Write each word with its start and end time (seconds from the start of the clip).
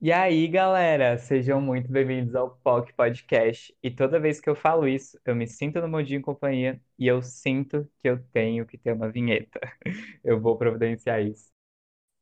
E 0.00 0.12
aí, 0.12 0.46
galera, 0.48 1.16
sejam 1.18 1.60
muito 1.60 1.90
bem-vindos 1.90 2.34
ao 2.34 2.50
POC 2.58 2.92
Podcast. 2.92 3.74
E 3.82 3.90
toda 3.90 4.20
vez 4.20 4.38
que 4.40 4.48
eu 4.50 4.54
falo 4.54 4.86
isso, 4.86 5.18
eu 5.24 5.34
me 5.34 5.46
sinto 5.46 5.80
no 5.80 5.88
Modinho 5.88 6.20
Companhia 6.20 6.80
e 6.98 7.06
eu 7.06 7.22
sinto 7.22 7.90
que 7.98 8.08
eu 8.08 8.22
tenho 8.32 8.66
que 8.66 8.76
ter 8.76 8.92
uma 8.92 9.10
vinheta. 9.10 9.58
Eu 10.22 10.40
vou 10.40 10.56
providenciar 10.58 11.22
isso. 11.22 11.50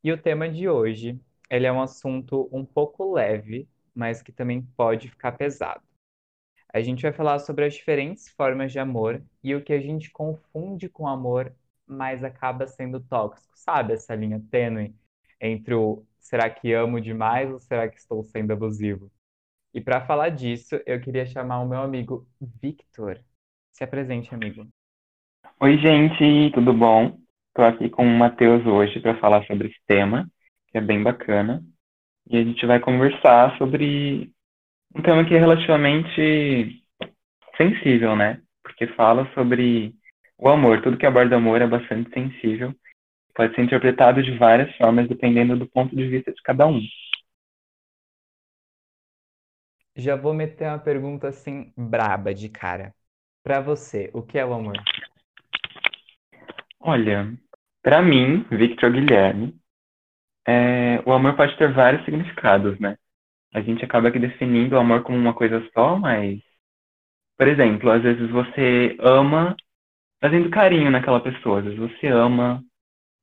E 0.05 0.13
o 0.13 0.19
tema 0.23 0.49
de 0.51 0.69
hoje, 0.69 1.21
ele 1.51 1.67
é 1.67 1.73
um 1.73 1.83
assunto 1.83 2.49
um 2.53 2.65
pouco 2.67 3.13
leve, 3.15 3.69
mas 3.95 4.23
que 4.23 4.33
também 4.33 4.63
pode 4.77 5.09
ficar 5.11 5.33
pesado. 5.33 5.83
A 6.73 6.81
gente 6.81 7.03
vai 7.03 7.13
falar 7.13 7.39
sobre 7.39 7.65
as 7.67 7.75
diferentes 7.75 8.29
formas 8.31 8.73
de 8.73 8.79
amor 8.79 9.23
e 9.43 9.55
o 9.55 9.63
que 9.63 9.73
a 9.73 9.81
gente 9.81 10.11
confunde 10.11 10.89
com 10.89 11.07
amor, 11.07 11.55
mas 11.87 12.25
acaba 12.25 12.67
sendo 12.67 13.01
tóxico. 13.01 13.53
Sabe 13.57 13.93
essa 13.95 14.15
linha 14.15 14.43
tênue 14.51 14.95
entre 15.41 15.75
o 15.75 16.05
será 16.23 16.49
que 16.49 16.73
amo 16.73 17.01
demais 17.01 17.51
ou 17.51 17.59
será 17.59 17.89
que 17.89 17.99
estou 17.99 18.23
sendo 18.23 18.53
abusivo? 18.53 19.11
E 19.75 19.81
para 19.81 20.07
falar 20.07 20.29
disso, 20.31 20.81
eu 20.87 21.01
queria 21.01 21.27
chamar 21.27 21.61
o 21.61 21.69
meu 21.69 21.81
amigo 21.81 22.27
Victor. 22.41 23.19
Se 23.73 23.83
apresente, 23.83 24.35
amigo. 24.35 24.67
Oi, 25.61 25.79
gente, 25.79 26.53
tudo 26.55 26.73
bom? 26.73 27.19
Estou 27.49 27.65
aqui 27.65 27.91
com 27.91 28.05
o 28.05 28.19
Matheus 28.19 28.65
hoje 28.67 29.01
para 29.01 29.19
falar 29.19 29.45
sobre 29.47 29.69
esse 29.69 29.79
tema, 29.87 30.31
que 30.69 30.79
é 30.79 30.81
bem 30.81 31.03
bacana. 31.03 31.63
E 32.31 32.37
a 32.37 32.45
gente 32.45 32.65
vai 32.67 32.79
conversar 32.81 33.57
sobre 33.59 34.31
um 34.95 35.03
tema 35.03 35.25
que 35.25 35.35
é 35.35 35.39
relativamente 35.39 36.83
sensível, 37.57 38.15
né? 38.15 38.41
Porque 38.63 38.87
fala 38.89 39.29
sobre 39.35 39.95
o 40.39 40.49
amor. 40.49 40.83
Tudo 40.83 40.97
que 40.97 41.07
aborda 41.07 41.37
amor 41.37 41.61
é 41.61 41.67
bastante 41.67 42.11
sensível. 42.11 42.75
Pode 43.35 43.55
ser 43.55 43.63
interpretado 43.63 44.23
de 44.23 44.37
várias 44.37 44.75
formas, 44.77 45.09
dependendo 45.09 45.57
do 45.57 45.67
ponto 45.67 45.95
de 45.97 46.07
vista 46.07 46.33
de 46.33 46.43
cada 46.43 46.67
um. 46.67 46.81
Já 49.97 50.17
vou 50.17 50.33
meter 50.33 50.69
uma 50.69 50.79
pergunta 50.79 51.29
assim, 51.29 51.73
braba 51.77 52.35
de 52.35 52.49
cara. 52.49 52.95
Para 53.43 53.61
você, 53.61 54.11
o 54.15 54.23
que 54.23 54.39
é 54.39 54.45
o 54.45 54.55
amor? 54.55 54.77
Olha, 56.81 57.33
para 57.83 58.01
mim, 58.01 58.45
Victor 58.51 58.91
Guilherme, 58.93 59.55
é, 60.47 61.01
o 61.07 61.13
amor 61.13 61.37
pode 61.37 61.57
ter 61.57 61.73
vários 61.73 62.05
significados, 62.05 62.79
né? 62.81 62.97
A 63.55 63.61
gente 63.61 63.85
acaba 63.85 64.09
aqui 64.09 64.19
definindo 64.19 64.77
o 64.77 64.79
amor 64.79 65.03
como 65.03 65.19
uma 65.19 65.35
coisa 65.35 65.63
só, 65.75 65.97
mas, 65.97 66.41
por 67.37 67.47
exemplo, 67.47 67.91
às 67.91 68.03
vezes 68.03 68.31
você 68.31 68.97
ama 69.01 69.55
fazendo 70.21 70.51
carinho 70.51 70.91
naquela 70.91 71.21
pessoa, 71.21 71.59
às 71.59 71.65
vezes 71.65 71.79
você 71.79 72.07
ama 72.07 72.65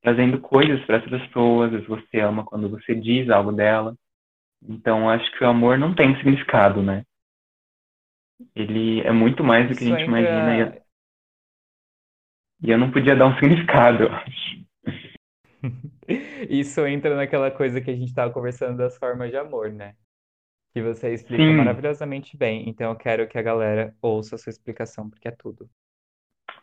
trazendo 0.02 0.40
coisas 0.42 0.84
para 0.86 0.98
essa 0.98 1.10
pessoa, 1.10 1.66
às 1.68 1.72
vezes 1.72 1.88
você 1.88 2.20
ama 2.20 2.46
quando 2.46 2.70
você 2.70 2.96
diz 2.96 3.30
algo 3.30 3.52
dela. 3.52 3.96
Então, 4.68 5.10
acho 5.10 5.32
que 5.38 5.44
o 5.44 5.50
amor 5.50 5.78
não 5.78 5.96
tem 5.96 6.16
significado, 6.18 6.82
né? 6.84 7.04
Ele 8.56 9.02
é 9.02 9.12
muito 9.12 9.44
mais 9.44 9.68
do 9.68 9.76
que 9.76 9.84
a 9.84 9.88
Isso 9.88 9.88
gente 9.88 10.06
entra. 10.06 10.08
imagina 10.08 10.80
e 12.64 12.72
eu 12.72 12.78
não 12.78 12.92
podia 12.92 13.16
dar 13.16 13.28
um 13.28 13.36
significado, 13.40 14.04
eu 14.04 14.12
acho. 14.14 14.60
Isso 16.50 16.86
entra 16.88 17.16
naquela 17.16 17.52
coisa 17.52 17.82
que 17.82 17.92
a 17.92 17.96
gente 17.96 18.10
estava 18.10 18.32
conversando 18.34 18.78
das 18.78 18.98
formas 18.98 19.30
de 19.30 19.38
amor, 19.38 19.72
né? 19.72 19.96
Que 20.74 20.82
você 20.82 21.14
explica 21.14 21.52
Sim. 21.52 21.54
maravilhosamente 21.54 22.38
bem. 22.38 22.70
Então 22.70 22.92
eu 22.92 22.98
quero 22.98 23.28
que 23.28 23.38
a 23.38 23.42
galera 23.44 23.96
ouça 24.02 24.36
a 24.36 24.40
sua 24.40 24.52
explicação, 24.52 25.10
porque 25.10 25.28
é 25.28 25.32
tudo. 25.32 25.70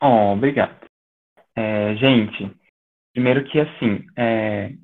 Oh, 0.01 0.33
obrigado. 0.33 0.87
É, 1.57 1.97
gente, 1.97 2.51
primeiro 3.17 3.45
que 3.45 3.59
assim, 3.59 4.05
é, 4.15 4.75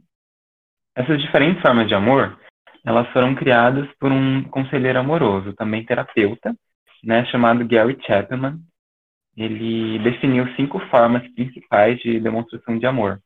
essas 0.96 1.20
diferentes 1.20 1.60
formas 1.60 1.86
de 1.86 1.94
amor, 1.94 2.40
elas 2.82 3.06
foram 3.12 3.34
criadas 3.34 3.86
por 4.00 4.10
um 4.10 4.42
conselheiro 4.44 4.98
amoroso, 4.98 5.52
também 5.52 5.84
terapeuta, 5.84 6.56
né, 7.04 7.26
chamado 7.26 7.68
Gary 7.68 7.98
Chapman. 8.06 8.58
Ele 9.36 9.98
definiu 9.98 10.46
cinco 10.56 10.78
formas 10.88 11.30
principais 11.34 11.98
de 12.00 12.18
demonstração 12.20 12.78
de 12.78 12.86
amor. 12.86 13.20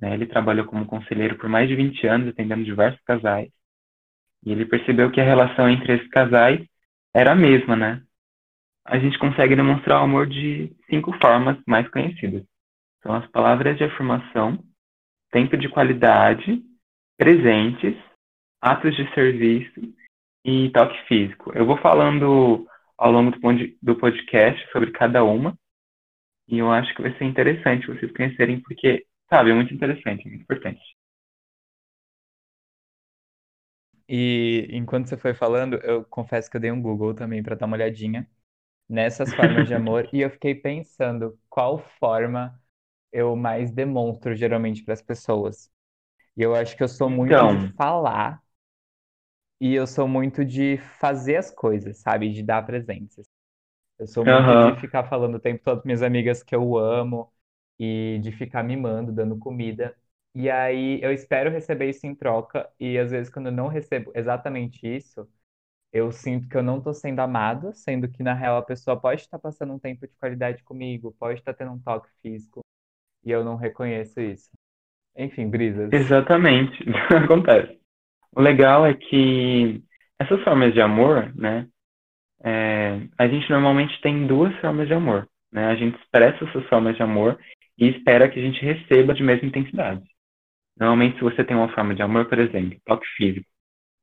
né? 0.00 0.14
Ele 0.14 0.26
trabalhou 0.26 0.66
como 0.66 0.84
conselheiro 0.84 1.36
por 1.36 1.48
mais 1.48 1.68
de 1.68 1.76
20 1.76 2.06
anos, 2.08 2.28
atendendo 2.28 2.64
diversos 2.64 3.00
casais. 3.02 3.50
E 4.44 4.50
ele 4.50 4.66
percebeu 4.66 5.12
que 5.12 5.20
a 5.20 5.24
relação 5.24 5.68
entre 5.68 5.94
esses 5.94 6.08
casais 6.08 6.60
era 7.14 7.32
a 7.32 7.36
mesma, 7.36 7.76
né? 7.76 8.02
A 8.84 8.98
gente 8.98 9.18
consegue 9.18 9.54
demonstrar 9.54 10.00
o 10.00 10.04
amor 10.04 10.26
de 10.26 10.74
cinco 10.88 11.12
formas 11.20 11.56
mais 11.66 11.88
conhecidas. 11.90 12.49
São 13.02 13.14
as 13.14 13.26
palavras 13.30 13.76
de 13.76 13.84
afirmação, 13.84 14.62
tempo 15.30 15.56
de 15.56 15.68
qualidade, 15.68 16.62
presentes, 17.16 17.96
atos 18.60 18.94
de 18.94 19.12
serviço 19.14 19.80
e 20.44 20.70
toque 20.70 20.96
físico. 21.06 21.52
Eu 21.54 21.66
vou 21.66 21.78
falando 21.78 22.66
ao 22.96 23.10
longo 23.10 23.30
do 23.82 23.96
podcast 23.96 24.70
sobre 24.70 24.90
cada 24.90 25.24
uma 25.24 25.58
e 26.48 26.58
eu 26.58 26.70
acho 26.70 26.94
que 26.94 27.02
vai 27.02 27.16
ser 27.16 27.24
interessante 27.24 27.86
vocês 27.86 28.12
conhecerem 28.12 28.60
porque, 28.60 29.06
sabe, 29.28 29.50
é 29.50 29.54
muito 29.54 29.72
interessante, 29.72 30.26
é 30.26 30.30
muito 30.30 30.42
importante. 30.42 30.80
E 34.08 34.66
enquanto 34.72 35.08
você 35.08 35.16
foi 35.16 35.32
falando, 35.32 35.76
eu 35.76 36.04
confesso 36.04 36.50
que 36.50 36.56
eu 36.56 36.60
dei 36.60 36.72
um 36.72 36.82
Google 36.82 37.14
também 37.14 37.42
para 37.42 37.54
dar 37.54 37.66
uma 37.66 37.76
olhadinha 37.76 38.28
nessas 38.88 39.32
formas 39.32 39.68
de 39.68 39.74
amor 39.74 40.08
e 40.12 40.20
eu 40.20 40.30
fiquei 40.30 40.54
pensando 40.54 41.38
qual 41.48 41.78
forma 42.00 42.60
eu 43.12 43.36
mais 43.36 43.70
demonstro 43.72 44.34
geralmente 44.36 44.84
para 44.84 44.94
as 44.94 45.02
pessoas. 45.02 45.70
E 46.36 46.42
eu 46.42 46.54
acho 46.54 46.76
que 46.76 46.82
eu 46.84 46.88
sou 46.88 47.10
muito 47.10 47.46
de 47.46 47.58
Então, 47.58 47.72
falar 47.76 48.42
e 49.60 49.74
eu 49.74 49.86
sou 49.86 50.08
muito 50.08 50.44
de 50.44 50.78
fazer 50.98 51.36
as 51.36 51.50
coisas, 51.50 51.98
sabe? 51.98 52.32
De 52.32 52.42
dar 52.42 52.64
presentes. 52.64 53.26
Eu 53.98 54.06
sou 54.06 54.26
muito 54.26 54.56
de 54.56 54.72
aham, 54.72 54.80
ficar 54.80 55.04
falando 55.08 55.36
o 55.36 55.40
tempo 55.40 55.62
todo 55.64 55.78
para 55.80 55.86
minhas 55.86 56.02
amigas 56.02 56.42
que 56.42 56.54
eu 56.56 56.76
amo 56.78 57.32
e 57.78 58.20
de 58.22 58.32
ficar 58.32 58.62
mimando, 58.64 59.12
dando 59.12 59.38
comida. 59.38 59.96
E 60.34 60.50
aí 60.50 61.00
eu 61.02 61.12
espero 61.12 61.50
receber 61.50 61.90
isso 61.90 62.06
em 62.06 62.14
troca 62.14 62.70
e 62.80 62.98
às 62.98 63.10
vezes 63.10 63.32
quando 63.32 63.46
eu 63.48 63.52
não 63.52 63.68
recebo 63.68 64.12
exatamente 64.14 64.86
isso, 64.86 65.28
eu 65.92 66.12
sinto 66.12 66.48
que 66.48 66.56
eu 66.56 66.62
não 66.62 66.78
estou 66.78 66.94
sendo 66.94 67.20
amado, 67.20 67.72
sendo 67.74 68.08
que 68.08 68.22
na 68.22 68.34
real 68.34 68.58
a 68.58 68.62
pessoa 68.62 69.00
pode 69.00 69.22
estar 69.22 69.38
passando 69.38 69.74
um 69.74 69.78
tempo 69.80 70.06
de 70.08 70.14
qualidade 70.16 70.62
comigo, 70.64 71.12
pode 71.18 71.40
estar 71.40 71.54
tendo 71.54 71.72
um 71.72 71.80
toque 71.80 72.10
físico 72.22 72.62
e 73.24 73.30
eu 73.30 73.44
não 73.44 73.56
reconheço 73.56 74.20
isso. 74.20 74.50
Enfim, 75.16 75.48
brisas. 75.50 75.92
exatamente, 75.92 76.78
acontece. 77.24 77.78
O 78.34 78.40
legal 78.42 78.86
é 78.86 78.94
que 78.94 79.82
essas 80.18 80.42
formas 80.44 80.74
de 80.74 80.80
amor, 80.80 81.34
né, 81.36 81.68
É, 82.44 83.00
a 83.18 83.28
gente 83.28 83.50
normalmente 83.50 84.00
tem 84.02 84.26
duas 84.26 84.54
formas 84.60 84.88
de 84.88 84.94
amor, 84.94 85.28
né? 85.52 85.66
A 85.66 85.76
gente 85.76 85.98
expressa 86.00 86.44
essas 86.44 86.66
formas 86.68 86.96
de 86.96 87.02
amor 87.02 87.38
e 87.78 87.88
espera 87.88 88.28
que 88.30 88.38
a 88.38 88.42
gente 88.42 88.64
receba 88.64 89.14
de 89.14 89.22
mesma 89.22 89.48
intensidade. 89.48 90.02
Normalmente, 90.78 91.16
se 91.18 91.22
você 91.24 91.44
tem 91.44 91.56
uma 91.56 91.72
forma 91.74 91.94
de 91.94 92.02
amor, 92.02 92.26
por 92.28 92.38
exemplo, 92.38 92.78
toque 92.86 93.06
físico, 93.16 93.46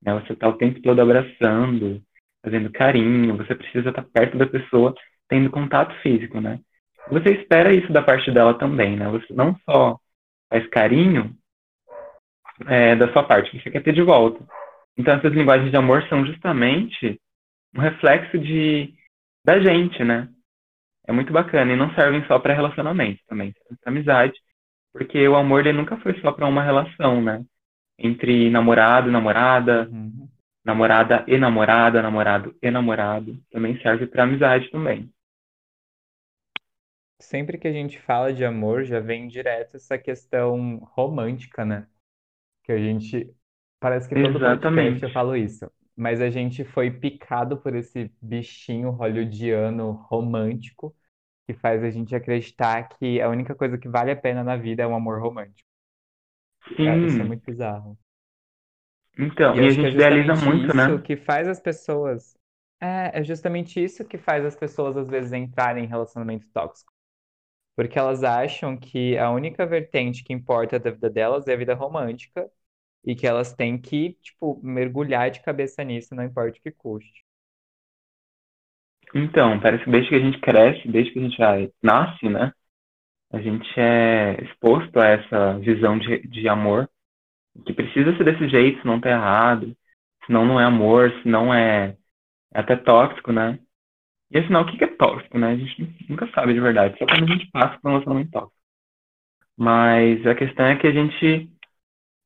né? 0.03 0.13
Você 0.21 0.33
está 0.33 0.49
o 0.49 0.57
tempo 0.57 0.81
todo 0.81 1.01
abraçando, 1.01 2.01
fazendo 2.43 2.71
carinho, 2.71 3.37
você 3.37 3.55
precisa 3.55 3.89
estar 3.89 4.03
perto 4.03 4.37
da 4.37 4.47
pessoa, 4.47 4.93
tendo 5.29 5.49
contato 5.51 5.93
físico, 6.01 6.41
né? 6.41 6.59
Você 7.09 7.31
espera 7.35 7.73
isso 7.73 7.91
da 7.91 8.01
parte 8.01 8.31
dela 8.31 8.53
também, 8.57 8.97
né? 8.97 9.07
Você 9.09 9.33
não 9.33 9.55
só 9.65 9.97
faz 10.49 10.67
carinho, 10.69 11.35
é, 12.65 12.95
da 12.95 13.11
sua 13.13 13.23
parte, 13.23 13.61
você 13.61 13.69
quer 13.69 13.83
ter 13.83 13.93
de 13.93 14.01
volta. 14.01 14.43
Então, 14.97 15.13
essas 15.13 15.31
linguagens 15.33 15.69
de 15.69 15.77
amor 15.77 16.03
são 16.09 16.25
justamente 16.25 17.19
um 17.75 17.79
reflexo 17.79 18.37
de 18.37 18.93
da 19.45 19.59
gente, 19.59 20.03
né? 20.03 20.27
É 21.07 21.11
muito 21.13 21.31
bacana 21.31 21.71
e 21.71 21.75
não 21.77 21.93
servem 21.93 22.25
só 22.25 22.37
para 22.39 22.53
relacionamento 22.53 23.21
também, 23.27 23.53
pra 23.81 23.91
amizade, 23.91 24.33
porque 24.91 25.25
o 25.27 25.35
amor 25.37 25.61
ele 25.65 25.77
nunca 25.77 25.95
foi 25.97 26.19
só 26.19 26.31
para 26.31 26.47
uma 26.47 26.61
relação, 26.63 27.21
né? 27.21 27.43
Entre 27.97 28.49
namorado, 28.49 29.09
namorada, 29.09 29.87
Uhum. 29.89 30.27
namorada 30.65 31.23
e 31.27 31.37
namorada, 31.37 32.01
namorado 32.01 32.55
e 32.61 32.69
namorado, 32.69 33.37
também 33.51 33.79
serve 33.81 34.07
para 34.07 34.23
amizade 34.23 34.69
também. 34.69 35.09
Sempre 37.19 37.57
que 37.57 37.67
a 37.67 37.71
gente 37.71 37.99
fala 37.99 38.33
de 38.33 38.45
amor, 38.45 38.83
já 38.83 38.99
vem 38.99 39.27
direto 39.27 39.75
essa 39.75 39.97
questão 39.97 40.77
romântica, 40.95 41.65
né? 41.65 41.87
Que 42.63 42.71
a 42.73 42.77
gente. 42.79 43.33
Parece 43.79 44.09
que 44.09 44.15
todo 44.15 44.37
Exatamente. 44.37 45.03
eu 45.05 45.11
falo 45.11 45.35
isso. 45.35 45.71
Mas 45.95 46.21
a 46.21 46.29
gente 46.29 46.63
foi 46.63 46.91
picado 46.91 47.57
por 47.57 47.75
esse 47.75 48.11
bichinho 48.21 48.91
hollywoodiano 48.91 49.91
romântico 50.09 50.95
que 51.47 51.53
faz 51.55 51.83
a 51.83 51.89
gente 51.89 52.15
acreditar 52.15 52.89
que 52.89 53.21
a 53.21 53.29
única 53.29 53.55
coisa 53.55 53.77
que 53.77 53.89
vale 53.89 54.11
a 54.11 54.15
pena 54.15 54.43
na 54.43 54.55
vida 54.57 54.83
é 54.83 54.87
um 54.87 54.95
amor 54.95 55.21
romântico. 55.21 55.67
É, 56.83 57.03
isso 57.03 57.21
é 57.21 57.25
Sim. 57.25 57.25
muito 57.25 57.43
bizarro. 57.45 57.97
E 59.51 59.57
Então, 59.57 59.59
eu 59.59 59.65
e 59.65 59.67
a 59.67 59.73
que 59.75 59.85
é 59.85 59.89
gente 59.89 59.93
idealiza 59.93 60.35
muito, 60.35 60.73
isso 60.73 60.73
né? 60.73 61.01
que 61.01 61.15
faz 61.17 61.47
as 61.47 61.59
pessoas. 61.59 62.37
É, 62.79 63.19
é 63.19 63.23
justamente 63.23 63.83
isso 63.83 64.05
que 64.05 64.17
faz 64.17 64.45
as 64.45 64.55
pessoas 64.55 64.95
às 64.97 65.07
vezes 65.09 65.33
entrarem 65.33 65.85
em 65.85 65.87
relacionamento 65.87 66.47
tóxico. 66.53 66.93
Porque 67.77 67.99
elas 67.99 68.25
acham 68.25 68.77
que 68.77 69.17
a 69.19 69.31
única 69.31 69.65
vertente 69.67 70.25
que 70.25 70.33
importa 70.33 70.79
da 70.79 70.91
vida 70.91 71.11
delas 71.11 71.47
é 71.47 71.53
a 71.55 71.57
vida 71.57 71.75
romântica 71.75 72.51
e 73.05 73.15
que 73.15 73.27
elas 73.27 73.53
têm 73.55 73.79
que, 73.79 74.15
tipo, 74.21 74.59
mergulhar 74.63 75.31
de 75.31 75.41
cabeça 75.43 75.83
nisso, 75.83 76.15
não 76.15 76.25
importa 76.25 76.59
o 76.59 76.61
que 76.63 76.71
custe. 76.71 77.25
Então, 79.15 79.59
parece 79.59 79.83
que 79.85 79.91
desde 79.91 80.09
que 80.09 80.15
a 80.15 80.19
gente 80.19 80.39
cresce, 80.39 80.87
desde 80.87 81.11
que 81.13 81.19
a 81.19 81.21
gente 81.23 81.37
já 81.37 81.53
nasce, 81.81 82.29
né? 82.29 82.51
A 83.31 83.41
gente 83.41 83.67
é 83.79 84.41
exposto 84.43 84.99
a 84.99 85.07
essa 85.07 85.59
visão 85.59 85.99
de, 85.99 86.19
de 86.27 86.47
amor, 86.49 86.89
que 87.65 87.73
precisa 87.73 88.15
ser 88.17 88.25
desse 88.25 88.49
jeito, 88.49 88.81
senão 88.81 89.01
tá 89.01 89.09
errado, 89.09 89.75
senão 90.25 90.45
não 90.45 90.59
é 90.59 90.65
amor, 90.65 91.11
senão 91.23 91.53
é, 91.53 91.97
é 92.53 92.59
até 92.61 92.75
tóxico, 92.75 93.31
né? 93.33 93.59
E 94.31 94.37
afinal, 94.39 94.63
o 94.63 94.65
que 94.65 94.83
é 94.83 94.87
tóxico, 94.87 95.37
né? 95.37 95.51
A 95.51 95.55
gente 95.55 96.05
nunca 96.09 96.27
sabe 96.31 96.53
de 96.53 96.59
verdade, 96.59 96.97
só 96.97 97.05
quando 97.05 97.23
a 97.23 97.33
gente 97.33 97.49
passa 97.51 97.79
por 97.79 97.89
um 97.89 97.91
relacionamento 97.93 98.31
tóxico. 98.31 98.57
Mas 99.57 100.25
a 100.27 100.35
questão 100.35 100.65
é 100.65 100.75
que 100.75 100.87
a 100.87 100.91
gente 100.91 101.49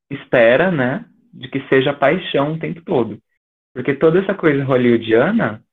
espera, 0.10 0.72
né, 0.72 1.06
de 1.34 1.48
que 1.48 1.66
seja 1.70 1.94
paixão 1.94 2.54
o 2.54 2.60
tempo 2.60 2.82
todo. 2.84 3.20
Porque 3.74 3.94
toda 3.94 4.20
essa 4.20 4.34
coisa 4.34 4.64
hollywoodiana 4.64 5.64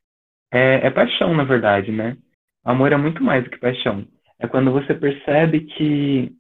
é, 0.52 0.86
é 0.86 0.90
paixão, 0.90 1.34
na 1.34 1.44
verdade, 1.44 1.90
né? 1.90 2.16
Amor 2.64 2.92
é 2.92 2.96
muito 2.96 3.22
mais 3.22 3.42
do 3.42 3.50
que 3.50 3.58
paixão. 3.58 4.06
É 4.38 4.46
quando 4.46 4.70
você 4.70 4.94
percebe 4.94 5.62
que, 5.62 6.32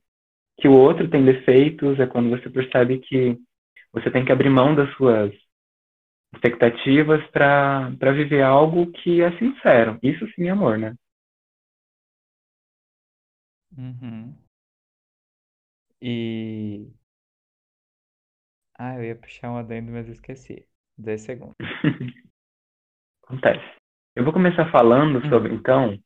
que 0.60 0.68
o 0.68 0.72
outro 0.72 1.08
tem 1.08 1.24
defeitos, 1.24 1.98
é 1.98 2.06
quando 2.06 2.30
você 2.30 2.48
percebe 2.48 2.98
que 2.98 3.36
você 3.92 4.10
tem 4.10 4.24
que 4.24 4.30
abrir 4.30 4.50
mão 4.50 4.74
das 4.74 4.90
suas 4.94 5.32
expectativas 6.34 7.24
para 7.30 7.90
viver 8.14 8.42
algo 8.42 8.90
que 8.92 9.22
é 9.22 9.36
sincero. 9.38 9.98
Isso 10.02 10.26
sim 10.34 10.46
é 10.48 10.50
amor, 10.50 10.78
né? 10.78 10.94
Uhum. 13.78 14.36
E. 16.00 16.88
Ah, 18.78 18.94
eu 18.96 19.04
ia 19.04 19.14
puxar 19.16 19.50
um 19.50 19.58
adendo, 19.58 19.92
mas 19.92 20.08
esqueci. 20.08 20.66
10 20.96 21.20
segundos. 21.22 21.56
Acontece. 23.24 23.64
Eu 24.16 24.24
vou 24.24 24.32
começar 24.32 24.70
falando 24.72 25.24
sobre, 25.28 25.52
Uhum. 25.52 25.54
então, 25.54 25.96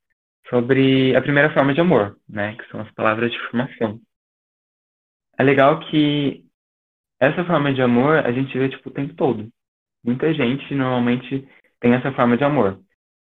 sobre 0.51 1.17
a 1.17 1.23
primeira 1.23 1.53
forma 1.55 1.73
de 1.75 1.81
amor, 1.81 2.19
né? 2.29 2.57
Que 2.57 2.69
são 2.69 2.81
as 2.81 2.91
palavras 2.93 3.31
de 3.31 3.39
afirmação. 3.39 4.01
É 5.39 5.43
legal 5.43 5.81
que 5.91 6.47
essa 7.21 7.45
forma 7.47 7.75
de 7.75 7.83
amor 7.83 8.19
a 8.27 8.33
gente 8.33 8.57
vê, 8.59 8.69
tipo, 8.69 8.91
o 8.91 8.93
tempo 8.93 9.15
todo. 9.15 9.51
Muita 10.05 10.33
gente 10.35 10.75
normalmente 10.75 11.47
tem 11.81 11.95
essa 11.95 12.13
forma 12.13 12.37
de 12.37 12.45
amor, 12.45 12.81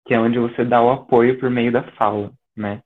que 0.05 0.13
é 0.13 0.19
onde 0.19 0.39
você 0.39 0.65
dá 0.65 0.81
o 0.81 0.91
apoio 0.91 1.39
por 1.39 1.49
meio 1.49 1.71
da 1.71 1.83
fala, 1.93 2.31
né? 2.55 2.81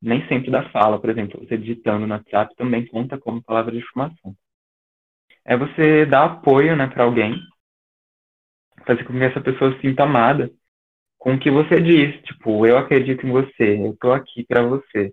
Nem 0.00 0.26
sempre 0.28 0.50
da 0.50 0.68
fala, 0.70 1.00
por 1.00 1.10
exemplo, 1.10 1.40
você 1.40 1.56
digitando 1.56 2.06
no 2.06 2.14
WhatsApp 2.14 2.54
também 2.56 2.86
conta 2.86 3.18
como 3.18 3.42
palavra 3.42 3.72
de 3.72 3.82
afirmação. 3.82 4.34
É 5.44 5.56
você 5.56 6.04
dar 6.06 6.24
apoio, 6.24 6.76
né, 6.76 6.86
para 6.86 7.04
alguém, 7.04 7.38
fazer 8.86 9.04
com 9.04 9.12
que 9.12 9.24
essa 9.24 9.40
pessoa 9.40 9.72
se 9.74 9.80
sinta 9.80 10.04
amada 10.04 10.50
com 11.18 11.34
o 11.34 11.40
que 11.40 11.50
você 11.50 11.80
diz, 11.80 12.20
tipo, 12.22 12.66
eu 12.66 12.76
acredito 12.76 13.26
em 13.26 13.30
você, 13.30 13.78
eu 13.78 13.96
tô 13.98 14.12
aqui 14.12 14.44
para 14.46 14.62
você. 14.62 15.10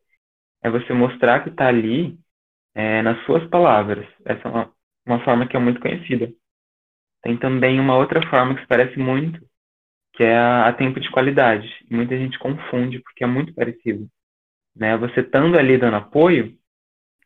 É 0.61 0.69
você 0.69 0.93
mostrar 0.93 1.41
que 1.41 1.51
tá 1.51 1.67
ali 1.67 2.19
é, 2.75 3.01
nas 3.01 3.23
suas 3.25 3.47
palavras. 3.49 4.05
Essa 4.25 4.47
é 4.47 4.51
uma, 4.51 4.73
uma 5.05 5.23
forma 5.23 5.47
que 5.47 5.55
é 5.55 5.59
muito 5.59 5.79
conhecida. 5.79 6.29
Tem 7.21 7.37
também 7.37 7.79
uma 7.79 7.95
outra 7.97 8.27
forma 8.29 8.55
que 8.55 8.61
se 8.61 8.67
parece 8.67 8.97
muito, 8.97 9.39
que 10.13 10.23
é 10.23 10.37
a, 10.37 10.67
a 10.67 10.73
tempo 10.73 10.99
de 10.99 11.09
qualidade. 11.11 11.67
Muita 11.89 12.17
gente 12.17 12.37
confunde 12.39 12.99
porque 12.99 13.23
é 13.23 13.27
muito 13.27 13.53
parecido. 13.53 14.07
Né? 14.75 14.97
Você 14.97 15.21
estando 15.21 15.57
ali 15.57 15.77
dando 15.77 15.97
apoio 15.97 16.55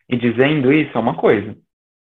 e 0.10 0.18
dizendo 0.18 0.72
isso 0.74 0.98
é 0.98 1.00
uma 1.02 1.16
coisa. 1.16 1.58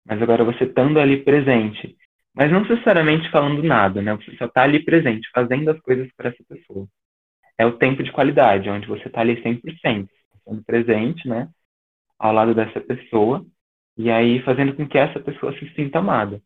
Mas 0.06 0.22
agora 0.22 0.44
você 0.44 0.64
estando 0.64 1.00
ali 1.00 1.24
presente, 1.24 1.98
mas 2.34 2.52
não 2.52 2.62
necessariamente 2.62 3.30
falando 3.30 3.62
nada, 3.62 4.02
né? 4.02 4.16
Você 4.16 4.36
só 4.38 4.46
está 4.46 4.64
ali 4.64 4.84
presente, 4.84 5.30
fazendo 5.34 5.70
as 5.70 5.80
coisas 5.82 6.08
para 6.16 6.30
essa 6.30 6.44
pessoa. 6.48 6.88
É 7.58 7.66
o 7.66 7.78
tempo 7.78 8.04
de 8.04 8.12
qualidade, 8.12 8.70
onde 8.70 8.88
você 8.88 9.08
está 9.08 9.22
ali 9.22 9.42
100%, 9.42 10.08
sendo 10.46 10.64
presente, 10.64 11.28
né? 11.28 11.50
Ao 12.18 12.32
lado 12.32 12.54
dessa 12.54 12.80
pessoa, 12.80 13.46
e 13.98 14.10
aí 14.12 14.42
fazendo 14.44 14.76
com 14.76 14.88
que 14.88 14.98
essa 14.98 15.20
pessoa 15.20 15.52
se 15.58 15.68
sinta 15.74 16.00
amada. 16.00 16.42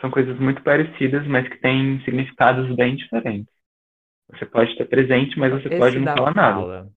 São 0.00 0.10
coisas 0.10 0.38
muito 0.40 0.62
parecidas, 0.62 1.26
mas 1.26 1.48
que 1.48 1.58
têm 1.60 2.00
significados 2.04 2.74
bem 2.76 2.96
diferentes. 2.96 3.52
Você 4.30 4.46
pode 4.46 4.72
estar 4.72 4.86
presente, 4.86 5.38
mas 5.38 5.52
você 5.52 5.70
Esse 5.70 5.98
pode 5.98 6.00
não 6.00 6.10
falar 6.10 6.34
nada. 6.34 6.68
fala. 6.68 6.92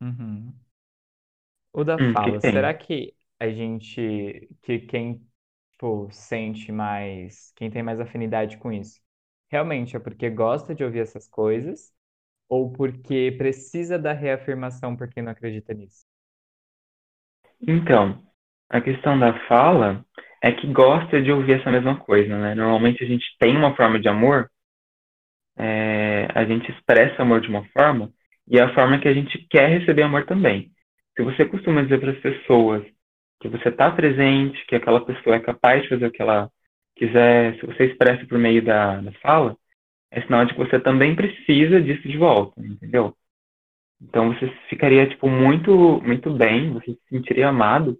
Uhum. 0.00 0.54
O 1.72 1.84
da 1.84 1.98
Hum, 1.98 2.14
fala, 2.14 2.40
que 2.40 2.40
será 2.40 2.74
que 2.74 3.14
a 3.38 3.48
gente, 3.50 4.48
que 4.62 4.80
quem, 4.80 5.18
tipo, 5.72 6.08
sente 6.12 6.72
mais, 6.72 7.52
quem 7.56 7.70
tem 7.70 7.82
mais 7.82 8.00
afinidade 8.00 8.58
com 8.58 8.72
isso, 8.72 9.00
realmente 9.50 9.96
é 9.96 10.00
porque 10.00 10.28
gosta 10.30 10.74
de 10.74 10.84
ouvir 10.84 11.00
essas 11.00 11.28
coisas 11.28 11.92
ou 12.48 12.72
porque 12.72 13.32
precisa 13.38 13.98
da 13.98 14.12
reafirmação 14.14 14.96
porque 14.96 15.22
não 15.22 15.32
acredita 15.32 15.74
nisso? 15.74 16.04
Então, 17.66 18.18
a 18.70 18.80
questão 18.80 19.18
da 19.18 19.32
fala 19.46 20.04
é 20.42 20.52
que 20.52 20.66
gosta 20.66 21.20
de 21.20 21.32
ouvir 21.32 21.60
essa 21.60 21.70
mesma 21.70 21.96
coisa, 21.96 22.36
né? 22.38 22.54
Normalmente 22.54 23.02
a 23.02 23.06
gente 23.06 23.24
tem 23.38 23.56
uma 23.56 23.74
forma 23.74 23.98
de 23.98 24.08
amor, 24.08 24.48
é, 25.56 26.28
a 26.34 26.44
gente 26.44 26.70
expressa 26.70 27.22
amor 27.22 27.40
de 27.40 27.48
uma 27.48 27.64
forma, 27.76 28.10
e 28.46 28.58
é 28.58 28.62
a 28.62 28.72
forma 28.74 28.98
que 28.98 29.08
a 29.08 29.14
gente 29.14 29.38
quer 29.50 29.68
receber 29.68 30.02
amor 30.02 30.24
também. 30.24 30.70
Se 31.16 31.22
você 31.22 31.44
costuma 31.44 31.82
dizer 31.82 32.00
para 32.00 32.12
as 32.12 32.18
pessoas 32.18 32.84
que 33.40 33.48
você 33.48 33.68
está 33.68 33.90
presente, 33.90 34.64
que 34.66 34.76
aquela 34.76 35.04
pessoa 35.04 35.36
é 35.36 35.40
capaz 35.40 35.82
de 35.82 35.88
fazer 35.88 36.06
o 36.06 36.10
que 36.10 36.22
ela 36.22 36.50
quiser, 36.96 37.56
se 37.56 37.66
você 37.66 37.86
expressa 37.86 38.26
por 38.26 38.38
meio 38.38 38.62
da, 38.64 39.00
da 39.00 39.12
fala, 39.20 39.56
é 40.10 40.22
sinal 40.22 40.44
de 40.44 40.54
que 40.54 40.58
você 40.58 40.80
também 40.80 41.14
precisa 41.14 41.80
disso 41.80 42.08
de 42.08 42.16
volta, 42.16 42.60
entendeu? 42.60 43.14
Então 44.00 44.32
você 44.32 44.48
ficaria 44.68 45.08
tipo 45.08 45.28
muito 45.28 46.00
muito 46.02 46.30
bem, 46.30 46.72
você 46.72 46.92
se 46.92 47.00
sentiria 47.10 47.48
amado 47.48 47.98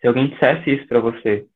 se 0.00 0.06
alguém 0.06 0.28
dissesse 0.28 0.70
isso 0.70 0.86
para 0.86 1.00
você. 1.00 1.46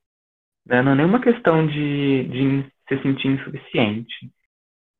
Né? 0.66 0.82
Não 0.82 0.92
é 0.92 0.94
nenhuma 0.96 1.20
questão 1.22 1.66
de, 1.66 2.24
de 2.28 2.64
se 2.88 3.02
sentir 3.02 3.28
insuficiente, 3.28 4.30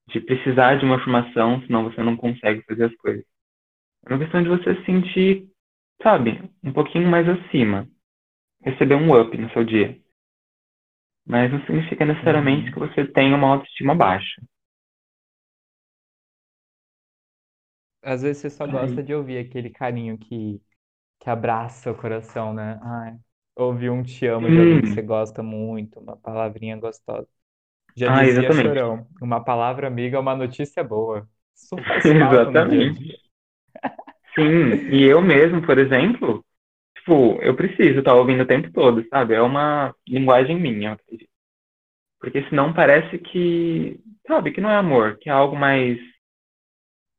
de 0.09 0.21
precisar 0.21 0.77
de 0.79 0.85
uma 0.85 0.97
afirmação, 0.97 1.63
senão 1.67 1.85
você 1.85 2.03
não 2.03 2.17
consegue 2.17 2.63
fazer 2.65 2.85
as 2.87 2.97
coisas. 2.97 3.25
É 4.07 4.13
uma 4.15 4.21
questão 4.21 4.43
de 4.43 4.49
você 4.49 4.75
se 4.77 4.85
sentir, 4.87 5.49
sabe, 6.03 6.41
um 6.65 6.73
pouquinho 6.73 7.09
mais 7.09 7.29
acima, 7.29 7.89
receber 8.65 8.97
um 8.97 9.15
up 9.21 9.37
no 9.39 9.51
seu 9.53 9.65
dia. 9.65 9.99
Mas 11.27 11.53
não 11.53 11.61
significa 11.67 12.07
necessariamente 12.07 12.71
Uhum. 12.71 12.73
que 12.73 12.79
você 12.79 13.05
tenha 13.07 13.37
uma 13.37 13.49
autoestima 13.49 13.95
baixa. 13.95 14.41
Às 18.03 18.23
vezes 18.23 18.41
você 18.43 18.51
só 18.51 18.67
gosta 18.67 19.03
de 19.03 19.15
ouvir 19.15 19.39
aquele 19.39 19.69
carinho 19.71 20.17
que, 20.19 20.63
que 21.21 21.31
abraça 21.31 21.91
o 21.93 21.97
coração, 21.99 22.55
né? 22.55 22.79
Ai, 22.83 23.19
ouvir 23.57 23.91
um 23.91 24.03
te 24.05 24.27
amo 24.27 24.51
de 24.51 24.61
alguém 24.61 24.83
que 24.83 24.89
você 24.89 25.01
sim, 25.01 25.03
gosta 25.03 25.43
muito, 25.43 26.01
uma 26.01 26.17
palavrinha 26.17 26.77
gostosa. 26.79 27.29
Já 27.97 28.09
ah, 28.09 28.25
dizia 28.25 28.27
exatamente. 28.27 28.53
Chorão, 28.53 29.09
uma 29.23 29.45
palavra 29.45 29.89
amiga 29.89 30.19
é 30.19 30.21
uma 30.21 30.37
notícia 30.37 30.85
boa. 30.85 31.29
Isso 31.57 31.77
faz 31.87 32.05
Exatamente. 32.05 33.17
Sim, 34.35 34.87
e 34.91 35.03
eu 35.05 35.23
mesmo, 35.23 35.65
por 35.65 35.79
exemplo, 35.79 36.45
tipo, 36.97 37.41
eu 37.43 37.57
preciso 37.57 38.01
estar 38.01 38.15
ouvindo 38.15 38.43
o 38.43 38.47
tempo 38.47 38.71
todo, 38.73 39.07
sabe? 39.09 39.35
É 39.35 39.43
uma 39.43 39.95
linguagem 40.09 40.61
minha, 40.61 40.91
eu 40.91 40.95
acredito. 40.95 41.31
Porque 42.21 42.43
senão 42.49 42.73
parece 42.75 43.19
que, 43.19 44.01
sabe, 44.27 44.53
que 44.53 44.61
não 44.61 44.71
é 44.71 44.77
amor, 44.77 45.19
que 45.19 45.31
é 45.31 45.33
algo 45.33 45.57
mais, 45.57 45.99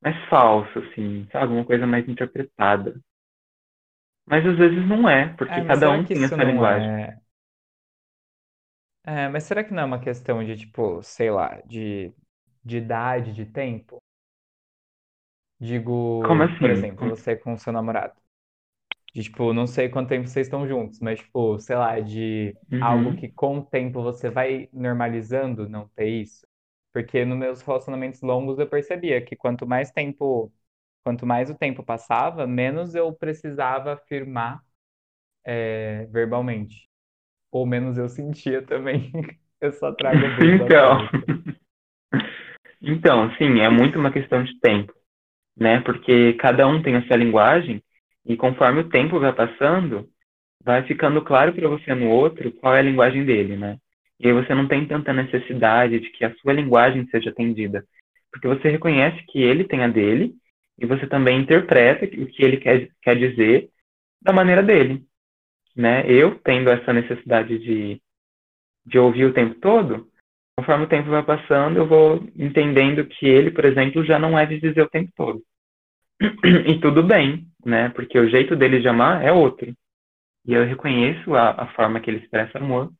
mais 0.02 0.16
falso, 0.30 0.80
assim, 0.80 1.28
sabe? 1.32 1.54
Uma 1.54 1.66
coisa 1.66 1.86
mais 1.88 2.08
interpretada. 2.08 3.00
Mas 4.28 4.46
às 4.46 4.58
vezes 4.58 4.88
não 4.88 5.08
é, 5.10 5.34
É, 5.46 5.62
porque 5.64 5.64
mas 5.64 5.82
cada 5.82 5.92
um 5.92 6.04
que 6.04 6.14
tem 6.14 6.24
a 6.26 6.30
isso 6.30 6.36
sua 6.36 6.44
não 6.44 6.46
linguagem. 6.46 6.94
é... 6.94 7.20
É, 9.04 9.30
mas 9.30 9.44
será 9.46 9.64
que 9.64 9.74
não 9.74 9.84
é 9.84 9.86
uma 9.86 10.00
questão 10.02 10.44
de, 10.44 10.58
tipo, 10.58 11.02
sei 11.02 11.32
lá, 11.32 11.62
de, 11.66 12.14
de 12.64 12.78
idade, 12.78 13.34
de 13.34 13.46
tempo? 13.46 14.02
Como 16.20 16.44
Digo, 16.44 16.56
por 16.60 16.70
assim? 16.70 16.72
exemplo, 16.72 16.96
Como- 16.96 17.16
você 17.16 17.36
com 17.36 17.58
seu 17.58 17.74
namorado. 17.74 18.14
De, 19.14 19.24
tipo, 19.24 19.54
não 19.54 19.68
sei 19.68 19.90
quanto 19.90 20.10
tempo 20.10 20.28
vocês 20.28 20.48
estão 20.48 20.68
juntos, 20.68 21.00
mas, 21.00 21.20
tipo, 21.20 21.60
sei 21.60 21.76
lá, 21.76 22.00
de 22.00 22.58
algo 22.80 23.14
Uhum. 23.14 23.16
que 23.16 23.30
com 23.30 23.60
o 23.60 23.66
tempo 23.66 24.02
você 24.04 24.30
vai 24.30 24.70
normalizando 24.74 25.68
não 25.70 25.88
ter 25.90 26.10
isso. 26.10 26.48
Porque 26.94 27.26
nos 27.26 27.38
meus 27.38 27.62
relacionamentos 27.62 28.22
longos 28.22 28.60
eu 28.60 28.68
percebia 28.70 29.22
que 29.24 29.36
quanto 29.36 29.68
mais 29.68 29.92
tempo, 29.92 30.52
quanto 31.08 31.26
mais 31.26 31.50
o 31.50 31.58
tempo 31.58 31.82
passava, 31.86 32.46
menos 32.46 32.94
eu 32.94 33.14
precisava 33.14 33.94
afirmar, 33.94 34.60
é, 35.46 36.06
verbalmente. 36.12 36.90
Ou 37.50 37.66
menos 37.66 37.98
eu 37.98 38.10
sentia 38.10 38.62
também. 38.62 39.10
Eu 39.60 39.72
só 39.72 39.92
trago 39.92 40.20
Então, 40.44 41.10
então, 42.80 43.32
sim, 43.38 43.60
é 43.60 43.68
muito 43.70 43.98
uma 43.98 44.12
questão 44.12 44.44
de 44.44 44.60
tempo, 44.60 44.94
né? 45.58 45.80
Porque 45.82 46.34
cada 46.34 46.68
um 46.68 46.80
tem 46.80 46.96
a 46.96 47.02
sua 47.08 47.16
linguagem 47.16 47.82
e 48.24 48.38
conforme 48.38 48.82
o 48.82 48.90
tempo 48.90 49.20
vai 49.20 49.34
passando, 49.34 50.08
vai 50.64 50.84
ficando 50.84 51.24
claro 51.24 51.54
para 51.54 51.68
você 51.68 51.96
no 51.96 52.08
outro 52.08 52.52
qual 52.52 52.76
é 52.76 52.80
a 52.80 52.84
linguagem 52.84 53.26
dele, 53.26 53.58
né? 53.58 53.80
E 54.20 54.28
aí 54.28 54.34
você 54.34 54.54
não 54.54 54.68
tem 54.68 54.86
tanta 54.86 55.12
necessidade 55.12 56.00
de 56.02 56.10
que 56.12 56.24
a 56.24 56.36
sua 56.36 56.54
linguagem 56.54 57.08
seja 57.08 57.32
atendida, 57.32 57.84
porque 58.32 58.48
você 58.48 58.70
reconhece 58.70 59.24
que 59.26 59.42
ele 59.42 59.64
tem 59.64 59.84
a 59.84 59.88
dele 59.88 60.36
e 60.78 60.86
você 60.86 61.08
também 61.08 61.40
interpreta 61.40 62.06
o 62.06 62.28
que 62.28 62.44
ele 62.44 62.58
quer, 62.58 62.90
quer 63.02 63.16
dizer 63.18 63.70
da 64.22 64.32
maneira 64.32 64.62
dele, 64.62 65.04
né? 65.76 66.10
Eu 66.10 66.40
tendo 66.40 66.70
essa 66.70 66.94
necessidade 66.94 67.58
de, 67.60 68.02
de 68.86 69.00
ouvir 69.00 69.26
o 69.26 69.34
tempo 69.34 69.56
todo, 69.60 70.08
conforme 70.58 70.86
o 70.86 70.90
tempo 70.90 71.10
vai 71.10 71.24
passando, 71.24 71.78
eu 71.78 71.88
vou 71.88 72.24
entendendo 72.36 73.06
que 73.06 73.28
ele, 73.28 73.52
por 73.52 73.66
exemplo, 73.66 74.04
já 74.04 74.18
não 74.18 74.38
é 74.38 74.46
de 74.46 74.60
dizer 74.60 74.82
o 74.82 74.90
tempo 74.90 75.12
todo. 75.16 75.42
E 76.68 76.80
tudo 76.80 77.04
bem, 77.04 77.48
né? 77.66 77.90
Porque 77.90 78.18
o 78.20 78.30
jeito 78.30 78.56
dele 78.56 78.80
de 78.80 78.88
amar 78.88 79.24
é 79.24 79.32
outro. 79.32 79.72
E 80.46 80.54
eu 80.54 80.66
reconheço 80.66 81.36
a, 81.36 81.64
a 81.64 81.68
forma 81.74 82.00
que 82.00 82.10
ele 82.10 82.24
expressa 82.24 82.58
amor, 82.58 82.92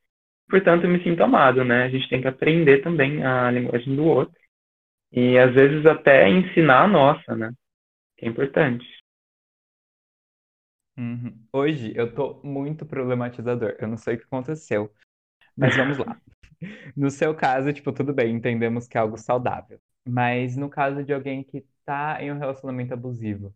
portanto 0.50 0.84
eu 0.84 0.90
me 0.90 1.02
sinto 1.04 1.24
amado, 1.24 1.64
né? 1.64 1.86
A 1.86 1.90
gente 1.90 2.10
tem 2.10 2.22
que 2.22 2.28
aprender 2.28 2.80
também 2.84 3.24
a 3.24 3.50
linguagem 3.52 3.96
do 3.96 4.04
outro. 4.06 4.36
E 5.12 5.38
às 5.38 5.54
vezes 5.54 5.86
até 5.86 6.30
ensinar 6.30 6.84
a 6.84 6.88
nossa, 6.88 7.36
né? 7.36 7.52
Que 8.18 8.26
é 8.26 8.30
importante. 8.30 8.86
Uhum. 10.98 11.46
Hoje 11.54 11.94
eu 11.96 12.14
tô 12.14 12.42
muito 12.44 12.86
problematizador. 12.86 13.76
Eu 13.80 13.88
não 13.88 13.98
sei 13.98 14.16
o 14.16 14.18
que 14.18 14.26
aconteceu. 14.26 14.92
Mas 15.58 15.76
vamos 15.76 15.98
lá. 15.98 16.20
No 16.96 17.12
seu 17.12 17.36
caso, 17.36 17.74
tipo, 17.74 17.92
tudo 17.94 18.14
bem, 18.14 18.36
entendemos 18.36 18.88
que 18.88 18.98
é 18.98 19.02
algo 19.02 19.18
saudável. 19.18 19.80
Mas 20.08 20.58
no 20.58 20.70
caso 20.70 21.04
de 21.04 21.14
alguém 21.14 21.44
que 21.44 21.66
tá 21.86 22.18
em 22.24 22.32
um 22.32 22.40
relacionamento 22.40 22.94
abusivo, 22.94 23.56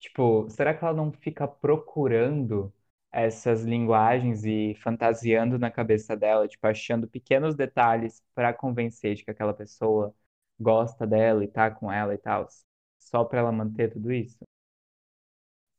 tipo, 0.00 0.48
será 0.50 0.74
que 0.74 0.84
ela 0.84 0.94
não 0.94 1.12
fica 1.12 1.48
procurando 1.48 2.72
essas 3.12 3.64
linguagens 3.64 4.44
e 4.44 4.74
fantasiando 4.82 5.58
na 5.58 5.70
cabeça 5.70 6.16
dela, 6.16 6.48
tipo, 6.48 6.66
achando 6.66 7.08
pequenos 7.08 7.54
detalhes 7.56 8.22
para 8.34 8.52
convencer 8.54 9.14
de 9.16 9.24
que 9.24 9.30
aquela 9.30 9.54
pessoa 9.54 10.14
gosta 10.60 11.06
dela 11.06 11.44
e 11.44 11.48
tá 11.48 11.70
com 11.70 11.92
ela 11.92 12.14
e 12.14 12.18
tal, 12.18 12.48
só 13.08 13.24
para 13.24 13.40
ela 13.40 13.52
manter 13.52 13.92
tudo 13.92 14.12
isso? 14.12 14.38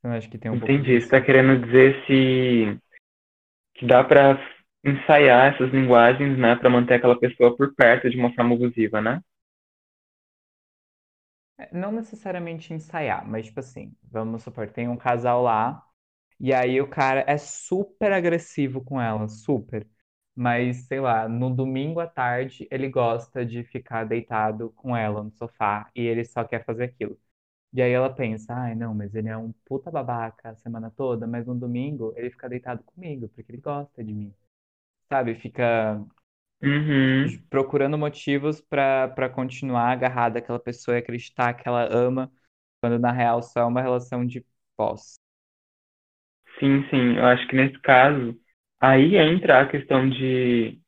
Eu 0.03 0.11
acho 0.11 0.29
que 0.29 0.37
tem 0.37 0.49
um 0.51 0.57
Entendi. 0.57 0.59
pouco 0.59 0.97
Você 0.99 1.05
está 1.05 1.21
querendo 1.21 1.63
dizer 1.65 2.03
se 2.05 2.79
que 3.75 3.85
dá 3.87 4.03
para 4.03 4.39
ensaiar 4.85 5.53
essas 5.53 5.71
linguagens, 5.71 6.37
né, 6.37 6.55
para 6.55 6.69
manter 6.69 6.95
aquela 6.95 7.19
pessoa 7.19 7.55
por 7.55 7.73
perto 7.75 8.09
de 8.09 8.17
uma 8.17 8.33
forma 8.33 8.55
abusiva, 8.55 9.01
né? 9.01 9.21
É, 11.57 11.69
Não 11.75 11.91
necessariamente 11.91 12.73
ensaiar, 12.73 13.27
mas 13.27 13.45
tipo 13.47 13.59
assim, 13.59 13.95
vamos 14.03 14.43
supor, 14.43 14.69
tem 14.71 14.87
um 14.89 14.97
casal 14.97 15.41
lá, 15.43 15.83
e 16.39 16.53
aí 16.53 16.81
o 16.81 16.87
cara 16.89 17.23
é 17.27 17.37
super 17.37 18.11
agressivo 18.11 18.83
com 18.83 18.99
ela, 19.01 19.27
super. 19.27 19.87
Mas, 20.35 20.85
sei 20.87 20.99
lá, 20.99 21.29
no 21.29 21.49
domingo 21.55 21.99
à 21.99 22.07
tarde 22.07 22.67
ele 22.71 22.89
gosta 22.89 23.45
de 23.45 23.63
ficar 23.63 24.03
deitado 24.05 24.71
com 24.75 24.95
ela 24.95 25.23
no 25.23 25.31
sofá 25.31 25.89
e 25.95 26.01
ele 26.01 26.25
só 26.25 26.43
quer 26.43 26.65
fazer 26.65 26.85
aquilo. 26.85 27.17
E 27.73 27.81
aí 27.81 27.91
ela 27.91 28.09
pensa, 28.13 28.53
ai 28.55 28.75
não, 28.75 28.95
mas 28.95 29.15
ele 29.15 29.29
é 29.29 29.37
um 29.37 29.51
puta 29.65 29.91
babaca 29.91 30.51
a 30.51 30.55
semana 30.55 30.91
toda, 30.91 31.27
mas 31.27 31.45
no 31.47 31.55
domingo 31.55 32.13
ele 32.17 32.31
fica 32.31 32.49
deitado 32.49 32.83
comigo, 32.83 33.29
porque 33.29 33.51
ele 33.51 33.61
gosta 33.61 34.03
de 34.03 34.13
mim. 34.13 34.33
Sabe? 35.09 35.35
Fica 35.35 36.01
Uhum. 36.61 37.45
procurando 37.49 37.97
motivos 37.97 38.61
pra 38.61 39.07
para 39.09 39.29
continuar 39.29 39.91
agarrada 39.91 40.39
àquela 40.39 40.59
pessoa 40.59 40.95
e 40.97 40.99
acreditar 40.99 41.53
que 41.53 41.67
ela 41.67 41.85
ama, 41.93 42.31
quando 42.81 42.99
na 42.99 43.11
real 43.11 43.41
só 43.43 43.61
é 43.61 43.65
uma 43.65 43.81
relação 43.81 44.25
de 44.25 44.45
posse. 44.77 45.17
Sim, 46.59 46.83
sim. 46.89 47.17
Eu 47.17 47.25
acho 47.25 47.47
que 47.47 47.55
nesse 47.55 47.79
caso, 47.81 48.35
aí 48.79 49.17
entra 49.17 49.61
a 49.61 49.67
questão 49.67 50.09
de, 50.09 50.79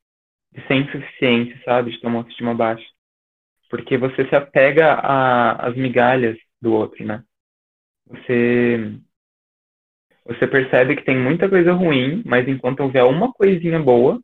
de 0.52 0.66
ser 0.66 0.74
insuficiente, 0.74 1.62
sabe? 1.64 1.90
De 1.90 2.00
ter 2.00 2.06
uma 2.06 2.18
autoestima 2.18 2.54
baixa. 2.54 2.86
Porque 3.70 3.98
você 3.98 4.26
se 4.28 4.34
apega 4.34 4.94
às 4.94 5.76
migalhas 5.76 6.38
do 6.60 6.72
outro, 6.72 7.04
né? 7.04 7.22
Você, 8.06 8.98
você 10.24 10.46
percebe 10.46 10.96
que 10.96 11.04
tem 11.04 11.18
muita 11.18 11.48
coisa 11.48 11.72
ruim, 11.72 12.22
mas 12.24 12.48
enquanto 12.48 12.80
houver 12.80 13.04
uma 13.04 13.32
coisinha 13.32 13.78
boa, 13.78 14.20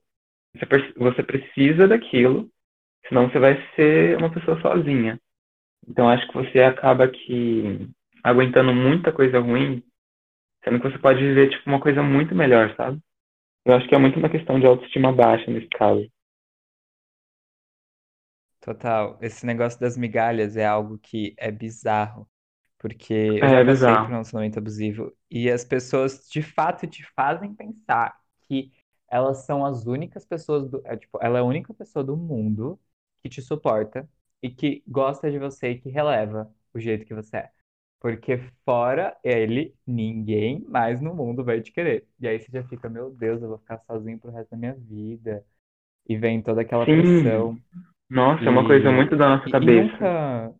você, 0.54 0.92
você 0.96 1.22
precisa 1.22 1.86
daquilo, 1.86 2.48
senão 3.08 3.28
você 3.28 3.38
vai 3.38 3.62
ser 3.76 4.16
uma 4.16 4.32
pessoa 4.32 4.60
sozinha. 4.60 5.20
Então 5.86 6.08
acho 6.08 6.26
que 6.28 6.34
você 6.34 6.60
acaba 6.60 7.08
que 7.08 7.88
aguentando 8.22 8.72
muita 8.72 9.12
coisa 9.12 9.38
ruim, 9.38 9.82
sendo 10.64 10.80
que 10.80 10.90
você 10.90 10.98
pode 10.98 11.20
viver 11.20 11.50
tipo 11.50 11.68
uma 11.68 11.80
coisa 11.80 12.02
muito 12.02 12.34
melhor, 12.34 12.74
sabe? 12.76 12.98
Eu 13.66 13.74
acho 13.74 13.86
que 13.88 13.94
é 13.94 13.98
muito 13.98 14.18
uma 14.18 14.30
questão 14.30 14.58
de 14.58 14.64
autoestima 14.66 15.12
baixa 15.12 15.50
nesse 15.50 15.68
caso. 15.68 16.08
Total, 18.60 19.18
esse 19.20 19.44
negócio 19.44 19.78
das 19.78 19.96
migalhas 19.96 20.56
é 20.56 20.64
algo 20.64 20.98
que 20.98 21.34
é 21.36 21.50
bizarro, 21.50 22.26
porque 22.78 23.14
eu 23.44 23.48
já 23.48 23.60
É 23.60 23.62
passei 23.62 23.96
por 23.96 24.06
um 24.06 24.10
relacionamento 24.10 24.58
abusivo 24.58 25.14
e 25.30 25.50
as 25.50 25.64
pessoas 25.64 26.26
de 26.30 26.42
fato 26.42 26.86
te 26.86 27.02
fazem 27.14 27.54
pensar 27.54 28.18
que 28.48 28.72
elas 29.08 29.44
são 29.44 29.64
as 29.66 29.86
únicas 29.86 30.24
pessoas 30.24 30.68
do, 30.70 30.80
é, 30.86 30.96
tipo, 30.96 31.18
ela 31.22 31.38
é 31.38 31.42
a 31.42 31.44
única 31.44 31.74
pessoa 31.74 32.02
do 32.04 32.16
mundo 32.16 32.80
que 33.22 33.28
te 33.28 33.42
suporta 33.42 34.08
e 34.42 34.50
que 34.50 34.82
gosta 34.88 35.30
de 35.30 35.38
você 35.38 35.70
e 35.72 35.80
que 35.80 35.90
releva 35.90 36.50
o 36.72 36.80
jeito 36.80 37.04
que 37.06 37.14
você 37.14 37.36
é. 37.38 37.52
Porque 38.04 38.38
fora 38.66 39.18
ele, 39.24 39.74
ninguém 39.86 40.60
mais 40.68 41.00
no 41.02 41.14
mundo 41.14 41.44
vai 41.44 41.62
te 41.62 41.72
querer. 41.72 42.06
E 42.20 42.28
aí 42.28 42.38
você 42.40 42.52
já 42.52 42.62
fica, 42.68 42.88
meu 42.90 43.10
Deus, 43.10 43.42
eu 43.42 43.48
vou 43.48 43.58
ficar 43.58 43.80
sozinho 43.86 44.18
pro 44.20 44.30
resto 44.32 44.50
da 44.52 44.58
minha 44.58 44.74
vida. 44.74 45.44
E 46.08 46.16
vem 46.16 46.42
toda 46.42 46.62
aquela 46.62 46.86
Sim, 46.86 46.88
pressão. 46.88 47.60
nossa, 48.10 48.44
é 48.48 48.50
uma 48.50 48.66
coisa 48.66 48.90
E, 48.90 48.92
muito 48.92 49.16
da 49.16 49.28
nossa 49.28 49.48
e, 49.48 49.64
e 49.64 49.68
cabeça. 49.68 49.68
nunca. 49.68 50.54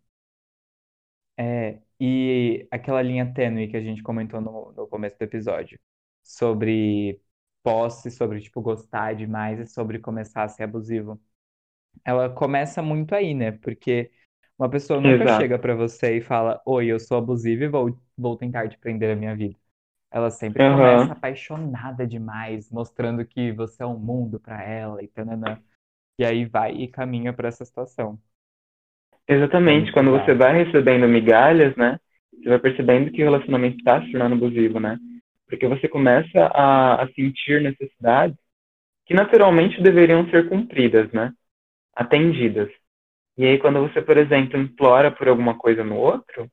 É, 1.37 1.81
e 2.01 2.67
aquela 2.71 3.03
linha 3.03 3.33
tênue 3.35 3.69
que 3.69 3.77
a 3.77 3.81
gente 3.81 4.03
comentou 4.03 4.41
no, 4.41 4.73
no 4.73 4.87
começo 4.89 5.19
do 5.19 5.23
episódio, 5.23 5.79
sobre 6.23 7.21
posse, 7.63 8.11
sobre, 8.11 8.41
tipo, 8.41 8.61
gostar 8.63 9.15
demais 9.15 9.59
e 9.61 9.67
sobre 9.67 9.99
começar 9.99 10.45
a 10.45 10.49
ser 10.49 10.65
abusivo. 10.65 11.21
Ela 12.05 12.31
começa 12.31 12.83
muito 12.83 13.15
aí, 13.15 13.35
né? 13.35 13.53
Porque 13.53 14.11
uma 14.59 14.71
pessoa 14.71 15.01
nunca 15.01 15.27
chega 15.27 15.57
Exato. 15.57 15.63
pra 15.63 15.75
você 15.75 16.19
e 16.19 16.21
fala: 16.21 16.61
Oi, 16.67 16.87
eu 16.87 17.01
sou 17.01 17.19
abusiva 17.19 17.65
e 17.65 17.69
vou, 17.69 17.99
vou 18.17 18.37
tentar 18.37 18.69
te 18.69 18.79
prender 18.79 19.13
a 19.13 19.17
minha 19.17 19.37
vida. 19.37 19.57
Ela 20.11 20.31
sempre 20.31 20.63
começa 20.65 21.13
Aham. 21.13 21.13
apaixonada 21.13 22.07
demais, 22.07 22.71
mostrando 22.71 23.25
que 23.27 23.53
você 23.53 23.83
é 23.83 23.87
um 23.87 23.99
mundo 23.99 24.41
pra 24.41 24.63
ela 24.63 25.03
e 25.03 25.09
tananã. 25.09 25.61
E 26.19 26.25
aí 26.25 26.45
vai 26.47 26.73
e 26.75 26.89
caminha 26.89 27.33
pra 27.33 27.49
essa 27.49 27.65
situação. 27.65 28.19
Exatamente. 29.29 29.93
Quando 29.93 30.11
você 30.11 30.35
vai 30.35 30.65
recebendo 30.65 31.09
migalhas, 31.09 31.75
né? 31.77 31.99
Você 32.33 32.49
vai 32.49 32.59
percebendo 32.59 33.11
que 33.11 33.23
o 33.23 33.25
relacionamento 33.25 33.77
está 33.79 34.03
se 34.03 34.11
tornando 34.11 34.35
abusivo, 34.35 34.79
né? 34.81 34.99
Porque 35.49 35.67
você 35.67 35.89
começa 35.89 36.39
a, 36.47 37.03
a 37.03 37.09
sentir 37.13 37.63
necessidades 37.63 38.37
que 39.07 39.15
naturalmente 39.15 39.83
deveriam 39.83 40.29
ser 40.31 40.49
cumpridas, 40.49 41.11
né? 41.13 41.33
Atendidas. 41.95 42.71
E 43.37 43.45
aí, 43.45 43.59
quando 43.59 43.81
você, 43.81 44.01
por 44.01 44.17
exemplo, 44.17 44.59
implora 44.59 45.11
por 45.11 45.29
alguma 45.29 45.59
coisa 45.59 45.83
no 45.83 45.97
outro, 45.97 46.49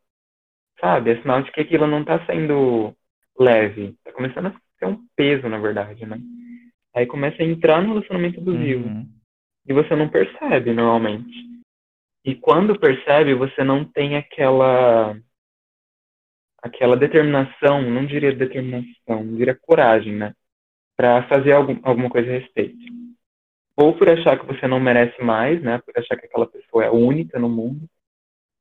sabe? 0.80 1.12
É 1.12 1.22
sinal 1.22 1.44
de 1.44 1.52
que 1.52 1.62
aquilo 1.62 1.86
não 1.86 2.02
está 2.02 2.26
sendo 2.26 2.96
leve. 3.40 3.96
Está 4.00 4.12
começando 4.12 4.48
a 4.48 4.56
ser 4.80 4.86
um 4.86 5.06
peso, 5.16 5.48
na 5.48 5.60
verdade, 5.60 6.06
né? 6.06 6.20
Aí 6.96 7.06
começa 7.06 7.42
a 7.42 7.46
entrar 7.46 7.82
no 7.82 7.90
relacionamento 7.90 8.40
abusivo. 8.40 8.88
Uhum. 8.88 9.08
E 9.68 9.74
você 9.74 9.96
não 9.96 10.10
percebe, 10.10 10.74
normalmente. 10.74 11.52
E 12.26 12.36
quando 12.36 12.80
percebe, 12.80 13.34
você 13.34 13.64
não 13.64 13.86
tem 13.86 14.18
aquela 14.18 15.16
aquela 16.62 16.96
determinação, 16.96 17.82
não 17.82 18.06
diria 18.06 18.36
determinação, 18.36 19.36
diria 19.36 19.58
coragem, 19.60 20.16
né? 20.16 20.34
Para 20.96 21.28
fazer 21.28 21.54
algum, 21.54 21.80
alguma 21.82 22.10
coisa 22.10 22.30
a 22.30 22.38
respeito. 22.38 22.78
Ou 23.82 23.98
por 23.98 24.08
achar 24.08 24.40
que 24.40 24.46
você 24.46 24.68
não 24.68 24.80
merece 24.80 25.20
mais, 25.24 25.60
né? 25.64 25.80
Por 25.80 25.98
achar 25.98 26.16
que 26.16 26.28
aquela 26.28 26.46
pessoa 26.46 26.86
é 26.86 26.92
única 26.92 27.40
no 27.40 27.50
mundo 27.50 27.90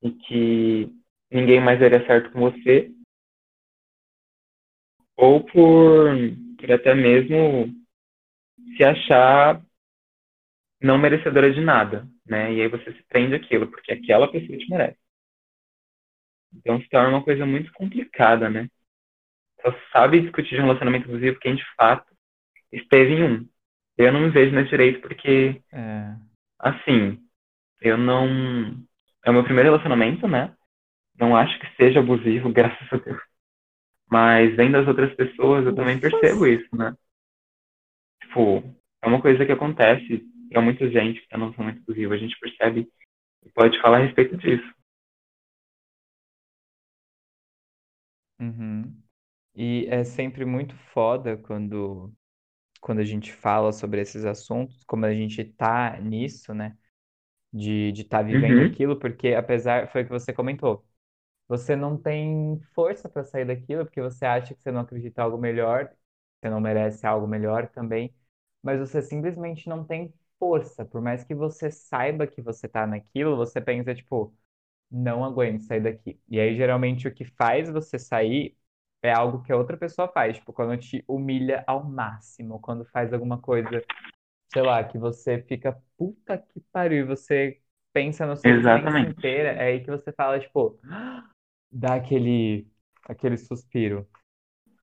e 0.02 0.10
que 0.12 0.90
ninguém 1.30 1.60
mais 1.60 1.78
daria 1.78 2.04
certo 2.06 2.32
com 2.32 2.40
você. 2.40 2.90
Ou 5.16 5.44
por, 5.44 6.16
por 6.58 6.72
até 6.72 6.94
mesmo 6.94 7.70
se 8.76 8.82
achar 8.82 9.62
não 10.80 10.96
merecedora 10.96 11.52
de 11.52 11.60
nada, 11.60 12.08
né? 12.24 12.54
E 12.54 12.62
aí 12.62 12.68
você 12.68 12.90
se 12.90 13.02
prende 13.02 13.34
aquilo, 13.34 13.70
porque 13.70 13.92
aquela 13.92 14.30
pessoa 14.32 14.56
te 14.56 14.70
merece. 14.70 14.98
Então 16.54 16.80
se 16.80 16.88
torna 16.88 17.10
uma 17.10 17.22
coisa 17.22 17.44
muito 17.44 17.70
complicada, 17.74 18.48
né? 18.48 18.70
Só 19.60 19.70
sabe 19.92 20.22
discutir 20.22 20.54
de 20.54 20.62
um 20.62 20.64
relacionamento 20.64 21.10
abusivo 21.10 21.38
quem 21.38 21.56
de 21.56 21.74
fato 21.76 22.10
esteve 22.72 23.12
em 23.12 23.22
um. 23.22 23.48
Eu 24.06 24.12
não 24.12 24.20
me 24.20 24.30
vejo 24.30 24.54
nesse 24.54 24.70
direito 24.70 25.00
porque, 25.00 25.62
É. 25.72 26.16
assim, 26.58 27.18
eu 27.80 27.98
não. 27.98 28.26
É 29.24 29.30
o 29.30 29.34
meu 29.34 29.44
primeiro 29.44 29.70
relacionamento, 29.70 30.28
né? 30.28 30.54
Não 31.18 31.36
acho 31.36 31.58
que 31.60 31.76
seja 31.76 32.00
abusivo, 32.00 32.52
graças 32.54 32.88
a 32.92 32.96
Deus. 32.96 33.20
Mas 34.10 34.56
vendo 34.56 34.76
as 34.76 34.88
outras 34.88 35.14
pessoas, 35.14 35.66
eu 35.66 35.74
também 35.74 35.98
percebo 36.00 36.46
isso, 36.46 36.68
né? 36.76 36.94
Tipo, 38.22 38.62
é 39.02 39.06
uma 39.06 39.20
coisa 39.20 39.44
que 39.44 39.52
acontece 39.52 40.24
para 40.50 40.62
muita 40.62 40.88
gente 40.90 41.20
que 41.26 41.36
no 41.36 41.46
lançamento 41.46 41.82
do 41.84 41.92
Rio. 41.92 42.12
A 42.12 42.16
gente 42.16 42.38
percebe 42.40 42.88
e 43.44 43.50
pode 43.50 43.80
falar 43.80 43.98
a 43.98 44.04
respeito 44.04 44.36
disso. 44.36 44.74
Uhum. 48.40 49.00
E 49.54 49.86
é 49.88 50.04
sempre 50.04 50.44
muito 50.44 50.74
foda 50.94 51.36
quando, 51.36 52.12
quando 52.80 53.00
a 53.00 53.04
gente 53.04 53.32
fala 53.32 53.72
sobre 53.72 54.00
esses 54.00 54.24
assuntos, 54.24 54.84
como 54.84 55.06
a 55.06 55.14
gente 55.14 55.44
tá 55.44 55.98
nisso, 56.00 56.54
né? 56.54 56.76
De 57.52 57.90
estar 57.92 58.18
tá 58.18 58.22
vivendo 58.22 58.60
Uhum. 58.60 58.60
aquilo, 58.60 58.98
porque 58.98 59.34
apesar, 59.34 59.88
foi 59.90 60.02
o 60.02 60.04
que 60.06 60.10
você 60.12 60.32
comentou, 60.32 60.86
você 61.48 61.76
não 61.76 61.96
tem 61.98 62.60
força 62.74 63.08
para 63.08 63.24
sair 63.24 63.44
daquilo, 63.46 63.84
porque 63.86 64.00
você 64.02 64.24
acha 64.26 64.54
que 64.54 64.62
você 64.62 64.72
não 64.72 64.80
acredita 64.82 65.20
em 65.22 65.24
algo 65.24 65.38
melhor, 65.38 65.90
você 66.40 66.50
não 66.50 66.60
merece 66.60 67.06
algo 67.06 67.26
melhor 67.26 67.68
também, 67.70 68.14
mas 68.62 68.80
você 68.80 69.02
simplesmente 69.02 69.68
não 69.68 69.84
tem 69.84 70.12
força, 70.38 70.84
por 70.84 71.00
mais 71.02 71.24
que 71.24 71.34
você 71.34 71.70
saiba 71.70 72.26
que 72.26 72.42
você 72.42 72.68
tá 72.68 72.86
naquilo, 72.86 73.36
você 73.36 73.60
pensa, 73.60 73.94
tipo, 73.94 74.34
não 74.90 75.24
aguento 75.24 75.62
sair 75.62 75.80
daqui. 75.82 76.20
E 76.28 76.40
aí, 76.40 76.56
geralmente, 76.56 77.08
o 77.08 77.14
que 77.14 77.24
faz 77.24 77.70
você 77.70 77.98
sair 77.98 78.56
é 79.02 79.12
algo 79.12 79.42
que 79.42 79.52
a 79.52 79.56
outra 79.56 79.76
pessoa 79.76 80.08
faz, 80.08 80.36
tipo, 80.38 80.52
quando 80.52 80.76
te 80.78 81.04
humilha 81.08 81.64
ao 81.66 81.84
máximo, 81.84 82.60
quando 82.60 82.84
faz 82.86 83.12
alguma 83.12 83.40
coisa, 83.40 83.84
sei 84.52 84.62
lá, 84.62 84.84
que 84.84 84.98
você 84.98 85.42
fica, 85.42 85.80
puta 85.98 86.38
que 86.38 86.60
pariu, 86.72 87.00
e 87.00 87.08
você 87.08 87.60
pensa 87.92 88.26
na 88.26 88.36
sua 88.36 88.52
existência 88.54 89.04
Exatamente. 89.04 89.08
inteira, 89.08 89.50
é 89.52 89.68
aí 89.72 89.80
que 89.84 89.90
você 89.90 90.12
fala, 90.12 90.40
tipo, 90.40 90.78
dá 91.72 91.96
aquele, 91.96 92.68
aquele 93.08 93.36
suspiro. 93.38 94.08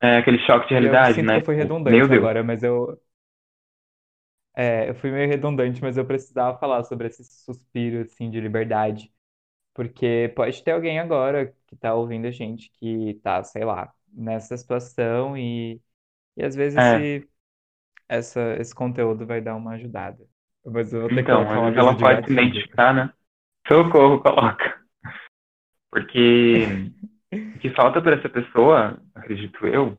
É 0.01 0.17
aquele 0.17 0.39
choque 0.39 0.65
de 0.67 0.73
E 0.73 0.83
eu 0.85 1.03
realidade, 1.03 1.05
sinto 1.05 1.29
que 1.31 1.35
né? 1.35 1.39
eu 1.39 1.41
fui 1.43 1.55
Tipo, 1.55 1.77
meu 1.85 2.07
redundante 2.07 2.07
Deus. 2.07 2.29
agora, 2.29 2.43
mas 2.43 2.63
eu, 2.63 2.97
é, 4.55 4.89
eu 4.89 4.95
fui 4.95 5.11
meio 5.11 5.27
redundante, 5.29 5.81
mas 5.81 5.97
eu 5.97 6.05
precisava 6.05 6.57
falar 6.57 6.83
sobre 6.83 7.07
esse 7.07 7.23
suspiro, 7.23 8.01
assim, 8.01 8.29
de 8.29 8.39
liberdade. 8.41 9.13
Porque 9.73 10.33
pode 10.35 10.63
ter 10.63 10.71
alguém 10.73 10.99
agora 10.99 11.55
que 11.67 11.75
tá 11.77 11.95
ouvindo 11.95 12.27
a 12.27 12.31
gente 12.31 12.71
que 12.73 13.15
tá, 13.23 13.43
sei 13.43 13.65
lá, 13.65 13.93
nessa 14.13 14.57
situação 14.57 15.37
e, 15.37 15.81
e 16.37 16.43
às 16.43 16.55
vezes 16.55 16.77
É, 16.77 16.97
esse, 16.97 17.29
essa, 18.09 18.55
esse 18.59 18.75
conteúdo 18.75 19.25
vai 19.25 19.41
dar 19.41 19.55
uma 19.55 19.73
ajudada. 19.73 20.25
Mas 20.65 20.93
eu 20.93 21.01
vou 21.01 21.09
ter 21.09 21.15
que 21.15 21.21
então, 21.21 21.43
colocar 21.45 21.61
vezes 21.61 21.77
aviso 21.77 21.79
ela 21.79 21.93
de 21.93 21.99
pode 21.99 22.25
se 22.25 22.33
identificar, 22.33 22.93
né? 22.93 23.13
Socorro, 23.67 24.21
coloca. 24.21 24.77
Porque 25.89 26.91
o 27.31 27.59
que 27.59 27.69
falta 27.71 28.01
para 28.01 28.15
essa 28.15 28.29
pessoa, 28.29 29.01
acredito 29.15 29.65
eu, 29.67 29.97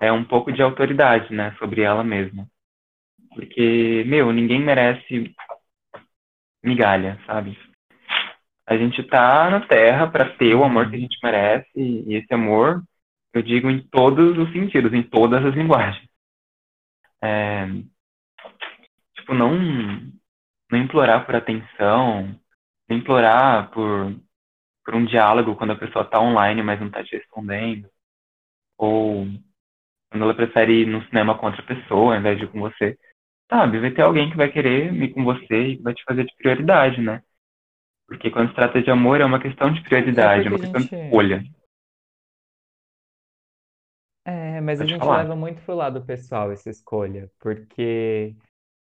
é 0.00 0.12
um 0.12 0.24
pouco 0.24 0.52
de 0.52 0.62
autoridade, 0.62 1.32
né? 1.32 1.54
Sobre 1.58 1.82
ela 1.82 2.04
mesma. 2.04 2.46
Porque, 3.34 4.04
meu, 4.06 4.32
ninguém 4.32 4.60
merece 4.60 5.34
migalha, 6.64 7.18
sabe? 7.26 7.58
A 8.66 8.76
gente 8.76 9.02
tá 9.04 9.48
na 9.50 9.60
Terra 9.66 10.08
para 10.08 10.36
ter 10.36 10.54
o 10.54 10.64
amor 10.64 10.90
que 10.90 10.96
a 10.96 10.98
gente 10.98 11.18
merece, 11.22 11.70
e 11.76 12.14
esse 12.14 12.32
amor, 12.34 12.82
eu 13.36 13.42
digo 13.42 13.70
em 13.70 13.82
todos 13.82 14.38
os 14.38 14.50
sentidos, 14.52 14.92
em 14.94 15.02
todas 15.02 15.44
as 15.44 15.54
linguagens. 15.54 16.08
É, 17.22 17.66
tipo, 19.14 19.34
não, 19.34 19.52
não 20.70 20.78
implorar 20.78 21.26
por 21.26 21.36
atenção, 21.36 22.34
não 22.88 22.96
implorar 22.96 23.70
por, 23.70 24.14
por 24.84 24.94
um 24.94 25.04
diálogo 25.04 25.54
quando 25.54 25.72
a 25.72 25.76
pessoa 25.76 26.04
tá 26.04 26.18
online, 26.20 26.62
mas 26.62 26.80
não 26.80 26.90
tá 26.90 27.04
te 27.04 27.14
respondendo, 27.14 27.88
ou 28.78 29.26
quando 30.10 30.22
ela 30.22 30.34
prefere 30.34 30.82
ir 30.82 30.86
no 30.86 31.04
cinema 31.06 31.36
com 31.36 31.46
outra 31.46 31.62
pessoa 31.62 32.14
ao 32.14 32.18
invés 32.18 32.38
de 32.38 32.44
ir 32.44 32.48
com 32.48 32.60
você. 32.60 32.98
Sabe, 33.50 33.78
vai 33.80 33.90
ter 33.90 34.02
alguém 34.02 34.30
que 34.30 34.36
vai 34.36 34.50
querer 34.50 34.92
ir 34.94 35.12
com 35.12 35.22
você 35.24 35.72
e 35.72 35.76
vai 35.76 35.92
te 35.92 36.02
fazer 36.04 36.24
de 36.24 36.34
prioridade, 36.36 37.00
né? 37.02 37.22
Porque 38.08 38.30
quando 38.30 38.48
se 38.48 38.54
trata 38.54 38.80
de 38.80 38.90
amor, 38.90 39.20
é 39.20 39.24
uma 39.24 39.40
questão 39.40 39.70
de 39.72 39.80
é 39.80 39.82
prioridade, 39.82 40.44
é 40.44 40.48
a 40.48 40.50
uma 40.50 40.58
questão 40.58 40.80
de 40.80 40.88
gente. 40.88 41.04
escolha. 41.04 41.44
É, 44.56 44.60
mas 44.60 44.80
a 44.80 44.84
Pode 44.84 44.94
gente 44.94 45.10
falar. 45.10 45.12
leva 45.12 45.34
muito 45.36 45.62
pro 45.62 45.74
lado 45.74 46.04
pessoal 46.04 46.50
essa 46.52 46.70
escolha. 46.70 47.30
Porque, 47.38 48.34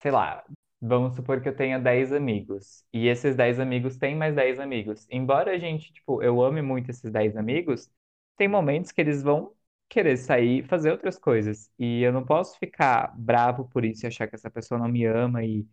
sei 0.02 0.10
lá, 0.10 0.44
vamos 0.80 1.14
supor 1.16 1.40
que 1.42 1.48
eu 1.48 1.56
tenha 1.56 1.78
10 1.78 2.12
amigos. 2.12 2.84
E 2.92 3.06
esses 3.08 3.36
10 3.36 3.60
amigos 3.60 3.96
têm 3.96 4.16
mais 4.16 4.34
10 4.34 4.58
amigos. 4.58 5.06
Embora 5.10 5.52
a 5.52 5.58
gente, 5.58 5.92
tipo, 5.92 6.22
eu 6.22 6.42
ame 6.42 6.62
muito 6.62 6.90
esses 6.90 7.10
10 7.12 7.36
amigos, 7.36 7.90
tem 8.36 8.48
momentos 8.48 8.90
que 8.92 9.00
eles 9.00 9.22
vão 9.22 9.54
querer 9.88 10.16
sair 10.16 10.60
e 10.60 10.62
fazer 10.68 10.90
outras 10.92 11.18
coisas. 11.18 11.70
E 11.78 12.02
eu 12.02 12.12
não 12.12 12.24
posso 12.24 12.58
ficar 12.58 13.14
bravo 13.18 13.68
por 13.68 13.84
isso 13.84 14.06
e 14.06 14.08
achar 14.08 14.26
que 14.28 14.34
essa 14.36 14.50
pessoa 14.50 14.78
não 14.80 14.88
me 14.88 15.04
ama 15.06 15.44
e, 15.44 15.66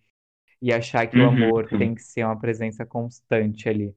e 0.62 0.74
achar 0.74 1.08
que 1.08 1.22
o 1.22 1.26
Uhum, 1.26 1.28
amor 1.28 1.70
sim. 1.70 1.78
tem 1.78 1.96
que 1.96 2.02
ser 2.04 2.26
uma 2.26 2.40
presença 2.40 2.86
constante 2.86 3.70
ali. 3.70 3.96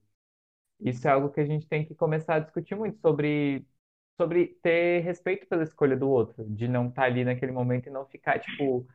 Isso 0.80 1.06
é 1.06 1.10
algo 1.10 1.30
que 1.30 1.40
a 1.40 1.44
gente 1.46 1.66
tem 1.68 1.84
que 1.84 1.94
começar 1.94 2.36
a 2.36 2.38
discutir 2.40 2.74
muito 2.74 2.98
sobre, 3.00 3.64
sobre 4.20 4.48
ter 4.62 5.00
respeito 5.02 5.46
pela 5.46 5.62
escolha 5.62 5.96
do 5.96 6.08
outro, 6.10 6.44
de 6.48 6.68
não 6.68 6.88
estar 6.88 7.04
ali 7.04 7.24
naquele 7.24 7.52
momento 7.52 7.88
e 7.88 7.90
não 7.92 8.06
ficar, 8.06 8.38
tipo, 8.40 8.86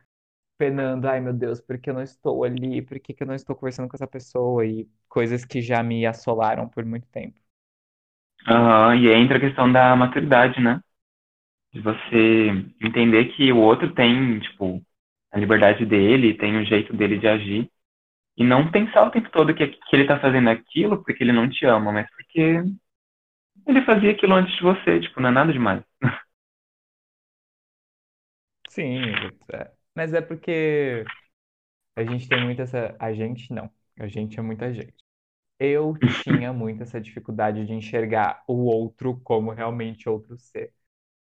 penando, 0.58 1.08
ai 1.08 1.20
meu 1.20 1.34
Deus, 1.34 1.60
por 1.60 1.78
que 1.78 1.90
eu 1.90 1.94
não 1.94 2.02
estou 2.02 2.44
ali? 2.44 2.82
Por 2.82 3.00
que 3.00 3.14
que 3.14 3.22
eu 3.24 3.26
não 3.28 3.34
estou 3.34 3.56
conversando 3.56 3.88
com 3.88 3.96
essa 3.96 4.06
pessoa? 4.08 4.66
E 4.66 4.88
coisas 5.08 5.44
que 5.44 5.62
já 5.62 5.82
me 5.82 6.06
assolaram 6.06 6.68
por 6.68 6.84
muito 6.84 7.08
tempo. 7.08 7.40
Aham, 8.48 8.94
E 8.96 9.08
aí 9.08 9.14
entra 9.20 9.38
a 9.38 9.40
questão 9.40 9.70
da 9.72 9.94
maturidade, 9.96 10.60
né? 10.60 10.80
De 11.72 11.80
você 11.80 12.48
entender 12.82 13.26
que 13.36 13.52
o 13.52 13.58
outro 13.58 13.94
tem, 13.94 14.40
tipo, 14.40 14.82
a 15.32 15.38
liberdade 15.38 15.86
dele, 15.86 16.34
tem 16.38 16.58
o 16.58 16.66
jeito 16.66 16.94
dele 16.96 17.18
de 17.18 17.28
agir. 17.28 17.70
E 18.38 18.44
não 18.44 18.70
pensar 18.70 19.04
o 19.06 19.10
tempo 19.12 19.30
todo 19.30 19.54
que, 19.54 19.66
que 19.68 19.96
ele 19.96 20.06
tá 20.06 20.20
fazendo 20.20 20.50
aquilo 20.50 21.02
porque 21.04 21.22
ele 21.24 21.32
não 21.32 21.48
te 21.50 21.66
ama, 21.66 21.92
mas 21.92 22.08
porque 22.10 22.62
ele 23.66 23.82
fazia 23.84 24.12
aquilo 24.12 24.34
antes 24.34 24.54
de 24.56 24.62
você, 24.62 25.00
tipo, 25.00 25.20
não 25.20 25.28
é 25.30 25.32
nada 25.32 25.52
demais. 25.52 25.82
Sim, 28.68 29.00
é. 29.52 29.70
mas 29.94 30.12
é 30.12 30.20
porque 30.20 31.04
a 31.96 32.04
gente 32.04 32.28
tem 32.28 32.42
muito 32.42 32.60
essa. 32.62 32.96
A 33.00 33.12
gente 33.14 33.52
não. 33.52 33.70
A 33.98 34.06
gente 34.08 34.38
é 34.38 34.42
muita 34.42 34.72
gente. 34.72 34.94
Eu 35.58 35.94
tinha 36.10 36.52
muito 36.52 36.82
essa 36.82 37.00
dificuldade 37.00 37.66
de 37.66 37.72
enxergar 37.74 38.42
o 38.48 38.64
outro 38.66 39.20
como 39.22 39.52
realmente 39.52 40.08
outro 40.08 40.38
ser. 40.38 40.72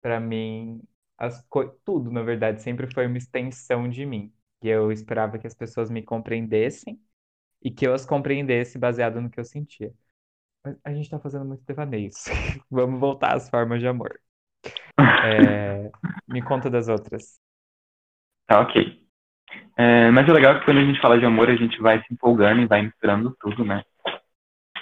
Para 0.02 0.20
mim, 0.20 0.80
as 1.18 1.42
co- 1.48 1.68
tudo, 1.85 2.11
na 2.12 2.22
verdade, 2.22 2.62
sempre 2.62 2.92
foi 2.92 3.07
uma 3.07 3.18
extensão 3.18 3.88
de 3.90 4.07
mim. 4.07 4.33
E 4.62 4.68
eu 4.68 4.92
esperava 4.92 5.38
que 5.38 5.46
as 5.46 5.54
pessoas 5.54 5.90
me 5.90 6.02
compreendessem 6.02 7.00
e 7.62 7.70
que 7.70 7.87
eu 7.87 7.94
as 7.94 8.04
compreendesse 8.07 8.78
baseado 8.78 9.20
no 9.20 9.30
que 9.30 9.40
eu 9.40 9.44
sentia. 9.44 9.92
A 10.85 10.92
gente 10.94 11.11
tá 11.11 11.18
fazendo 11.18 11.44
muito 11.44 11.64
devaneios. 11.66 12.24
Vamos 12.70 12.98
voltar 13.00 13.35
às 13.37 13.48
formas 13.50 13.81
de 13.81 13.87
amor. 13.88 14.18
É, 15.22 15.90
Me 16.29 16.42
conta 16.42 16.70
das 16.70 16.88
outras. 16.88 17.40
Tá, 18.46 18.61
ok. 18.61 19.00
É, 19.79 20.11
mas 20.12 20.29
o 20.29 20.33
legal 20.33 20.57
é 20.57 20.61
que 20.61 20.64
quando 20.66 20.79
a 20.81 20.85
gente 20.85 21.00
fala 21.00 21.18
de 21.18 21.27
amor, 21.27 21.50
a 21.50 21.57
gente 21.57 21.81
vai 21.81 22.00
se 22.00 22.12
empolgando 22.12 22.62
e 22.62 22.66
vai 22.66 22.83
misturando 22.83 23.37
tudo, 23.40 23.64
né? 23.64 23.83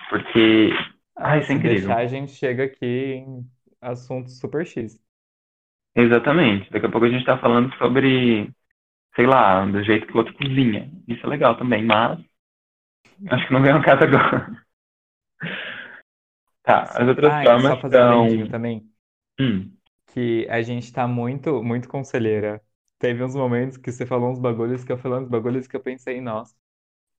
Porque, 0.09 0.71
Ah, 1.16 1.38
isso 1.38 1.53
é 1.53 1.55
incrível. 1.55 1.88
deixar, 1.88 1.99
a 1.99 2.07
gente 2.07 2.33
chega 2.33 2.64
aqui 2.64 2.87
em 2.87 3.51
assuntos 3.81 4.38
super 4.38 4.66
X. 4.66 4.99
Exatamente. 5.95 6.71
Daqui 6.71 6.87
a 6.87 6.90
pouco 6.90 7.07
a 7.07 7.11
gente 7.11 7.25
tá 7.25 7.38
falando 7.38 7.73
sobre, 7.77 8.51
sei 9.16 9.27
lá, 9.27 9.64
do 9.66 9.83
jeito 9.85 10.07
que 10.07 10.14
o 10.14 10.18
outro 10.18 10.35
cozinha. 10.35 10.90
Isso 11.09 11.25
é 11.27 11.31
legal 11.31 11.57
também, 11.59 11.85
mas 11.85 12.21
acho 13.31 13.47
que 13.47 13.53
não 13.53 13.62
vem 13.62 13.73
ao 13.73 13.83
caso 13.83 14.05
agora. 14.05 14.62
Tá, 16.62 16.83
as 16.94 17.09
outras 17.09 17.35
Ah, 17.35 17.59
só 17.59 17.77
formas 17.77 17.79
fazer 17.81 17.98
um 17.98 18.03
são. 18.03 18.05
adendinho 18.05 18.48
também. 18.48 18.88
Hum, 19.40 19.77
que 20.07 20.46
a 20.51 20.62
gente 20.62 20.92
tá 20.92 21.07
muito, 21.09 21.62
muito 21.62 21.88
conselheira. 21.88 22.62
Teve 22.98 23.25
uns 23.25 23.35
momentos 23.35 23.77
que 23.77 23.90
você 23.92 24.07
falou 24.07 24.31
uns 24.31 24.38
bagulhos 24.38 24.85
que 24.85 24.92
eu 24.92 24.98
falei 24.98 25.18
uns 25.20 25.29
bagulhos 25.29 25.66
que 25.66 25.77
eu 25.77 25.81
pensei, 25.83 26.20
nossa, 26.20 26.55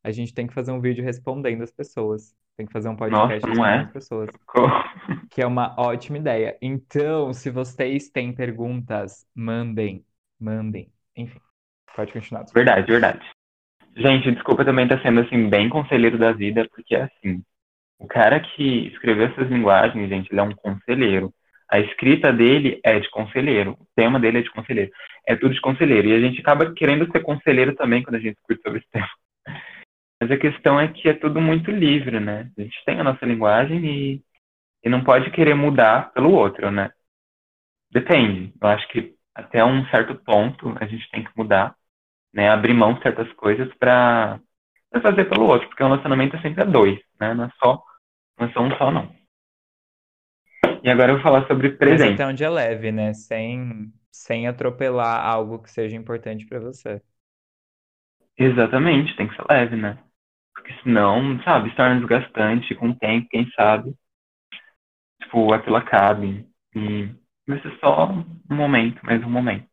a 0.03 0.11
gente 0.11 0.33
tem 0.33 0.47
que 0.47 0.53
fazer 0.53 0.71
um 0.71 0.81
vídeo 0.81 1.03
respondendo 1.05 1.63
as 1.63 1.71
pessoas. 1.71 2.35
Tem 2.57 2.65
que 2.65 2.73
fazer 2.73 2.89
um 2.89 2.97
nossa, 3.07 3.35
podcast 3.35 3.47
não 3.47 3.65
respondendo 3.65 3.83
as 3.83 3.89
é? 3.89 3.91
pessoas. 3.91 4.31
Ficou- 4.39 4.69
Que 5.29 5.41
é 5.41 5.47
uma 5.47 5.75
ótima 5.79 6.17
ideia. 6.17 6.57
Então, 6.61 7.33
se 7.33 7.49
vocês 7.49 8.09
têm 8.09 8.33
perguntas, 8.35 9.27
mandem, 9.35 10.05
mandem. 10.39 10.93
Enfim, 11.15 11.41
pode 11.95 12.13
continuar. 12.13 12.45
Verdade, 12.53 12.91
verdade. 12.91 13.21
Gente, 13.97 14.31
desculpa 14.31 14.65
também 14.65 14.85
estar 14.85 15.01
sendo 15.01 15.21
assim, 15.21 15.49
bem 15.49 15.69
conselheiro 15.69 16.17
da 16.19 16.31
vida, 16.33 16.67
porque 16.69 16.95
assim, 16.95 17.43
o 18.03 18.07
cara 18.07 18.39
que 18.39 18.87
escreveu 18.87 19.27
essas 19.27 19.49
linguagens, 19.49 20.09
gente, 20.09 20.31
ele 20.31 20.39
é 20.39 20.43
um 20.43 20.51
conselheiro. 20.51 21.33
A 21.71 21.79
escrita 21.79 22.31
dele 22.31 22.79
é 22.83 22.99
de 22.99 23.09
conselheiro, 23.09 23.71
o 23.79 23.87
tema 23.95 24.19
dele 24.19 24.39
é 24.39 24.41
de 24.41 24.51
conselheiro. 24.51 24.91
É 25.27 25.35
tudo 25.35 25.53
de 25.53 25.61
conselheiro. 25.61 26.09
E 26.09 26.13
a 26.13 26.19
gente 26.19 26.39
acaba 26.41 26.73
querendo 26.73 27.09
ser 27.11 27.21
conselheiro 27.21 27.73
também 27.75 28.03
quando 28.03 28.15
a 28.15 28.19
gente 28.19 28.35
discute 28.35 28.61
sobre 28.61 28.79
esse 28.79 28.89
tema. 28.91 29.09
Mas 30.21 30.31
a 30.31 30.37
questão 30.37 30.79
é 30.79 30.87
que 30.87 31.09
é 31.09 31.13
tudo 31.13 31.41
muito 31.41 31.71
livre, 31.71 32.19
né? 32.19 32.51
A 32.57 32.61
gente 32.61 32.83
tem 32.85 32.99
a 32.99 33.03
nossa 33.03 33.25
linguagem 33.25 33.83
e, 33.85 34.21
e 34.83 34.89
não 34.89 35.03
pode 35.03 35.31
querer 35.31 35.55
mudar 35.55 36.13
pelo 36.13 36.31
outro, 36.31 36.69
né? 36.69 36.91
depende. 37.93 38.51
Eu 38.59 38.67
acho 38.69 38.87
que 38.89 39.13
até 39.35 39.63
um 39.63 39.85
certo 39.87 40.15
ponto 40.15 40.75
a 40.79 40.85
gente 40.85 41.09
tem 41.11 41.23
que 41.23 41.31
mudar, 41.37 41.75
né? 42.33 42.49
Abrir 42.49 42.73
mão 42.73 42.93
de 42.93 43.03
certas 43.03 43.31
coisas 43.33 43.71
para 43.75 44.39
fazer 45.01 45.25
pelo 45.25 45.45
outro, 45.45 45.67
porque 45.69 45.83
o 45.83 45.87
relacionamento 45.87 46.35
é 46.35 46.41
sempre 46.41 46.63
a 46.63 46.65
dois, 46.65 46.99
né? 47.19 47.33
Não 47.33 47.45
é 47.45 47.49
só, 47.63 47.81
não 48.39 48.51
só 48.51 48.61
um 48.61 48.71
só, 48.77 48.91
não. 48.91 49.11
E 50.83 50.89
agora 50.89 51.11
eu 51.11 51.15
vou 51.15 51.23
falar 51.23 51.47
sobre 51.47 51.71
Mas 51.85 52.01
presente. 52.01 52.13
até 52.13 52.25
onde 52.25 52.43
é 52.43 52.49
leve, 52.49 52.91
né? 52.91 53.13
Sem, 53.13 53.93
sem 54.11 54.47
atropelar 54.47 55.25
algo 55.25 55.61
que 55.61 55.71
seja 55.71 55.95
importante 55.95 56.45
pra 56.45 56.59
você. 56.59 57.01
Exatamente, 58.37 59.15
tem 59.15 59.27
que 59.27 59.35
ser 59.35 59.43
leve, 59.49 59.75
né? 59.75 59.97
Porque 60.53 60.73
senão, 60.83 61.41
sabe, 61.43 61.69
se 61.71 61.75
torna 61.75 61.99
desgastante 61.99 62.75
com 62.75 62.89
o 62.89 62.95
tempo, 62.99 63.27
quem 63.29 63.49
sabe, 63.51 63.95
tipo, 65.21 65.53
aquilo 65.53 65.75
acabe. 65.77 66.47
E 66.75 67.05
vai 67.47 67.61
ser 67.61 67.77
só 67.79 68.09
um 68.11 68.25
momento, 68.55 69.03
mais 69.05 69.23
um 69.23 69.29
momento. 69.29 69.67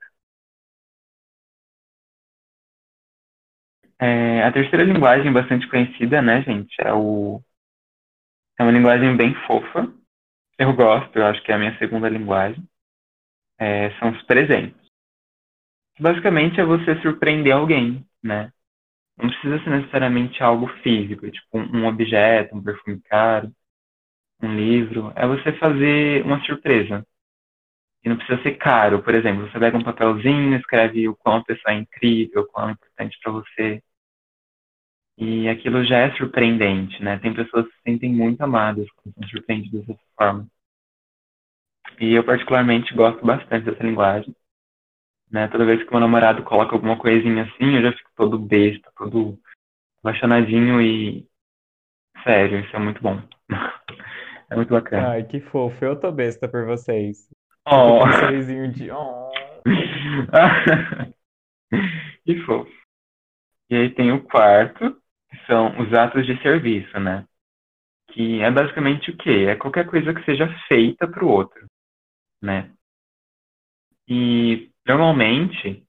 É, 3.99 4.42
a 4.44 4.53
terceira 4.53 4.85
linguagem 4.85 5.33
bastante 5.33 5.68
conhecida, 5.68 6.23
né, 6.23 6.42
gente, 6.42 6.75
é 6.81 6.92
o 6.92 7.42
é 8.61 8.62
uma 8.62 8.73
linguagem 8.73 9.16
bem 9.16 9.35
fofa. 9.46 9.90
Eu 10.59 10.75
gosto, 10.75 11.16
eu 11.16 11.25
acho 11.25 11.42
que 11.42 11.51
é 11.51 11.55
a 11.55 11.59
minha 11.59 11.79
segunda 11.79 12.11
linguagem. 12.11 12.62
É, 13.59 13.90
são 13.99 14.11
os 14.11 14.23
presentes. 14.25 14.77
Basicamente 15.99 16.61
é 16.61 16.64
você 16.64 17.01
surpreender 17.01 17.55
alguém, 17.55 18.07
né? 18.23 18.53
Não 19.16 19.31
precisa 19.31 19.64
ser 19.64 19.70
necessariamente 19.70 20.42
algo 20.42 20.66
físico, 20.83 21.31
tipo 21.31 21.59
um 21.59 21.87
objeto, 21.87 22.55
um 22.55 22.62
perfume 22.62 23.01
caro, 23.01 23.51
um 24.42 24.55
livro. 24.55 25.11
É 25.16 25.27
você 25.27 25.53
fazer 25.55 26.23
uma 26.27 26.44
surpresa. 26.44 27.07
E 28.05 28.11
não 28.11 28.16
precisa 28.18 28.42
ser 28.42 28.59
caro. 28.59 29.03
Por 29.03 29.14
exemplo, 29.14 29.51
você 29.51 29.59
pega 29.59 29.79
um 29.79 29.83
papelzinho, 29.83 30.55
escreve 30.59 31.09
o 31.09 31.16
quão 31.16 31.37
a 31.37 31.44
pessoa 31.44 31.75
é 31.75 31.79
incrível, 31.79 32.42
o 32.42 32.46
quão 32.46 32.68
é 32.68 32.73
importante 32.73 33.18
para 33.23 33.33
você. 33.33 33.83
E 35.20 35.46
aquilo 35.50 35.85
já 35.85 35.98
é 35.98 36.16
surpreendente, 36.16 37.02
né? 37.02 37.18
Tem 37.18 37.35
pessoas 37.35 37.66
que 37.66 37.74
se 37.74 37.83
sentem 37.83 38.11
muito 38.11 38.40
amadas 38.40 38.90
quando 38.92 39.14
são 39.14 39.28
surpreendidas 39.28 39.87
dessa 39.87 40.00
forma. 40.16 40.46
E 42.00 42.14
eu 42.14 42.24
particularmente 42.24 42.94
gosto 42.94 43.24
bastante 43.24 43.66
dessa 43.66 43.83
linguagem. 43.83 44.35
Né? 45.30 45.46
Toda 45.48 45.66
vez 45.66 45.85
que 45.85 45.90
meu 45.90 46.00
namorado 46.00 46.42
coloca 46.42 46.74
alguma 46.74 46.96
coisinha 46.96 47.42
assim, 47.42 47.76
eu 47.76 47.83
já 47.83 47.92
fico 47.92 48.11
todo 48.16 48.38
besta, 48.38 48.90
todo 48.96 49.38
apaixonadinho 49.98 50.80
e. 50.80 51.28
Sério, 52.24 52.61
isso 52.61 52.74
é 52.74 52.78
muito 52.78 53.02
bom. 53.02 53.20
É 54.52 54.56
muito 54.56 54.70
bacana. 54.70 55.11
Ai, 55.11 55.22
que 55.22 55.38
fofo. 55.38 55.85
Eu 55.85 55.94
tô 55.94 56.11
besta 56.11 56.48
por 56.48 56.66
vocês. 56.66 57.28
Oh. 57.64 58.00
Com 58.00 58.12
sorrisinho 58.14 58.72
de. 58.72 58.90
Oh. 58.90 59.30
que 62.26 62.37
fofo. 62.40 62.68
E 63.70 63.76
aí 63.76 63.90
tem 63.90 64.11
o 64.11 64.24
quarto, 64.24 64.99
são 65.47 65.79
os 65.81 65.93
atos 65.95 66.27
de 66.27 66.40
serviço, 66.43 66.99
né? 66.99 67.25
Que 68.12 68.40
é 68.40 68.51
basicamente 68.51 69.11
o 69.11 69.16
quê? 69.16 69.47
É 69.49 69.57
qualquer 69.57 69.87
coisa 69.87 70.12
que 70.14 70.25
seja 70.25 70.49
feita 70.69 71.07
para 71.09 71.25
o 71.25 71.29
outro, 71.29 71.66
né? 72.43 72.73
E 74.09 74.71
normalmente, 74.87 75.85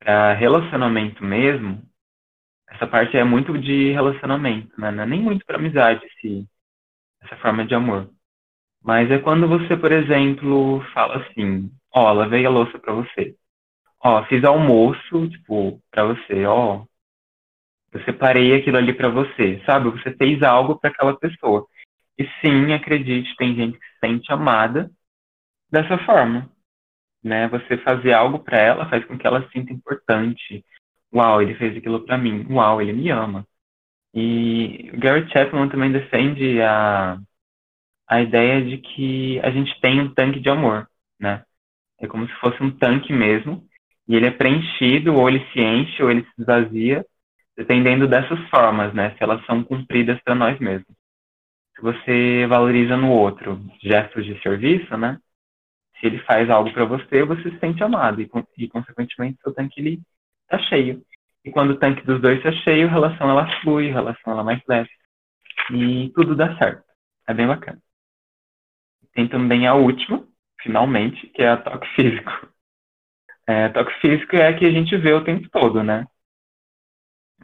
para 0.00 0.32
relacionamento 0.34 1.24
mesmo, 1.24 1.82
essa 2.68 2.86
parte 2.86 3.16
é 3.16 3.24
muito 3.24 3.56
de 3.58 3.92
relacionamento, 3.92 4.80
né? 4.80 4.90
Não 4.90 5.04
é 5.04 5.06
nem 5.06 5.20
muito 5.20 5.44
para 5.46 5.58
amizade 5.58 6.04
esse, 6.06 6.48
essa 7.22 7.36
forma 7.36 7.66
de 7.66 7.74
amor. 7.74 8.10
Mas 8.82 9.10
é 9.10 9.18
quando 9.18 9.46
você, 9.46 9.76
por 9.76 9.92
exemplo, 9.92 10.82
fala 10.92 11.18
assim: 11.18 11.70
Ó, 11.94 12.10
oh, 12.10 12.14
lavei 12.14 12.44
a 12.44 12.50
louça 12.50 12.78
para 12.78 12.94
você. 12.94 13.36
Ó, 14.00 14.20
oh, 14.20 14.24
fiz 14.26 14.42
almoço, 14.44 15.28
tipo, 15.28 15.80
para 15.90 16.04
você. 16.04 16.44
Ó, 16.46 16.82
oh, 16.82 16.86
eu 17.92 18.02
separei 18.04 18.54
aquilo 18.54 18.78
ali 18.78 18.92
para 18.94 19.08
você, 19.08 19.62
sabe? 19.66 19.90
Você 19.90 20.14
fez 20.16 20.42
algo 20.42 20.78
para 20.78 20.90
aquela 20.90 21.16
pessoa. 21.18 21.66
E 22.18 22.26
sim, 22.40 22.72
acredite, 22.72 23.36
tem 23.36 23.54
gente 23.54 23.78
que 23.78 23.84
se 23.84 23.98
sente 24.00 24.32
amada 24.32 24.90
dessa 25.70 25.98
forma, 25.98 26.50
né? 27.22 27.48
Você 27.48 27.78
fazer 27.78 28.12
algo 28.12 28.38
para 28.40 28.58
ela 28.58 28.88
faz 28.88 29.04
com 29.04 29.18
que 29.18 29.26
ela 29.26 29.42
se 29.44 29.52
sinta 29.52 29.72
importante. 29.72 30.64
Uau, 31.14 31.42
ele 31.42 31.54
fez 31.56 31.76
aquilo 31.76 32.04
para 32.04 32.18
mim. 32.18 32.46
Uau, 32.50 32.80
ele 32.80 32.92
me 32.92 33.10
ama. 33.10 33.46
E 34.14 34.90
Gary 34.94 35.28
Chapman 35.30 35.68
também 35.68 35.92
defende 35.92 36.60
a 36.62 37.18
a 38.08 38.20
ideia 38.20 38.62
de 38.62 38.76
que 38.76 39.40
a 39.40 39.50
gente 39.50 39.80
tem 39.80 40.00
um 40.00 40.12
tanque 40.12 40.38
de 40.38 40.50
amor, 40.50 40.86
né? 41.18 41.44
É 41.98 42.06
como 42.06 42.26
se 42.26 42.34
fosse 42.34 42.62
um 42.62 42.70
tanque 42.70 43.10
mesmo, 43.10 43.66
e 44.06 44.14
ele 44.14 44.26
é 44.26 44.30
preenchido, 44.30 45.14
ou 45.14 45.28
ele 45.28 45.42
se 45.50 45.60
enche, 45.60 46.02
ou 46.02 46.10
ele 46.10 46.22
se 46.22 46.42
esvazia, 46.42 47.06
dependendo 47.56 48.08
dessas 48.08 48.38
formas, 48.48 48.92
né? 48.94 49.14
Se 49.16 49.22
elas 49.22 49.44
são 49.46 49.62
cumpridas 49.62 50.20
para 50.22 50.34
nós 50.34 50.58
mesmos. 50.58 50.94
Se 51.74 51.82
você 51.82 52.46
valoriza 52.46 52.96
no 52.96 53.10
outro 53.10 53.60
gestos 53.82 54.24
de 54.24 54.40
serviço, 54.42 54.96
né? 54.96 55.18
Se 55.98 56.06
ele 56.06 56.18
faz 56.20 56.50
algo 56.50 56.72
para 56.72 56.84
você, 56.84 57.24
você 57.24 57.50
se 57.50 57.58
sente 57.58 57.82
amado 57.82 58.20
e, 58.20 58.30
e 58.58 58.68
consequentemente, 58.68 59.40
seu 59.42 59.54
tanque 59.54 59.80
ele 59.80 60.00
tá 60.48 60.58
cheio. 60.58 61.02
E 61.44 61.50
quando 61.50 61.70
o 61.70 61.78
tanque 61.78 62.04
dos 62.06 62.20
dois 62.20 62.38
está 62.38 62.52
cheio, 62.52 62.86
a 62.86 62.90
relação 62.90 63.28
ela 63.28 63.60
flui, 63.60 63.90
a 63.90 63.94
relação 63.94 64.32
ela 64.32 64.44
mais 64.44 64.60
leve 64.68 64.90
e 65.70 66.10
tudo 66.14 66.34
dá 66.34 66.56
certo. 66.56 66.84
É 67.26 67.34
bem 67.34 67.46
bacana. 67.46 67.80
Tem 69.12 69.28
também 69.28 69.66
a 69.66 69.74
última, 69.74 70.26
finalmente, 70.60 71.26
que 71.28 71.42
é 71.42 71.50
a 71.50 71.56
toque 71.56 71.86
físico. 71.94 72.48
É, 73.46 73.68
toque 73.68 73.92
físico 74.00 74.36
é 74.36 74.48
a 74.48 74.56
que 74.56 74.64
a 74.64 74.70
gente 74.70 74.96
vê 74.96 75.12
o 75.12 75.24
tempo 75.24 75.48
todo, 75.50 75.82
né? 75.82 76.06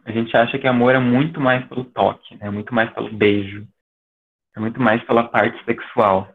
A 0.04 0.12
gente 0.12 0.36
acha 0.36 0.58
que 0.58 0.66
amor 0.66 0.94
é 0.94 0.98
muito 0.98 1.40
mais 1.40 1.66
pelo 1.66 1.84
toque, 1.84 2.36
né? 2.36 2.50
muito 2.50 2.74
mais 2.74 2.92
pelo 2.92 3.12
beijo, 3.12 3.66
é 4.56 4.60
muito 4.60 4.80
mais 4.80 5.02
pela 5.04 5.28
parte 5.28 5.62
sexual, 5.64 6.32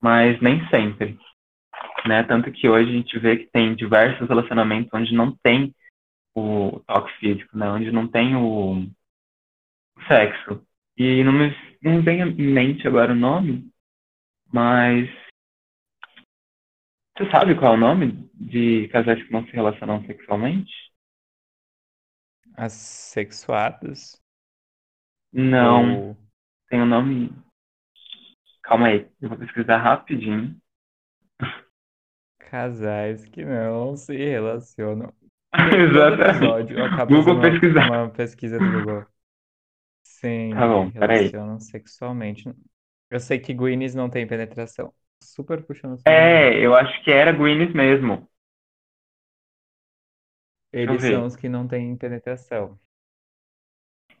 mas 0.00 0.40
nem 0.40 0.66
sempre. 0.68 1.18
Né? 2.06 2.22
Tanto 2.24 2.52
que 2.52 2.68
hoje 2.68 2.90
a 2.90 2.92
gente 2.92 3.18
vê 3.18 3.36
que 3.36 3.50
tem 3.50 3.74
diversos 3.74 4.28
relacionamentos 4.28 4.90
onde 4.92 5.12
não 5.14 5.36
tem 5.42 5.74
o 6.34 6.80
toque 6.86 7.12
físico, 7.18 7.56
né? 7.56 7.68
onde 7.68 7.90
não 7.90 8.06
tem 8.06 8.36
o 8.36 8.86
sexo. 10.06 10.64
E 10.96 11.22
não 11.24 11.32
me, 11.32 11.54
não 11.82 12.02
vem 12.02 12.20
em 12.20 12.52
mente 12.52 12.86
agora 12.86 13.12
o 13.12 13.16
nome, 13.16 13.70
mas 14.52 15.08
você 17.16 17.30
sabe 17.30 17.54
qual 17.54 17.72
é 17.72 17.76
o 17.76 17.80
nome 17.80 18.28
de 18.34 18.88
casais 18.88 19.22
que 19.22 19.32
não 19.32 19.44
se 19.46 19.52
relacionam 19.52 20.04
sexualmente? 20.04 20.72
Assexuados? 22.56 24.20
Não. 25.32 26.08
Ou... 26.08 26.16
Tem 26.68 26.80
um 26.80 26.86
nome. 26.86 27.30
Calma 28.62 28.88
aí, 28.88 29.08
eu 29.20 29.28
vou 29.28 29.38
pesquisar 29.38 29.76
rapidinho. 29.76 30.56
Casais 32.38 33.24
que 33.26 33.44
não 33.44 33.96
se 33.96 34.16
relacionam. 34.16 35.12
Exatamente. 35.54 36.74
Google 37.06 37.40
pesquisar. 37.40 37.90
Uma 37.90 38.10
pesquisa 38.10 38.58
do 38.58 38.72
Google. 38.72 39.06
Sim, 40.02 40.50
tá 40.54 40.66
bom, 40.66 40.88
relacionam 40.88 41.60
sexualmente. 41.60 42.50
Eu 43.10 43.20
sei 43.20 43.38
que 43.38 43.52
Gwyneth 43.52 43.94
não 43.94 44.08
tem 44.08 44.26
penetração. 44.26 44.92
Super 45.22 45.62
puxando. 45.62 46.00
É, 46.06 46.58
eu 46.58 46.74
acho 46.74 47.02
que 47.04 47.10
era 47.10 47.32
Gwyneth 47.32 47.74
mesmo. 47.74 48.28
Eles 50.76 51.04
são 51.04 51.26
os 51.26 51.34
que 51.36 51.48
não 51.48 51.66
têm 51.66 51.96
penetração. 51.96 52.78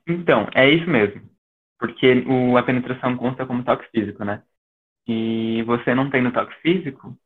Então, 0.06 0.48
é 0.54 0.68
isso 0.70 0.88
mesmo. 0.88 1.22
Porque 1.78 2.24
o, 2.26 2.56
a 2.56 2.62
penetração 2.62 3.16
consta 3.16 3.46
como 3.46 3.64
toque 3.64 3.88
físico, 3.90 4.24
né? 4.24 4.42
E 5.08 5.62
você 5.64 5.94
não 5.94 6.10
tem 6.10 6.22
no 6.22 6.32
toque 6.32 6.54
físico, 6.62 7.18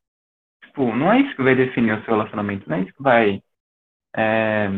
tipo, 0.65 0.95
não 0.97 1.13
é 1.13 1.21
isso 1.21 1.37
que 1.37 1.43
vai 1.43 1.55
definir 1.57 1.95
o 1.95 2.05
seu 2.05 2.15
relacionamento, 2.15 2.69
não 2.69 2.77
é 2.77 2.83
isso 2.83 2.95
que 2.95 3.03
vai 3.03 3.43
é, 4.17 4.69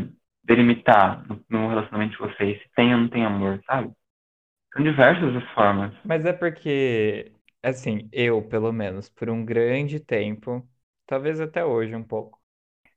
delimitar 0.44 1.26
no, 1.28 1.44
no 1.50 1.68
relacionamento 1.68 2.12
de 2.12 2.18
vocês, 2.18 2.62
se 2.62 2.70
tem 2.76 2.94
ou 2.94 3.00
não 3.00 3.08
tem 3.08 3.24
amor, 3.24 3.60
sabe? 3.66 3.92
São 4.74 4.82
diversas 4.84 5.36
as 5.36 5.50
formas. 5.54 5.94
Mas 6.02 6.24
é 6.24 6.32
porque, 6.32 7.32
assim, 7.62 8.08
eu, 8.12 8.42
pelo 8.48 8.72
menos, 8.72 9.08
por 9.08 9.30
um 9.30 9.44
grande 9.44 10.00
tempo, 10.00 10.68
talvez 11.06 11.40
até 11.40 11.64
hoje 11.64 11.94
um 11.94 12.02
pouco, 12.04 12.41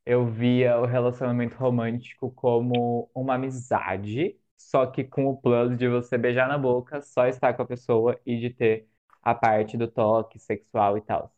eu 0.06 0.26
via 0.26 0.78
o 0.80 0.86
relacionamento 0.86 1.56
romântico 1.56 2.30
como 2.32 3.10
uma 3.14 3.34
amizade, 3.36 4.38
só 4.56 4.86
que 4.86 5.04
com 5.04 5.26
o 5.28 5.36
plano 5.40 5.76
de 5.76 5.88
você 5.88 6.18
beijar 6.18 6.48
na 6.48 6.58
boca, 6.58 7.02
só 7.02 7.26
estar 7.28 7.54
com 7.54 7.62
a 7.62 7.66
pessoa 7.66 8.20
e 8.26 8.38
de 8.40 8.50
ter 8.50 8.88
a 9.22 9.34
parte 9.34 9.76
do 9.76 9.88
toque 9.88 10.38
sexual 10.38 10.98
e 10.98 11.02
tal. 11.02 11.34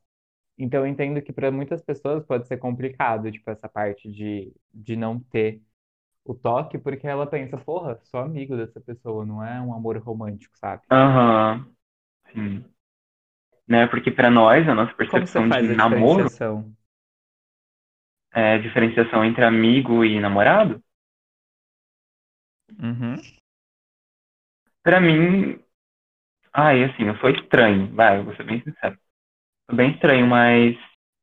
Então 0.59 0.81
eu 0.83 0.87
entendo 0.87 1.23
que 1.23 1.33
para 1.33 1.51
muitas 1.51 1.83
pessoas 1.83 2.25
pode 2.27 2.47
ser 2.49 2.59
complicado, 2.59 3.31
tipo, 3.33 3.51
essa 3.51 3.69
parte 3.69 4.11
de, 4.11 4.53
de 4.75 4.97
não 4.97 5.21
ter 5.21 5.63
o 6.25 6.35
toque, 6.35 6.79
porque 6.79 7.07
ela 7.09 7.27
pensa, 7.27 7.59
porra, 7.59 8.01
sou 8.05 8.21
amigo 8.21 8.57
dessa 8.57 8.81
pessoa, 8.81 9.27
não 9.27 9.45
é 9.45 9.61
um 9.61 9.75
amor 9.75 9.99
romântico, 9.99 10.57
sabe? 10.59 10.83
Aham, 10.91 11.67
sim. 12.33 12.65
né? 13.67 13.87
Porque 13.87 14.11
para 14.11 14.31
nós, 14.31 14.69
a 14.69 14.75
nossa 14.75 14.95
Como 15.07 15.27
você 15.27 15.43
percepção 15.43 15.49
de 15.49 15.63
faz 15.63 15.69
a 15.71 15.75
namoro? 15.75 16.29
É 18.39 18.59
diferenciação 18.59 19.25
entre 19.25 19.45
amigo 19.45 20.05
e 20.05 20.21
namorado. 20.21 20.83
Uhum. 22.79 23.17
Pra 24.83 25.01
mim, 25.01 25.59
ai, 26.53 26.85
assim, 26.85 27.05
eu 27.05 27.17
sou 27.19 27.31
estranho, 27.31 27.95
vai, 27.95 28.19
eu 28.19 28.25
vou 28.25 28.35
ser 28.37 28.45
bem 28.45 28.63
sincero. 28.63 28.99
Sou 29.69 29.77
bem 29.77 29.91
estranho, 29.93 30.27
mas 30.27 30.77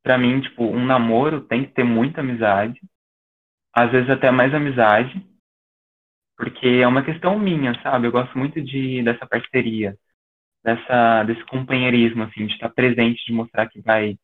pra 0.04 0.18
mim, 0.18 0.42
tipo, 0.42 0.64
um 0.66 0.86
namoro 0.86 1.42
tem 1.42 1.66
que 1.66 1.74
ter 1.74 1.84
muita 1.84 2.22
amizade, 2.22 2.80
às 3.74 3.92
vezes 3.92 4.10
até 4.10 4.30
mais 4.32 4.54
amizade, 4.54 5.26
porque 6.38 6.68
é 6.68 6.88
uma 6.88 7.04
questão 7.04 7.40
minha, 7.40 7.74
sabe? 7.82 8.08
Eu 8.08 8.12
gosto 8.12 8.38
muito 8.38 8.62
de 8.62 9.02
dessa 9.04 9.26
parceria, 9.26 9.98
dessa 10.64 11.24
desse 11.24 11.46
companheirismo 11.46 12.24
assim, 12.24 12.46
de 12.48 12.54
estar 12.54 12.70
presente, 12.70 13.26
de 13.26 13.34
mostrar 13.34 13.68
que 13.70 13.82
vai 13.82 14.18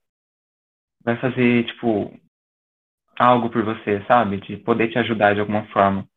vai 1.04 1.18
fazer, 1.20 1.66
tipo, 1.66 2.14
algo 3.22 3.50
por 3.50 3.64
você, 3.64 4.04
sabe? 4.08 4.38
De 4.38 4.58
poder 4.58 4.90
te 4.90 4.98
ajudar 5.00 5.34
de 5.34 5.40
alguma 5.40 5.66
forma. 5.68 6.08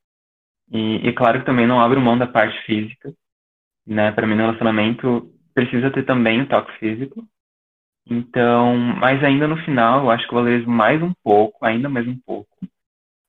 E, 0.70 1.08
e 1.08 1.12
claro 1.12 1.40
que 1.40 1.46
também 1.46 1.66
não 1.66 1.80
abro 1.80 2.00
mão 2.00 2.16
da 2.18 2.26
parte 2.26 2.58
física, 2.64 3.12
né? 3.86 4.12
Para 4.12 4.26
mim, 4.26 4.34
no 4.34 4.42
relacionamento 4.42 5.30
precisa 5.54 5.90
ter 5.90 6.04
também 6.04 6.42
o 6.42 6.48
toque 6.48 6.72
físico. 6.78 7.26
Então, 8.06 8.76
mas 8.76 9.22
ainda 9.24 9.48
no 9.48 9.56
final, 9.64 10.04
eu 10.04 10.10
acho 10.10 10.26
que 10.26 10.34
eu 10.34 10.38
valorizo 10.38 10.68
mais 10.68 11.02
um 11.02 11.12
pouco, 11.22 11.64
ainda 11.64 11.88
mais 11.88 12.06
um 12.06 12.18
pouco, 12.18 12.50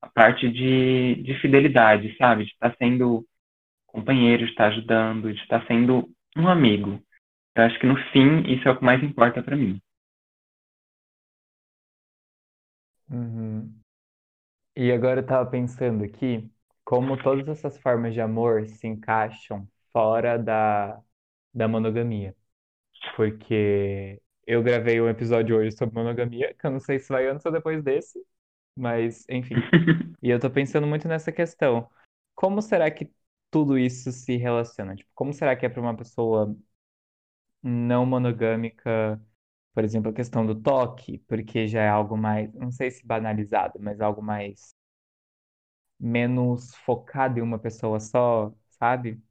a 0.01 0.09
parte 0.09 0.49
de, 0.49 1.15
de 1.23 1.33
fidelidade, 1.39 2.15
sabe? 2.17 2.45
De 2.45 2.51
estar 2.51 2.75
sendo 2.77 3.25
companheiro, 3.88 4.45
de 4.45 4.51
estar 4.51 4.67
ajudando, 4.67 5.33
de 5.33 5.39
estar 5.41 5.65
sendo 5.67 6.09
um 6.38 6.47
amigo. 6.47 7.01
Eu 7.55 7.63
acho 7.63 7.79
que 7.79 7.88
no 7.88 7.95
fim, 8.11 8.41
isso 8.51 8.67
é 8.67 8.71
o 8.71 8.77
que 8.77 8.83
mais 8.83 9.01
importa 9.01 9.41
para 9.41 9.55
mim. 9.55 9.79
Uhum. 13.10 13.76
E 14.76 14.91
agora 14.91 15.22
eu 15.22 15.26
tava 15.26 15.50
pensando 15.50 16.04
aqui, 16.04 16.50
como 16.84 17.22
todas 17.22 17.48
essas 17.48 17.78
formas 17.80 18.13
de 18.13 18.22
amor 18.22 18.68
se 18.68 18.88
encaixam 18.88 19.68
fora 19.91 20.38
da, 20.38 21.02
da 21.54 21.68
monogamia. 21.68 22.36
Porque 23.15 24.22
eu 24.48 24.63
gravei 24.63 25.02
um 25.02 25.10
episódio 25.10 25.58
hoje 25.58 25.76
sobre 25.78 25.96
monogamia, 25.96 26.54
que 26.54 26.65
eu 26.68 26.72
não 26.72 26.80
sei 26.80 27.00
se 27.00 27.10
vai 27.10 27.28
antes 27.28 27.46
ou 27.46 27.52
depois 27.52 27.84
desse, 27.84 28.24
mas 28.76 29.26
enfim. 29.30 29.56
E 30.24 30.30
eu 30.32 30.39
tô 30.39 30.50
pensando 30.52 30.88
muito 30.88 31.08
nessa 31.08 31.32
questão. 31.32 31.89
Como 32.36 32.62
será 32.62 32.91
que 32.91 33.12
tudo 33.52 33.78
isso 33.78 34.12
se 34.12 34.38
relaciona? 34.38 34.96
Tipo, 34.96 35.10
como 35.15 35.34
será 35.34 35.56
que 35.56 35.65
é 35.65 35.70
para 35.70 35.82
uma 35.82 35.96
pessoa 35.98 36.56
não 37.62 38.06
monogâmica, 38.06 39.20
por 39.75 39.85
exemplo, 39.85 40.11
a 40.11 40.15
questão 40.15 40.45
do 40.47 40.55
toque, 40.55 41.19
porque 41.27 41.67
já 41.67 41.81
é 41.83 41.89
algo 41.89 42.17
mais, 42.17 42.53
não 42.55 42.71
sei 42.71 42.91
se 42.91 43.05
banalizado, 43.07 43.79
mas 43.81 44.01
algo 44.01 44.23
mais 44.23 44.75
menos 45.99 46.73
focado 46.85 47.39
em 47.39 47.41
uma 47.41 47.59
pessoa 47.59 47.99
só, 47.99 48.53
sabe? 48.71 49.21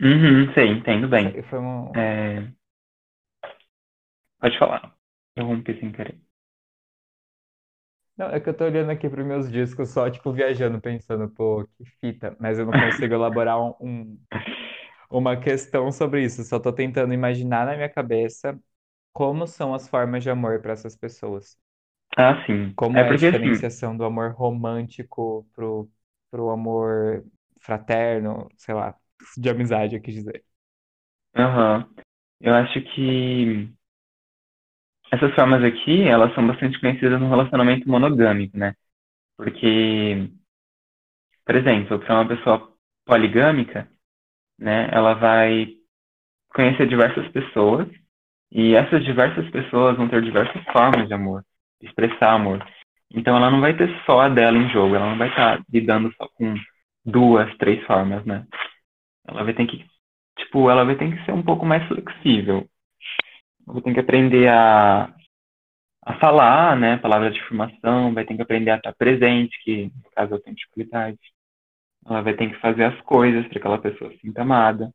Uhum, 0.00 0.52
sei, 0.54 0.68
entendo 0.70 1.08
bem. 1.08 1.42
foi 1.50 1.58
um... 1.58 1.92
É, 1.96 2.52
pode 4.40 4.58
falar. 4.58 4.96
Eu 5.36 5.46
rompi 5.46 5.78
sem 5.78 5.92
querer. 5.92 6.20
Não, 8.16 8.26
é 8.30 8.40
que 8.40 8.48
eu 8.48 8.54
tô 8.56 8.64
olhando 8.64 8.90
aqui 8.90 9.08
pros 9.08 9.24
meus 9.26 9.50
discos 9.50 9.90
só, 9.90 10.10
tipo, 10.10 10.32
viajando, 10.32 10.80
pensando, 10.80 11.28
pô, 11.30 11.64
que 11.76 11.84
fita, 12.00 12.36
mas 12.40 12.58
eu 12.58 12.66
não 12.66 12.74
consigo 12.74 13.14
elaborar 13.14 13.60
um, 13.60 13.74
um- 13.80 14.18
uma 15.10 15.36
questão 15.40 15.92
sobre 15.92 16.24
isso, 16.24 16.44
só 16.44 16.58
tô 16.60 16.72
tentando 16.72 17.14
imaginar 17.14 17.66
na 17.66 17.76
minha 17.76 17.88
cabeça 17.88 18.58
como 19.12 19.46
são 19.46 19.74
as 19.74 19.88
formas 19.88 20.22
de 20.22 20.30
amor 20.30 20.60
para 20.62 20.72
essas 20.72 20.96
pessoas. 20.96 21.58
Ah, 22.16 22.42
sim. 22.46 22.76
Como 22.76 23.00
É 23.00 23.02
é 23.02 23.08
a 23.10 23.12
porque 23.12 23.26
assim, 23.26 23.62
diferenciação 23.62 23.96
do 23.96 24.04
amor 24.04 24.32
romântico 24.32 25.44
pro, 25.54 25.90
pro 26.30 26.50
amor 26.50 27.24
fraterno, 27.60 28.48
sei 28.56 28.74
lá, 28.74 28.96
de 29.36 29.50
amizade, 29.50 29.96
eu 29.96 30.02
quis 30.02 30.14
dizer. 30.14 30.44
aham, 31.34 31.88
eu 32.40 32.54
acho 32.54 32.80
que 32.82 33.72
essas 35.10 35.34
formas 35.34 35.62
aqui, 35.64 36.02
elas 36.02 36.34
são 36.34 36.46
bastante 36.46 36.80
conhecidas 36.80 37.20
no 37.20 37.28
relacionamento 37.28 37.88
monogâmico, 37.88 38.56
né? 38.56 38.74
Porque, 39.36 40.30
por 41.44 41.56
exemplo, 41.56 41.98
para 41.98 42.14
uma 42.14 42.28
pessoa 42.28 42.72
poligâmica, 43.04 43.88
né, 44.58 44.88
ela 44.92 45.14
vai 45.14 45.68
conhecer 46.54 46.88
diversas 46.88 47.28
pessoas 47.32 47.88
e 48.58 48.74
essas 48.74 49.04
diversas 49.04 49.48
pessoas 49.50 49.96
vão 49.96 50.08
ter 50.08 50.20
diversas 50.20 50.60
formas 50.72 51.06
de 51.06 51.14
amor, 51.14 51.44
de 51.80 51.86
expressar 51.86 52.32
amor. 52.32 52.66
Então 53.08 53.36
ela 53.36 53.52
não 53.52 53.60
vai 53.60 53.76
ter 53.76 53.88
só 54.04 54.22
a 54.22 54.28
dela 54.28 54.58
em 54.58 54.68
jogo, 54.70 54.96
ela 54.96 55.10
não 55.10 55.16
vai 55.16 55.28
estar 55.28 55.62
lidando 55.72 56.12
só 56.16 56.26
com 56.34 56.56
duas, 57.06 57.56
três 57.58 57.86
formas, 57.86 58.24
né? 58.26 58.44
Ela 59.28 59.44
vai 59.44 59.54
ter 59.54 59.64
que, 59.64 59.86
tipo, 60.36 60.68
ela 60.68 60.84
vai 60.84 60.96
ter 60.96 61.08
que 61.08 61.24
ser 61.24 61.30
um 61.30 61.42
pouco 61.42 61.64
mais 61.64 61.86
flexível. 61.86 62.68
Ela 63.64 63.74
vai 63.74 63.82
ter 63.82 63.94
que 63.94 64.00
aprender 64.00 64.48
a, 64.48 65.04
a 66.04 66.18
falar, 66.18 66.76
né, 66.76 66.96
palavras 66.96 67.32
de 67.32 67.40
afirmação, 67.40 68.12
vai 68.12 68.24
ter 68.24 68.34
que 68.34 68.42
aprender 68.42 68.72
a 68.72 68.76
estar 68.76 68.92
presente, 68.92 69.56
que 69.62 69.84
no 69.84 70.10
caso 70.16 70.34
eu 70.34 70.40
tenho 70.40 70.56
dificuldade. 70.56 71.18
Ela 72.04 72.22
vai 72.22 72.34
ter 72.34 72.50
que 72.50 72.58
fazer 72.58 72.86
as 72.86 73.00
coisas 73.02 73.42
para 73.42 73.50
que 73.50 73.58
aquela 73.58 73.78
pessoa 73.78 74.10
se 74.10 74.18
sinta 74.18 74.42
amada. 74.42 74.92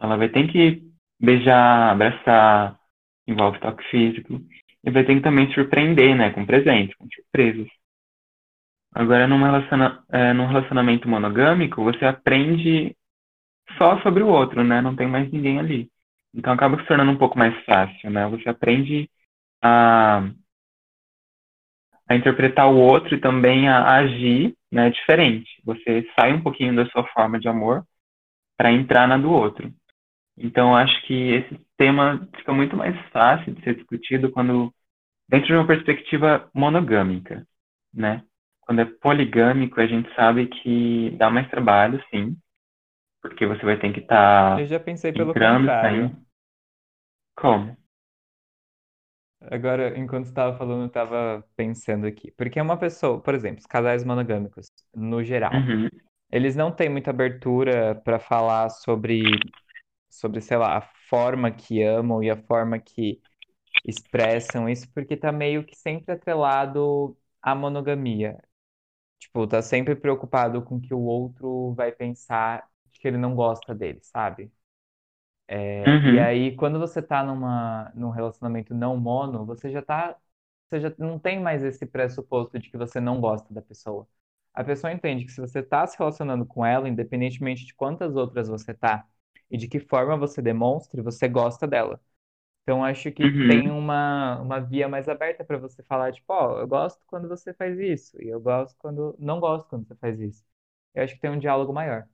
Ela 0.00 0.16
vai 0.16 0.28
ter 0.28 0.46
que 0.52 0.84
beijar, 1.18 1.90
abraçar, 1.90 2.80
envolve 3.32 3.58
toque 3.60 3.84
físico. 3.90 4.40
E 4.84 4.90
vai 4.90 5.04
ter 5.04 5.14
que 5.14 5.22
também 5.22 5.52
surpreender, 5.52 6.16
né, 6.16 6.30
com 6.30 6.44
presentes, 6.44 6.94
com 6.96 7.06
surpresas. 7.08 7.68
Agora, 8.94 9.26
num 9.26 9.42
relaciona, 9.42 10.04
é, 10.10 10.32
num 10.32 10.46
relacionamento 10.46 11.08
monogâmico, 11.08 11.82
você 11.82 12.04
aprende 12.04 12.94
só 13.78 14.00
sobre 14.02 14.22
o 14.22 14.28
outro, 14.28 14.62
né? 14.62 14.80
Não 14.82 14.94
tem 14.94 15.06
mais 15.06 15.30
ninguém 15.30 15.58
ali. 15.58 15.90
Então 16.34 16.52
acaba 16.52 16.78
se 16.78 16.86
tornando 16.86 17.10
um 17.10 17.18
pouco 17.18 17.38
mais 17.38 17.54
fácil, 17.64 18.10
né? 18.10 18.28
Você 18.28 18.48
aprende 18.48 19.08
a, 19.62 20.28
a 22.08 22.14
interpretar 22.14 22.70
o 22.70 22.76
outro 22.76 23.14
e 23.14 23.20
também 23.20 23.68
a 23.68 23.96
agir, 23.96 24.54
né, 24.70 24.90
diferente. 24.90 25.50
Você 25.64 26.06
sai 26.18 26.32
um 26.32 26.42
pouquinho 26.42 26.74
da 26.74 26.86
sua 26.86 27.04
forma 27.08 27.38
de 27.38 27.48
amor 27.48 27.84
para 28.56 28.72
entrar 28.72 29.06
na 29.08 29.16
do 29.16 29.30
outro. 29.30 29.72
Então, 30.36 30.74
acho 30.76 31.02
que 31.06 31.14
esse 31.14 31.58
tema 31.76 32.28
fica 32.36 32.52
muito 32.52 32.76
mais 32.76 32.96
fácil 33.10 33.54
de 33.54 33.62
ser 33.62 33.76
discutido 33.76 34.30
quando 34.32 34.72
dentro 35.28 35.48
de 35.48 35.54
uma 35.54 35.66
perspectiva 35.66 36.50
monogâmica, 36.54 37.46
né? 37.94 38.24
Quando 38.62 38.80
é 38.82 38.84
poligâmico, 38.86 39.80
a 39.80 39.86
gente 39.86 40.14
sabe 40.14 40.48
que 40.48 41.10
dá 41.18 41.30
mais 41.30 41.48
trabalho, 41.50 42.02
sim, 42.10 42.36
porque 43.22 43.46
você 43.46 43.64
vai 43.64 43.78
ter 43.78 43.92
que 43.92 44.00
estar 44.00 44.62
Eu 44.62 44.66
já 44.66 44.80
pensei 44.80 45.12
pelo 45.12 45.36
contrário. 45.36 46.00
saindo. 46.00 46.16
Como? 47.34 47.76
Agora, 49.40 49.98
enquanto 49.98 50.24
você 50.26 50.30
estava 50.30 50.56
falando, 50.56 50.82
eu 50.82 50.86
estava 50.86 51.44
pensando 51.56 52.06
aqui. 52.06 52.30
Porque 52.32 52.60
uma 52.60 52.78
pessoa, 52.78 53.20
por 53.20 53.34
exemplo, 53.34 53.58
os 53.60 53.66
casais 53.66 54.04
monogâmicos, 54.04 54.70
no 54.94 55.22
geral, 55.24 55.52
Uhum, 55.52 55.88
eles 56.30 56.56
não 56.56 56.72
têm 56.72 56.88
muita 56.90 57.10
abertura 57.10 57.94
para 58.04 58.18
falar 58.20 58.70
sobre, 58.70 59.38
sobre, 60.12 60.40
sei 60.40 60.56
lá, 60.58 60.78
a 60.78 60.82
forma 61.08 61.50
que 61.52 61.82
amam 61.82 62.22
e 62.22 62.30
a 62.30 62.36
forma 62.44 62.78
que 62.80 63.20
expressam 63.84 64.68
isso, 64.68 64.90
porque 64.92 65.16
tá 65.16 65.32
meio 65.32 65.64
que 65.66 65.76
sempre 65.76 66.12
atrelado 66.12 67.16
à 67.42 67.54
monogamia. 67.54 68.38
Tipo, 69.18 69.46
tá 69.46 69.62
sempre 69.62 69.96
preocupado 69.96 70.62
com 70.62 70.80
que 70.80 70.94
o 70.94 71.00
outro 71.00 71.74
vai 71.74 71.92
pensar 71.92 72.68
que 72.92 73.08
ele 73.08 73.18
não 73.18 73.34
gosta 73.36 73.74
dele, 73.74 74.00
sabe? 74.02 74.52
É, 75.48 76.00
e 76.04 76.18
uhum, 76.18 76.18
aí, 76.18 76.56
quando 76.56 76.78
você 76.78 77.02
tá 77.02 77.22
numa, 77.22 77.90
num 77.94 78.10
relacionamento 78.10 78.74
não 78.74 78.96
mono, 78.96 79.44
você 79.46 79.70
já 79.70 79.82
tá, 79.82 80.16
você 80.70 80.80
já 80.80 80.94
não 80.98 81.18
tem 81.18 81.40
mais 81.40 81.62
esse 81.62 81.84
pressuposto 81.86 82.58
de 82.58 82.70
que 82.70 82.76
você 82.78 83.00
não 83.00 83.20
gosta 83.20 83.52
da 83.52 83.60
pessoa. 83.62 84.08
A 84.54 84.64
pessoa 84.64 84.92
entende 84.92 85.24
que 85.24 85.30
se 85.32 85.40
você 85.40 85.62
tá 85.62 85.86
se 85.86 85.98
relacionando 85.98 86.46
com 86.46 86.64
ela, 86.64 86.88
independentemente 86.88 87.66
de 87.66 87.74
quantas 87.74 88.16
outras 88.16 88.48
você 88.48 88.72
tá 88.74 89.06
e 89.52 89.58
de 89.58 89.68
que 89.68 89.80
forma 89.80 90.18
você 90.18 90.42
demonstre, 90.42 91.02
você 91.02 91.28
gosta 91.28 91.68
dela. 91.68 92.00
Então, 92.62 92.84
acho 92.84 93.10
que 93.12 93.28
tem 93.46 93.70
uhum, 93.70 93.72
uma, 93.72 94.40
uma 94.40 94.60
via 94.60 94.88
mais 94.88 95.08
aberta 95.08 95.44
para 95.44 95.58
você 95.58 95.82
falar, 95.82 96.12
tipo, 96.12 96.32
ó, 96.32 96.60
eu 96.60 96.68
gosto 96.68 97.04
quando 97.06 97.28
você 97.28 97.52
faz 97.54 97.78
isso, 97.78 98.20
e 98.22 98.28
eu 98.28 98.40
gosto 98.40 98.76
quando 98.78 99.16
não 99.18 99.40
gosto 99.40 99.68
quando 99.68 99.86
você 99.86 99.96
faz 99.96 100.20
isso. 100.20 100.44
Eu 100.94 101.02
acho 101.04 101.14
que 101.14 101.20
tem 101.20 101.30
um 101.30 101.38
diálogo 101.38 101.72
maior. 101.72 102.06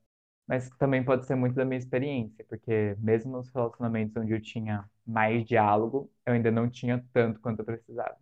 Mas 0.47 0.69
também 0.79 1.05
pode 1.05 1.27
ser 1.27 1.37
muito 1.37 1.55
da 1.57 1.65
minha 1.65 1.79
experiência, 1.79 2.45
porque 2.49 2.97
mesmo 3.01 3.33
nos 3.33 3.51
relacionamentos 3.51 4.17
onde 4.17 4.33
eu 4.35 4.43
tinha 4.43 4.89
mais 5.07 5.45
diálogo, 5.47 6.11
eu 6.27 6.35
ainda 6.35 6.51
não 6.51 6.71
tinha 6.71 7.05
tanto 7.13 7.41
quanto 7.41 7.61
eu 7.61 7.65
precisava. 7.67 8.17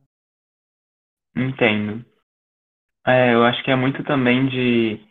entendo. 1.37 2.05
É, 3.07 3.35
eu 3.35 3.45
acho 3.45 3.63
que 3.65 3.71
é 3.71 3.77
muito 3.77 4.03
também 4.05 4.49
de, 4.49 5.06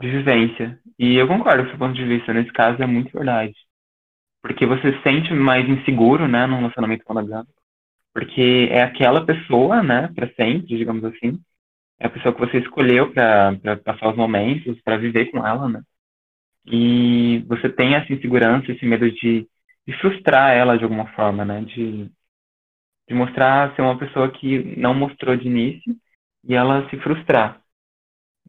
de 0.00 0.10
vivência. 0.10 0.78
E 0.98 1.16
eu 1.16 1.26
concordo 1.28 1.64
com 1.64 1.70
seu 1.70 1.78
ponto 1.78 1.94
de 1.94 2.04
vista. 2.04 2.32
Nesse 2.32 2.52
caso, 2.52 2.82
é 2.82 2.86
muito 2.86 3.12
verdade. 3.12 3.54
porque 4.42 4.66
você 4.66 4.92
se 4.92 5.02
sente 5.02 5.32
mais 5.34 5.68
inseguro, 5.68 6.28
né, 6.28 6.46
num 6.46 6.58
relacionamento 6.58 7.04
monogâmico, 7.08 7.52
porque 8.14 8.68
é 8.70 8.82
aquela 8.82 9.24
pessoa, 9.26 9.82
né, 9.82 10.08
para 10.14 10.28
sempre, 10.34 10.76
digamos 10.78 11.04
assim, 11.04 11.40
é 12.00 12.06
a 12.06 12.10
pessoa 12.10 12.34
que 12.34 12.40
você 12.40 12.58
escolheu 12.58 13.12
para 13.12 13.58
passar 13.84 14.10
os 14.10 14.16
momentos, 14.16 14.80
para 14.82 14.96
viver 14.98 15.26
com 15.30 15.46
ela, 15.46 15.68
né, 15.68 15.82
e 16.66 17.44
você 17.48 17.68
tem 17.70 17.94
essa 17.94 18.12
insegurança, 18.12 18.72
esse 18.72 18.86
medo 18.86 19.10
de, 19.10 19.48
de 19.86 19.92
frustrar 20.00 20.52
ela 20.56 20.76
de 20.78 20.84
alguma 20.84 21.06
forma, 21.14 21.44
né, 21.44 21.62
de, 21.62 22.10
de 23.08 23.14
mostrar 23.14 23.74
ser 23.74 23.82
uma 23.82 23.98
pessoa 23.98 24.30
que 24.30 24.76
não 24.78 24.94
mostrou 24.94 25.36
de 25.36 25.46
início 25.46 25.96
e 26.44 26.54
ela 26.54 26.88
se 26.90 26.98
frustrar. 26.98 27.62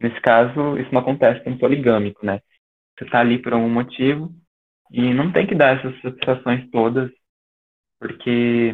Nesse 0.01 0.19
caso, 0.21 0.77
isso 0.77 0.91
não 0.93 1.01
acontece 1.01 1.47
no 1.49 1.57
poligâmico, 1.59 2.25
né? 2.25 2.41
Você 2.97 3.05
está 3.05 3.21
ali 3.21 3.41
por 3.41 3.53
algum 3.53 3.69
motivo 3.69 4.33
e 4.91 5.13
não 5.13 5.31
tem 5.33 5.47
que 5.47 5.55
dar 5.55 5.77
essas 5.79 5.99
satisfações 6.01 6.69
todas, 6.71 7.11
porque 7.99 8.73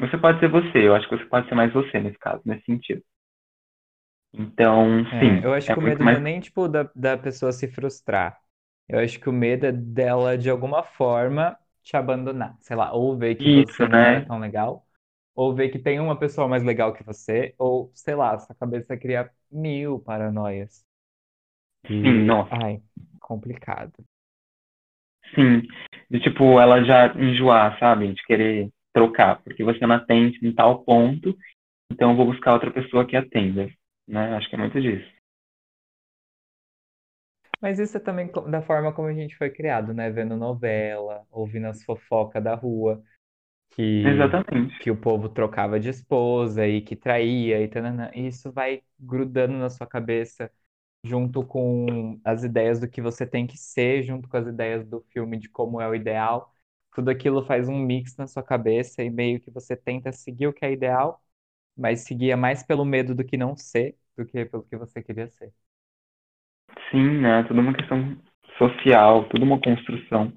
você 0.00 0.18
pode 0.18 0.40
ser 0.40 0.48
você, 0.50 0.78
eu 0.88 0.96
acho 0.96 1.08
que 1.08 1.16
você 1.16 1.24
pode 1.26 1.48
ser 1.48 1.54
mais 1.54 1.72
você 1.72 2.00
nesse 2.00 2.18
caso, 2.18 2.42
nesse 2.44 2.64
sentido. 2.64 3.02
Então, 4.32 5.04
É, 5.12 5.18
sim, 5.18 5.44
eu 5.44 5.52
acho 5.52 5.70
é 5.70 5.72
que 5.72 5.78
o 5.78 5.82
medo 5.82 6.04
não 6.04 6.14
é 6.14 6.18
mais. 6.18 6.20
nem, 6.20 6.40
tipo, 6.40 6.68
da, 6.68 6.84
da 6.94 7.18
pessoa 7.18 7.52
se 7.52 7.66
frustrar. 7.68 8.40
Eu 8.88 8.98
acho 9.00 9.18
que 9.20 9.28
o 9.28 9.32
medo 9.32 9.66
é 9.66 9.72
dela, 9.72 10.36
de 10.38 10.48
alguma 10.50 10.82
forma, 10.84 11.56
te 11.82 11.96
abandonar. 11.96 12.56
Sei 12.60 12.76
lá, 12.76 12.92
ou 12.92 13.16
ver 13.18 13.34
que 13.36 13.48
Isso, 13.64 13.86
você 13.86 13.88
não 13.88 14.14
é 14.14 14.20
né? 14.20 14.26
tão 14.26 14.38
legal, 14.38 14.86
ou 15.40 15.54
ver 15.54 15.70
que 15.70 15.78
tem 15.78 16.00
uma 16.00 16.18
pessoa 16.18 16.48
mais 16.48 16.62
legal 16.64 16.92
que 16.94 17.02
você, 17.04 17.54
ou, 17.58 17.90
sei 17.94 18.14
lá, 18.14 18.38
sua 18.38 18.54
cabeça 18.54 18.96
cria 18.96 19.30
mil 19.50 19.98
paranoias. 20.00 20.84
Sim, 21.86 22.24
nossa, 22.26 22.56
ai, 22.62 22.82
complicado. 23.20 24.04
sim. 25.34 25.62
De 26.10 26.20
tipo, 26.20 26.60
ela 26.60 26.82
já 26.84 27.06
enjoar, 27.16 27.78
sabe? 27.78 28.12
De 28.12 28.22
querer 28.24 28.68
trocar, 28.92 29.40
porque 29.42 29.62
você 29.64 29.86
não 29.86 29.94
atende 29.96 30.38
em 30.44 30.52
tal 30.52 30.84
ponto, 30.84 31.36
então 31.92 32.12
eu 32.12 32.16
vou 32.16 32.26
buscar 32.26 32.54
outra 32.54 32.72
pessoa 32.72 33.06
que 33.06 33.16
atenda, 33.16 33.68
né? 34.08 34.36
Acho 34.36 34.48
que 34.50 34.56
é 34.56 34.58
muito 34.58 34.80
disso. 34.80 35.08
Mas 37.60 37.78
isso 37.78 37.96
é 37.96 38.00
também 38.00 38.30
da 38.50 38.62
forma 38.62 38.92
como 38.92 39.08
a 39.08 39.12
gente 39.14 39.36
foi 39.36 39.50
criado, 39.50 39.92
né? 39.94 40.10
Vendo 40.10 40.36
novela, 40.36 41.26
ouvindo 41.30 41.66
as 41.66 41.82
fofocas 41.84 42.42
da 42.42 42.54
rua. 42.54 43.02
Que, 43.70 44.04
Exatamente. 44.04 44.74
que 44.78 44.90
o 44.90 44.96
povo 44.96 45.28
trocava 45.28 45.80
de 45.80 45.88
esposa 45.90 46.66
e 46.66 46.80
que 46.82 46.96
traía 46.96 47.60
e 47.62 47.68
tananã. 47.68 48.10
E 48.14 48.26
isso 48.28 48.52
vai 48.52 48.82
grudando 48.98 49.54
na 49.58 49.70
sua 49.70 49.86
cabeça 49.86 50.50
junto 51.04 51.44
com 51.46 52.20
as 52.24 52.44
ideias 52.44 52.80
do 52.80 52.88
que 52.88 53.02
você 53.02 53.26
tem 53.26 53.46
que 53.46 53.58
ser, 53.58 54.02
junto 54.04 54.28
com 54.28 54.36
as 54.36 54.46
ideias 54.46 54.86
do 54.86 55.00
filme 55.12 55.38
de 55.38 55.48
como 55.48 55.80
é 55.80 55.88
o 55.88 55.94
ideal. 55.94 56.54
Tudo 56.94 57.10
aquilo 57.10 57.44
faz 57.46 57.68
um 57.68 57.78
mix 57.78 58.16
na 58.16 58.26
sua 58.26 58.42
cabeça 58.42 59.02
e 59.02 59.10
meio 59.10 59.40
que 59.40 59.50
você 59.50 59.76
tenta 59.76 60.12
seguir 60.12 60.48
o 60.48 60.52
que 60.52 60.64
é 60.64 60.72
ideal, 60.72 61.22
mas 61.76 62.02
seguia 62.02 62.36
mais 62.36 62.62
pelo 62.64 62.84
medo 62.84 63.14
do 63.14 63.24
que 63.24 63.36
não 63.36 63.56
ser 63.56 63.98
do 64.16 64.26
que 64.26 64.44
pelo 64.46 64.64
que 64.64 64.76
você 64.76 65.02
queria 65.02 65.28
ser. 65.30 65.52
Sim, 66.90 67.20
né? 67.20 67.42
Tudo 67.44 67.60
uma 67.60 67.74
questão 67.74 68.16
social, 68.58 69.28
tudo 69.28 69.44
uma 69.44 69.60
construção. 69.60 70.32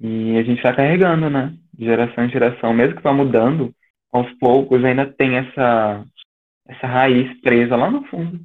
E 0.00 0.36
a 0.38 0.42
gente 0.44 0.62
vai 0.62 0.76
carregando, 0.76 1.30
né? 1.30 1.56
De 1.76 1.84
geração 1.84 2.24
em 2.24 2.30
geração, 2.30 2.72
mesmo 2.72 2.96
que 2.96 3.02
vá 3.02 3.12
mudando, 3.12 3.74
aos 4.12 4.32
poucos 4.38 4.84
ainda 4.84 5.12
tem 5.12 5.36
essa, 5.36 6.06
essa 6.66 6.86
raiz 6.86 7.40
presa 7.40 7.76
lá 7.76 7.90
no 7.90 8.04
fundo, 8.06 8.40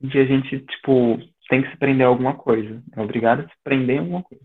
de 0.00 0.18
a 0.18 0.24
gente, 0.24 0.60
tipo, 0.60 1.18
tem 1.48 1.62
que 1.62 1.70
se 1.70 1.76
prender 1.76 2.06
a 2.06 2.08
alguma 2.08 2.34
coisa. 2.36 2.82
É 2.96 3.00
obrigado 3.00 3.40
a 3.40 3.48
se 3.48 3.54
prender 3.62 3.98
a 3.98 4.00
alguma 4.00 4.22
coisa. 4.22 4.44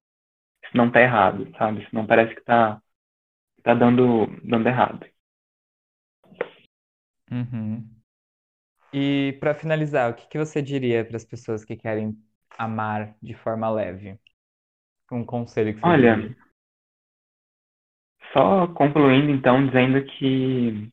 Senão 0.72 0.92
tá 0.92 1.02
errado, 1.02 1.50
sabe? 1.58 1.88
Senão 1.90 2.06
parece 2.06 2.36
que 2.36 2.42
tá, 2.42 2.82
tá 3.64 3.74
dando, 3.74 4.28
dando 4.44 4.68
errado. 4.68 5.06
Uhum. 7.32 7.88
E 8.94 9.38
para 9.40 9.54
finalizar, 9.54 10.12
o 10.12 10.16
que 10.16 10.28
que 10.28 10.38
você 10.38 10.62
diria 10.62 11.06
para 11.06 11.16
as 11.16 11.26
pessoas 11.26 11.64
que 11.64 11.76
querem 11.76 12.18
amar 12.58 13.16
de 13.22 13.34
forma 13.36 13.70
leve? 13.70 14.20
Um 15.12 15.26
conselho 15.26 15.74
que 15.74 15.80
você 15.80 15.88
Olha, 15.88 16.16
diria? 16.16 16.38
Só 18.34 18.68
concluindo 18.68 19.32
então, 19.32 19.66
dizendo 19.66 20.04
que 20.04 20.90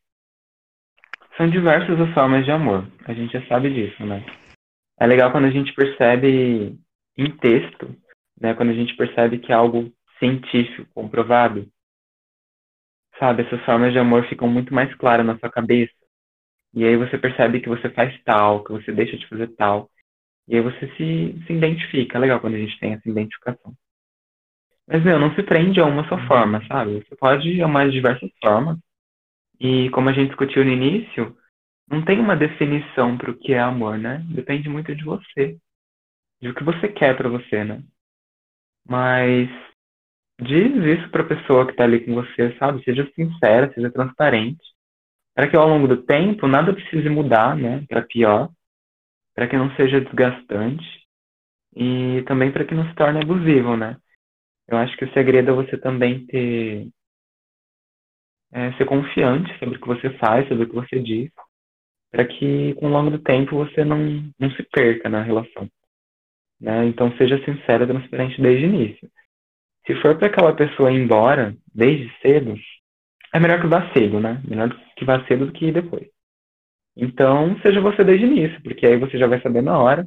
são 1.36 1.48
diversas 1.50 2.00
as 2.00 2.14
formas 2.14 2.44
de 2.44 2.50
amor. 2.50 2.86
A 3.06 3.12
gente 3.12 3.32
já 3.32 3.46
sabe 3.46 3.72
disso, 3.72 4.04
né? 4.04 4.24
É 4.98 5.06
legal 5.06 5.30
quando 5.30 5.44
a 5.44 5.50
gente 5.50 5.74
percebe 5.74 6.78
em 7.16 7.30
texto, 7.38 7.94
né? 8.40 8.54
Quando 8.54 8.70
a 8.70 8.74
gente 8.74 8.96
percebe 8.96 9.38
que 9.38 9.52
é 9.52 9.54
algo 9.54 9.92
científico, 10.18 10.88
comprovado, 10.94 11.68
sabe? 13.18 13.42
Essas 13.42 13.62
formas 13.64 13.92
de 13.92 13.98
amor 13.98 14.26
ficam 14.28 14.48
muito 14.48 14.72
mais 14.72 14.94
claras 14.94 15.26
na 15.26 15.38
sua 15.38 15.50
cabeça. 15.50 15.92
E 16.74 16.84
aí 16.84 16.96
você 16.96 17.18
percebe 17.18 17.60
que 17.60 17.68
você 17.68 17.90
faz 17.90 18.18
tal, 18.22 18.64
que 18.64 18.72
você 18.72 18.92
deixa 18.92 19.16
de 19.16 19.26
fazer 19.28 19.48
tal. 19.56 19.90
E 20.48 20.56
aí 20.56 20.62
você 20.62 20.86
se, 20.96 21.44
se 21.46 21.52
identifica. 21.52 22.16
É 22.16 22.20
legal 22.20 22.40
quando 22.40 22.54
a 22.54 22.58
gente 22.58 22.78
tem 22.78 22.92
essa 22.92 23.08
identificação. 23.08 23.74
Mas, 24.88 25.02
meu, 25.04 25.18
não 25.18 25.34
se 25.34 25.42
prende 25.42 25.80
a 25.80 25.84
uma 25.84 26.08
só 26.08 26.16
forma, 26.26 26.64
sabe? 26.66 27.04
Você 27.04 27.16
pode 27.16 27.60
amar 27.60 27.86
de 27.86 27.92
diversas 27.92 28.30
formas. 28.42 28.78
E 29.58 29.90
como 29.90 30.08
a 30.08 30.12
gente 30.12 30.28
discutiu 30.28 30.64
no 30.64 30.70
início, 30.70 31.36
não 31.88 32.04
tem 32.04 32.20
uma 32.20 32.36
definição 32.36 33.16
para 33.16 33.30
o 33.30 33.38
que 33.38 33.52
é 33.52 33.58
amor, 33.58 33.98
né? 33.98 34.24
Depende 34.28 34.68
muito 34.68 34.94
de 34.94 35.04
você, 35.04 35.56
de 36.40 36.48
o 36.48 36.54
que 36.54 36.64
você 36.64 36.88
quer 36.88 37.16
para 37.16 37.28
você, 37.28 37.64
né? 37.64 37.82
Mas 38.88 39.48
diz 40.40 40.74
isso 40.98 41.10
para 41.10 41.22
a 41.22 41.26
pessoa 41.26 41.64
que 41.66 41.72
está 41.72 41.84
ali 41.84 42.04
com 42.04 42.14
você, 42.14 42.56
sabe? 42.58 42.82
Seja 42.84 43.10
sincera, 43.14 43.72
seja 43.72 43.90
transparente, 43.90 44.62
para 45.34 45.48
que 45.48 45.56
ao 45.56 45.68
longo 45.68 45.88
do 45.88 46.02
tempo 46.02 46.46
nada 46.46 46.72
precise 46.72 47.08
mudar, 47.08 47.56
né? 47.56 47.84
Para 47.88 48.02
pior, 48.02 48.50
para 49.34 49.48
que 49.48 49.56
não 49.56 49.74
seja 49.76 50.00
desgastante 50.00 50.84
e 51.74 52.22
também 52.26 52.52
para 52.52 52.64
que 52.64 52.74
não 52.74 52.88
se 52.88 52.94
torne 52.94 53.20
abusivo, 53.20 53.76
né? 53.76 53.96
Eu 54.68 54.78
acho 54.78 54.96
que 54.96 55.04
o 55.04 55.12
segredo 55.12 55.50
é 55.50 55.54
você 55.54 55.76
também 55.78 56.26
ter 56.26 56.88
é, 58.52 58.72
ser 58.72 58.86
confiante 58.86 59.56
sobre 59.58 59.76
o 59.76 59.80
que 59.80 59.86
você 59.86 60.10
faz, 60.18 60.48
sobre 60.48 60.64
o 60.64 60.68
que 60.68 60.74
você 60.74 61.00
diz, 61.00 61.30
para 62.10 62.24
que 62.26 62.74
com 62.74 62.86
o 62.86 62.90
longo 62.90 63.10
do 63.10 63.18
tempo 63.18 63.56
você 63.56 63.84
não, 63.84 63.98
não 64.38 64.50
se 64.52 64.62
perca 64.64 65.08
na 65.08 65.22
relação. 65.22 65.68
Né? 66.60 66.86
Então 66.86 67.14
seja 67.16 67.42
sincero 67.44 67.84
e 67.84 67.86
transparente 67.86 68.40
desde 68.40 68.64
o 68.64 68.68
início. 68.68 69.10
Se 69.86 69.94
for 70.00 70.16
para 70.18 70.28
aquela 70.28 70.54
pessoa 70.54 70.90
ir 70.90 70.96
embora 70.96 71.54
desde 71.72 72.10
cedo, 72.20 72.56
é 73.32 73.38
melhor 73.38 73.60
que 73.60 73.66
vá 73.68 73.92
cedo, 73.92 74.18
né? 74.18 74.42
Melhor 74.48 74.70
que 74.96 75.04
vá 75.04 75.24
cedo 75.26 75.46
do 75.46 75.52
que 75.52 75.70
depois. 75.70 76.08
Então 76.96 77.56
seja 77.60 77.80
você 77.80 78.02
desde 78.02 78.24
o 78.24 78.28
início, 78.28 78.60
porque 78.62 78.86
aí 78.86 78.96
você 78.96 79.18
já 79.18 79.26
vai 79.26 79.40
saber 79.42 79.62
na 79.62 79.78
hora 79.78 80.06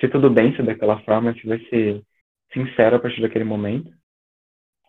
se 0.00 0.08
tudo 0.08 0.30
bem 0.30 0.54
ser 0.54 0.62
daquela 0.62 1.00
forma, 1.00 1.34
se 1.34 1.46
vai 1.46 1.58
ser 1.68 2.02
sincero 2.52 2.96
a 2.96 3.00
partir 3.00 3.20
daquele 3.22 3.44
momento. 3.44 3.92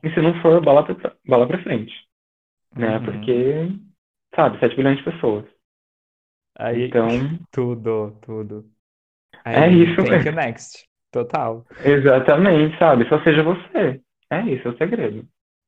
E 0.04 0.10
se 0.13 0.22
não 0.22 0.41
for, 0.41 0.62
bola 0.62 0.86
pra, 0.86 1.15
bola 1.26 1.48
pra 1.48 1.63
frente. 1.63 1.93
Né? 2.78 3.00
Uhum. 3.00 3.02
Porque, 3.02 3.69
sabe, 4.36 4.60
7 4.60 4.76
bilhões 4.76 4.98
de 5.00 5.06
pessoas. 5.06 5.45
Aí, 6.56 6.93
Então, 6.93 7.10
tudo, 7.52 8.12
tudo. 8.22 8.72
é 9.52 9.67
Aí, 9.67 9.72
isso 9.72 10.04
thank 10.10 10.26
you 10.28 10.32
mesmo. 10.32 10.36
next. 10.36 10.88
Total. 11.12 11.65
Exatamente, 11.84 12.78
sabe? 12.78 13.08
Só 13.10 13.22
seja 13.24 13.43
você. 13.43 14.02
É 14.32 14.41
isso, 14.43 14.67
é 14.67 14.72
o 14.72 14.78
segredo. 14.78 15.28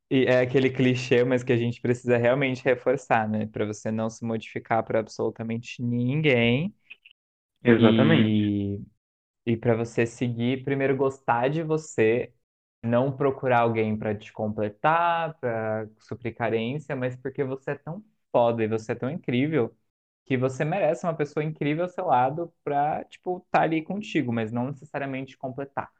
E 0.10 0.26
é 0.26 0.42
aquele 0.42 0.70
clichê, 0.70 1.24
mas 1.24 1.42
que 1.44 1.54
a 1.54 1.58
gente 1.58 1.80
precisa 1.82 2.18
realmente 2.18 2.64
reforçar, 2.64 3.30
né? 3.30 3.48
Pra 3.48 3.66
você 3.66 3.90
não 3.92 4.10
se 4.10 4.26
modificar 4.26 4.84
para 4.84 5.00
absolutamente 5.00 5.82
ninguém 5.82 6.74
Exatamente. 7.64 8.32
e, 8.34 8.80
e 9.46 9.58
para 9.58 9.76
você 9.76 10.06
seguir, 10.06 10.64
primeiro 10.64 10.96
gostar 10.96 11.50
de 11.50 11.64
você, 11.64 12.34
não 12.84 13.16
procurar 13.16 13.60
alguém 13.62 13.98
pra 13.98 14.16
te 14.16 14.32
completar, 14.34 15.38
pra 15.40 15.88
suprir 16.00 16.36
carência, 16.36 16.96
mas 16.96 17.16
porque 17.16 17.44
você 17.44 17.72
é 17.72 17.76
tão 17.76 18.04
foda 18.32 18.64
e 18.64 18.68
você 18.68 18.92
é 18.94 18.96
tão 18.96 19.10
incrível 19.10 19.76
que 20.26 20.38
você 20.38 20.64
merece 20.66 21.06
uma 21.06 21.16
pessoa 21.16 21.44
incrível 21.44 21.84
ao 21.86 21.90
seu 21.90 22.06
lado 22.06 22.54
pra, 22.64 23.04
tipo, 23.06 23.40
estar 23.46 23.64
ali 23.64 23.84
contigo, 23.84 24.32
mas 24.34 24.52
não 24.52 24.68
necessariamente 24.68 25.38
completar. 25.38 25.92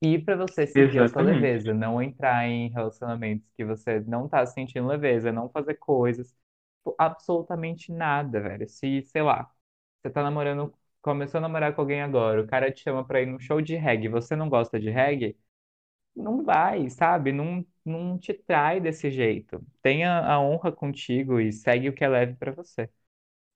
E 0.00 0.18
para 0.18 0.36
você 0.36 0.66
seguir 0.66 1.00
a 1.00 1.06
sua 1.06 1.22
leveza, 1.22 1.74
não 1.74 2.00
entrar 2.00 2.46
em 2.48 2.68
relacionamentos 2.70 3.48
que 3.56 3.64
você 3.64 4.00
não 4.00 4.28
tá 4.28 4.46
sentindo 4.46 4.86
leveza, 4.86 5.32
não 5.32 5.48
fazer 5.50 5.74
coisas, 5.74 6.28
tipo, 6.78 6.94
absolutamente 6.98 7.90
nada, 7.92 8.40
velho. 8.40 8.68
Se, 8.68 9.02
sei 9.02 9.22
lá, 9.22 9.50
você 10.02 10.10
tá 10.10 10.22
namorando, 10.22 10.72
começou 11.02 11.38
a 11.38 11.42
namorar 11.42 11.74
com 11.74 11.80
alguém 11.82 12.02
agora, 12.02 12.40
o 12.42 12.46
cara 12.46 12.72
te 12.72 12.82
chama 12.82 13.04
pra 13.06 13.20
ir 13.22 13.26
num 13.26 13.38
show 13.40 13.60
de 13.60 13.76
reggae, 13.76 14.08
você 14.08 14.36
não 14.36 14.48
gosta 14.48 14.78
de 14.80 14.90
reggae, 14.90 15.36
não 16.14 16.44
vai, 16.44 16.90
sabe? 16.90 17.32
Não, 17.32 17.64
não 17.84 18.18
te 18.18 18.34
trai 18.34 18.80
desse 18.80 19.10
jeito. 19.10 19.64
Tenha 19.82 20.20
a 20.20 20.40
honra 20.40 20.72
contigo 20.72 21.40
e 21.40 21.52
segue 21.52 21.88
o 21.88 21.92
que 21.92 22.04
é 22.04 22.08
leve 22.08 22.34
pra 22.36 22.52
você. 22.52 22.90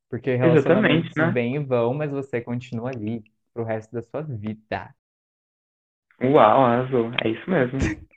Porque 0.08 0.34
relacionamentos 0.34 1.16
né? 1.16 1.30
vêm 1.32 1.56
e 1.56 1.58
vão, 1.58 1.94
mas 1.94 2.10
você 2.10 2.40
continua 2.40 2.90
ali 2.90 3.24
pro 3.52 3.64
resto 3.64 3.92
da 3.92 4.02
sua 4.02 4.22
vida. 4.22 4.94
Uau, 6.22 6.64
arrasou. 6.64 7.10
É 7.24 7.28
isso 7.28 7.50
mesmo. 7.50 7.78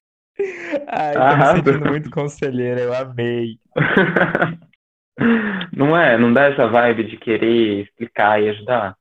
Ai, 0.88 1.14
tô 1.14 1.38
me 1.38 1.46
sentindo 1.46 1.86
muito 1.90 2.10
conselheira, 2.12 2.82
eu 2.82 2.94
amei. 2.94 3.60
Não 5.76 5.98
é? 5.98 6.18
Não 6.18 6.34
dá 6.34 6.46
essa 6.46 6.68
vibe 6.68 7.06
de 7.06 7.18
querer 7.18 7.84
explicar 7.84 8.42
e 8.42 8.50
ajudar? 8.50 8.96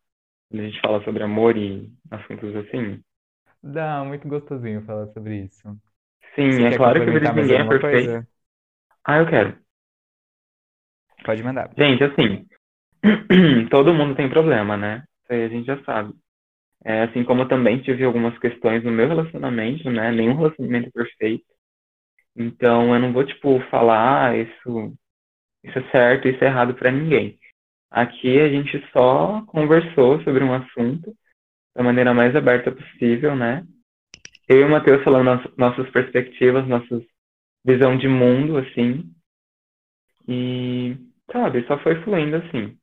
Quando 0.49 0.63
a 0.63 0.67
gente 0.67 0.81
fala 0.81 1.05
sobre 1.05 1.23
amor 1.23 1.55
e 1.57 1.93
assuntos 2.11 2.57
assim? 2.57 3.03
Dá, 3.63 4.05
muito 4.05 4.29
gostosinho 4.29 4.85
falar 4.85 5.09
sobre 5.09 5.43
isso. 5.45 5.77
Você 6.49 6.63
Sim, 6.63 6.67
é 6.67 6.73
quer 6.73 6.77
claro 6.77 7.03
que 7.03 7.11
mais 7.11 7.37
ninguém 7.37 7.57
é 7.59 7.65
alguma 7.65 7.69
perfeita. 7.69 8.13
coisa? 8.13 8.29
Ah, 9.05 9.19
eu 9.19 9.29
quero. 9.29 9.59
Pode 11.25 11.43
mandar. 11.43 11.71
Gente, 11.77 12.05
assim, 12.05 12.47
todo 13.71 13.95
mundo 13.95 14.17
tem 14.17 14.29
problema, 14.31 14.77
né? 14.77 15.05
Isso 15.25 15.33
aí 15.33 15.45
a 15.45 15.49
gente 15.49 15.67
já 15.67 15.83
sabe. 15.85 16.15
É, 16.85 17.05
assim 17.05 17.25
como 17.25 17.43
eu 17.43 17.49
também 17.49 17.83
tive 17.83 18.05
algumas 18.05 18.39
questões 18.39 18.85
no 18.85 18.93
meu 18.93 19.09
relacionamento, 19.09 19.91
né? 19.91 20.13
Nenhum 20.13 20.37
relacionamento 20.37 20.89
é 20.89 20.93
perfeito. 20.93 21.45
Então 22.37 22.95
eu 22.95 23.01
não 23.01 23.13
vou, 23.13 23.27
tipo, 23.27 23.61
falar, 23.71 24.31
ah, 24.31 24.37
isso, 24.39 24.95
isso 25.65 25.79
é 25.79 25.91
certo, 25.93 26.29
isso 26.29 26.45
é 26.45 26.49
errado 26.49 26.75
pra 26.75 26.91
ninguém. 26.93 27.39
Aqui 27.95 28.41
a 28.41 28.49
gente 28.49 28.85
só 28.91 29.41
conversou 29.47 30.21
sobre 30.25 30.43
um 30.43 30.53
assunto 30.53 31.15
da 31.77 31.81
maneira 31.85 32.13
mais 32.13 32.35
aberta 32.35 32.73
possível, 32.73 33.37
né? 33.37 33.65
Eu 34.49 34.63
e 34.63 34.65
o 34.65 34.69
Matheus 34.69 35.05
falando 35.05 35.41
nossas 35.57 35.89
perspectivas, 35.91 36.67
nossa 36.67 37.01
visão 37.65 37.97
de 37.97 38.09
mundo, 38.09 38.57
assim. 38.57 39.15
E, 40.27 40.97
sabe, 41.31 41.65
só 41.69 41.79
foi 41.85 42.03
fluindo 42.03 42.35
assim. 42.35 42.77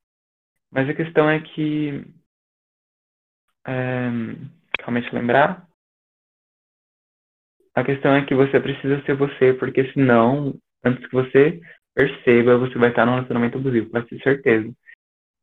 Mas 0.71 0.87
a 0.87 0.93
questão 0.93 1.29
é 1.29 1.41
que. 1.41 2.05
É... 3.67 4.09
Calma, 4.79 5.01
lembrar. 5.11 5.67
A 7.75 7.83
questão 7.83 8.15
é 8.15 8.25
que 8.25 8.33
você 8.33 8.61
precisa 8.61 9.03
ser 9.03 9.17
você, 9.17 9.53
porque 9.55 9.91
senão, 9.91 10.57
antes 10.85 11.05
que 11.05 11.13
você 11.13 11.59
perceba, 11.93 12.57
você 12.57 12.77
vai 12.77 12.91
estar 12.91 13.05
num 13.05 13.15
relacionamento 13.15 13.57
abusivo, 13.57 13.89
pode 13.89 14.07
ter 14.07 14.23
certeza. 14.23 14.73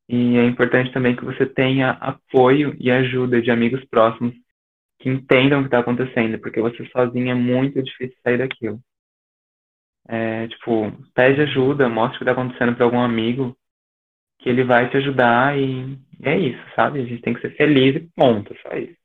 E 0.09 0.37
é 0.39 0.45
importante 0.45 0.93
também 0.93 1.15
que 1.15 1.25
você 1.25 1.45
tenha 1.45 1.91
apoio 1.91 2.75
e 2.79 2.91
ajuda 2.91 3.43
de 3.43 3.51
amigos 3.51 3.85
próximos 3.85 4.35
que 4.99 5.09
entendam 5.09 5.61
o 5.61 5.63
que 5.63 5.69
está 5.69 5.79
acontecendo, 5.81 6.39
porque 6.41 6.61
você 6.61 6.85
sozinho 6.87 7.31
é 7.31 7.35
muito 7.35 7.83
difícil 7.83 8.17
sair 8.23 8.39
daquilo. 8.39 8.81
É, 10.09 10.49
tipo, 10.49 10.91
pede 11.15 11.43
ajuda, 11.43 11.89
mostre 11.89 12.17
o 12.17 12.19
que 12.19 12.25
está 12.25 12.33
acontecendo 12.33 12.75
para 12.75 12.85
algum 12.85 13.01
amigo, 13.01 13.57
que 14.39 14.49
ele 14.49 14.65
vai 14.65 14.89
te 14.91 14.97
ajudar 14.97 15.59
e 15.59 15.99
é 16.23 16.39
isso, 16.39 16.63
sabe? 16.75 17.01
A 17.01 17.05
gente 17.05 17.23
tem 17.23 17.35
que 17.35 17.41
ser 17.41 17.55
feliz 17.57 17.97
e 17.97 18.01
ponto, 18.17 18.55
só 18.63 18.77
isso. 18.77 18.97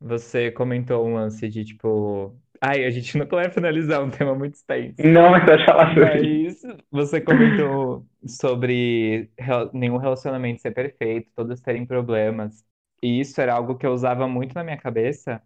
Você 0.00 0.50
comentou 0.52 1.06
um 1.06 1.14
lance 1.14 1.48
de 1.48 1.64
tipo. 1.64 2.36
Ai, 2.60 2.84
a 2.84 2.90
gente 2.90 3.16
não 3.18 3.26
vai 3.26 3.50
finalizar 3.50 4.02
um 4.02 4.10
tema 4.10 4.34
muito 4.34 4.54
extenso. 4.54 4.98
Não, 4.98 5.30
mas 5.30 5.44
pode 5.44 5.64
falar 5.64 5.94
sobre 5.94 6.26
isso. 6.48 6.66
Mas 6.90 7.10
você 7.10 7.20
comentou 7.20 8.06
sobre 8.26 9.30
nenhum 9.74 9.96
relacionamento 9.98 10.62
ser 10.62 10.72
perfeito, 10.72 11.30
todos 11.34 11.60
terem 11.60 11.86
problemas. 11.86 12.64
E 13.02 13.20
isso 13.20 13.38
era 13.40 13.54
algo 13.54 13.76
que 13.76 13.86
eu 13.86 13.92
usava 13.92 14.26
muito 14.26 14.54
na 14.54 14.64
minha 14.64 14.78
cabeça 14.78 15.42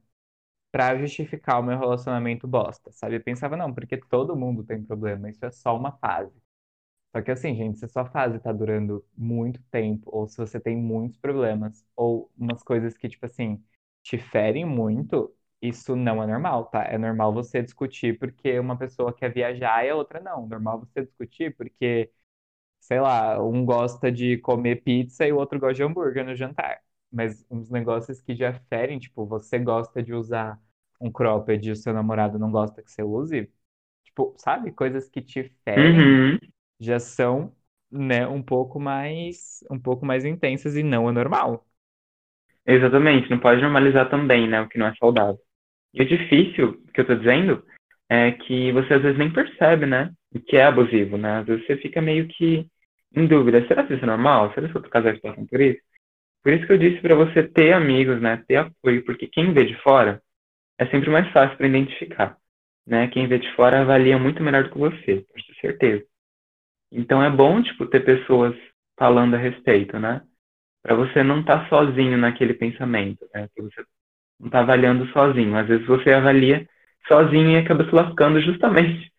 pra 0.72 0.96
justificar 0.98 1.60
o 1.60 1.64
meu 1.64 1.78
relacionamento 1.78 2.48
bosta, 2.48 2.92
sabe? 2.92 3.16
Eu 3.16 3.22
pensava, 3.24 3.56
não, 3.56 3.74
porque 3.74 3.96
todo 3.98 4.36
mundo 4.36 4.64
tem 4.64 4.82
problema, 4.84 5.30
isso 5.30 5.44
é 5.46 5.50
só 5.52 5.76
uma 5.76 5.92
fase. 5.98 6.32
Só 7.14 7.22
que 7.22 7.30
assim, 7.30 7.54
gente, 7.56 7.78
se 7.78 7.84
a 7.84 7.88
sua 7.88 8.04
fase 8.06 8.38
tá 8.38 8.52
durando 8.52 9.04
muito 9.16 9.60
tempo, 9.70 10.10
ou 10.14 10.28
se 10.28 10.36
você 10.36 10.60
tem 10.60 10.76
muitos 10.76 11.18
problemas, 11.18 11.84
ou 11.96 12.30
umas 12.38 12.62
coisas 12.62 12.96
que, 12.96 13.08
tipo 13.08 13.26
assim, 13.26 13.62
te 14.02 14.16
ferem 14.18 14.64
muito, 14.64 15.34
isso 15.62 15.96
não 15.96 16.22
é 16.22 16.26
normal, 16.26 16.66
tá? 16.66 16.84
É 16.84 16.98
normal 16.98 17.32
você 17.32 17.62
discutir 17.62 18.18
porque 18.18 18.58
uma 18.58 18.76
pessoa 18.78 19.12
quer 19.12 19.32
viajar 19.32 19.84
e 19.84 19.90
a 19.90 19.96
outra 19.96 20.20
não. 20.20 20.46
Normal 20.46 20.80
você 20.80 21.02
discutir 21.04 21.54
porque, 21.56 22.10
sei 22.80 23.00
lá, 23.00 23.42
um 23.44 23.64
gosta 23.64 24.12
de 24.12 24.38
comer 24.38 24.82
pizza 24.82 25.26
e 25.26 25.32
o 25.32 25.38
outro 25.38 25.58
gosta 25.60 25.74
de 25.74 25.82
hambúrguer 25.84 26.24
no 26.26 26.34
jantar. 26.36 26.80
Mas 27.12 27.46
uns 27.50 27.70
negócios 27.70 28.20
que 28.20 28.34
já 28.36 28.52
ferem, 28.70 28.98
tipo, 28.98 29.26
você 29.26 29.58
gosta 29.58 30.02
de 30.02 30.14
usar 30.14 30.60
um 31.00 31.10
cropped 31.12 31.66
e 31.68 31.72
o 31.72 31.76
seu 31.76 31.92
namorado 31.94 32.38
não 32.38 32.50
gosta 32.50 32.82
que 32.82 32.90
você 32.92 33.02
use, 33.02 33.52
tipo, 34.04 34.34
sabe? 34.38 34.72
Coisas 34.72 35.08
que 35.08 35.22
te 35.22 35.44
ferem 35.64 36.14
Uhum, 36.16 36.38
já 36.80 36.98
são, 37.00 37.54
né, 37.90 38.26
um 38.28 38.42
pouco 38.42 38.80
mais, 38.80 39.64
um 39.70 39.78
pouco 39.80 40.06
mais 40.06 40.24
intensas 40.24 40.76
e 40.76 40.82
não 40.82 41.08
é 41.08 41.12
normal. 41.12 41.66
exatamente, 42.66 43.28
não 43.30 43.38
pode 43.38 43.60
normalizar 43.60 44.08
também, 44.10 44.48
né, 44.48 44.60
o 44.62 44.68
que 44.68 44.78
não 44.78 44.86
é 44.86 44.94
saudável. 44.96 45.38
E 45.94 46.02
o 46.02 46.06
difícil 46.06 46.82
que 46.94 47.00
eu 47.00 47.06
tô 47.06 47.14
dizendo 47.14 47.64
é 48.08 48.32
que 48.32 48.72
você 48.72 48.94
às 48.94 49.02
vezes 49.02 49.18
nem 49.18 49.32
percebe, 49.32 49.86
né, 49.86 50.12
o 50.34 50.40
que 50.40 50.56
é 50.56 50.64
abusivo, 50.64 51.16
né? 51.16 51.38
Às 51.38 51.46
vezes 51.46 51.66
você 51.66 51.76
fica 51.76 52.00
meio 52.00 52.26
que 52.28 52.66
em 53.14 53.26
dúvida, 53.26 53.66
será 53.66 53.84
que 53.84 53.94
isso 53.94 54.04
é 54.04 54.06
normal? 54.06 54.52
Será 54.54 54.68
que 54.68 54.76
outros 54.76 54.92
casais 54.92 55.20
passam 55.20 55.46
por 55.46 55.60
isso? 55.60 55.80
Por 56.42 56.52
isso 56.52 56.66
que 56.66 56.72
eu 56.72 56.78
disse 56.78 57.00
pra 57.00 57.14
você 57.14 57.42
ter 57.42 57.72
amigos, 57.72 58.20
né, 58.20 58.42
ter 58.48 58.56
apoio, 58.56 59.04
porque 59.04 59.26
quem 59.26 59.52
vê 59.52 59.64
de 59.64 59.74
fora 59.82 60.22
é 60.78 60.86
sempre 60.86 61.10
mais 61.10 61.30
fácil 61.32 61.56
para 61.56 61.66
identificar, 61.66 62.38
né? 62.86 63.08
Quem 63.08 63.28
vê 63.28 63.38
de 63.38 63.52
fora 63.54 63.82
avalia 63.82 64.18
muito 64.18 64.42
melhor 64.42 64.64
do 64.64 64.70
que 64.70 64.78
você, 64.78 65.22
ter 65.22 65.54
certeza. 65.60 66.04
Então 66.90 67.22
é 67.22 67.30
bom, 67.30 67.62
tipo, 67.62 67.86
ter 67.86 68.00
pessoas 68.00 68.56
falando 68.98 69.34
a 69.34 69.38
respeito, 69.38 69.98
né? 69.98 70.22
Pra 70.82 70.94
você 70.94 71.22
não 71.22 71.40
estar 71.40 71.68
sozinho 71.68 72.16
naquele 72.16 72.54
pensamento, 72.54 73.28
né? 73.34 73.48
Você 73.56 73.84
não 74.40 74.48
está 74.48 74.60
avaliando 74.60 75.06
sozinho. 75.12 75.56
Às 75.56 75.68
vezes 75.68 75.86
você 75.86 76.12
avalia 76.12 76.68
sozinho 77.08 77.52
e 77.52 77.58
acaba 77.58 77.84
se 77.86 77.94
lascando 77.94 78.40
justamente 78.42 79.12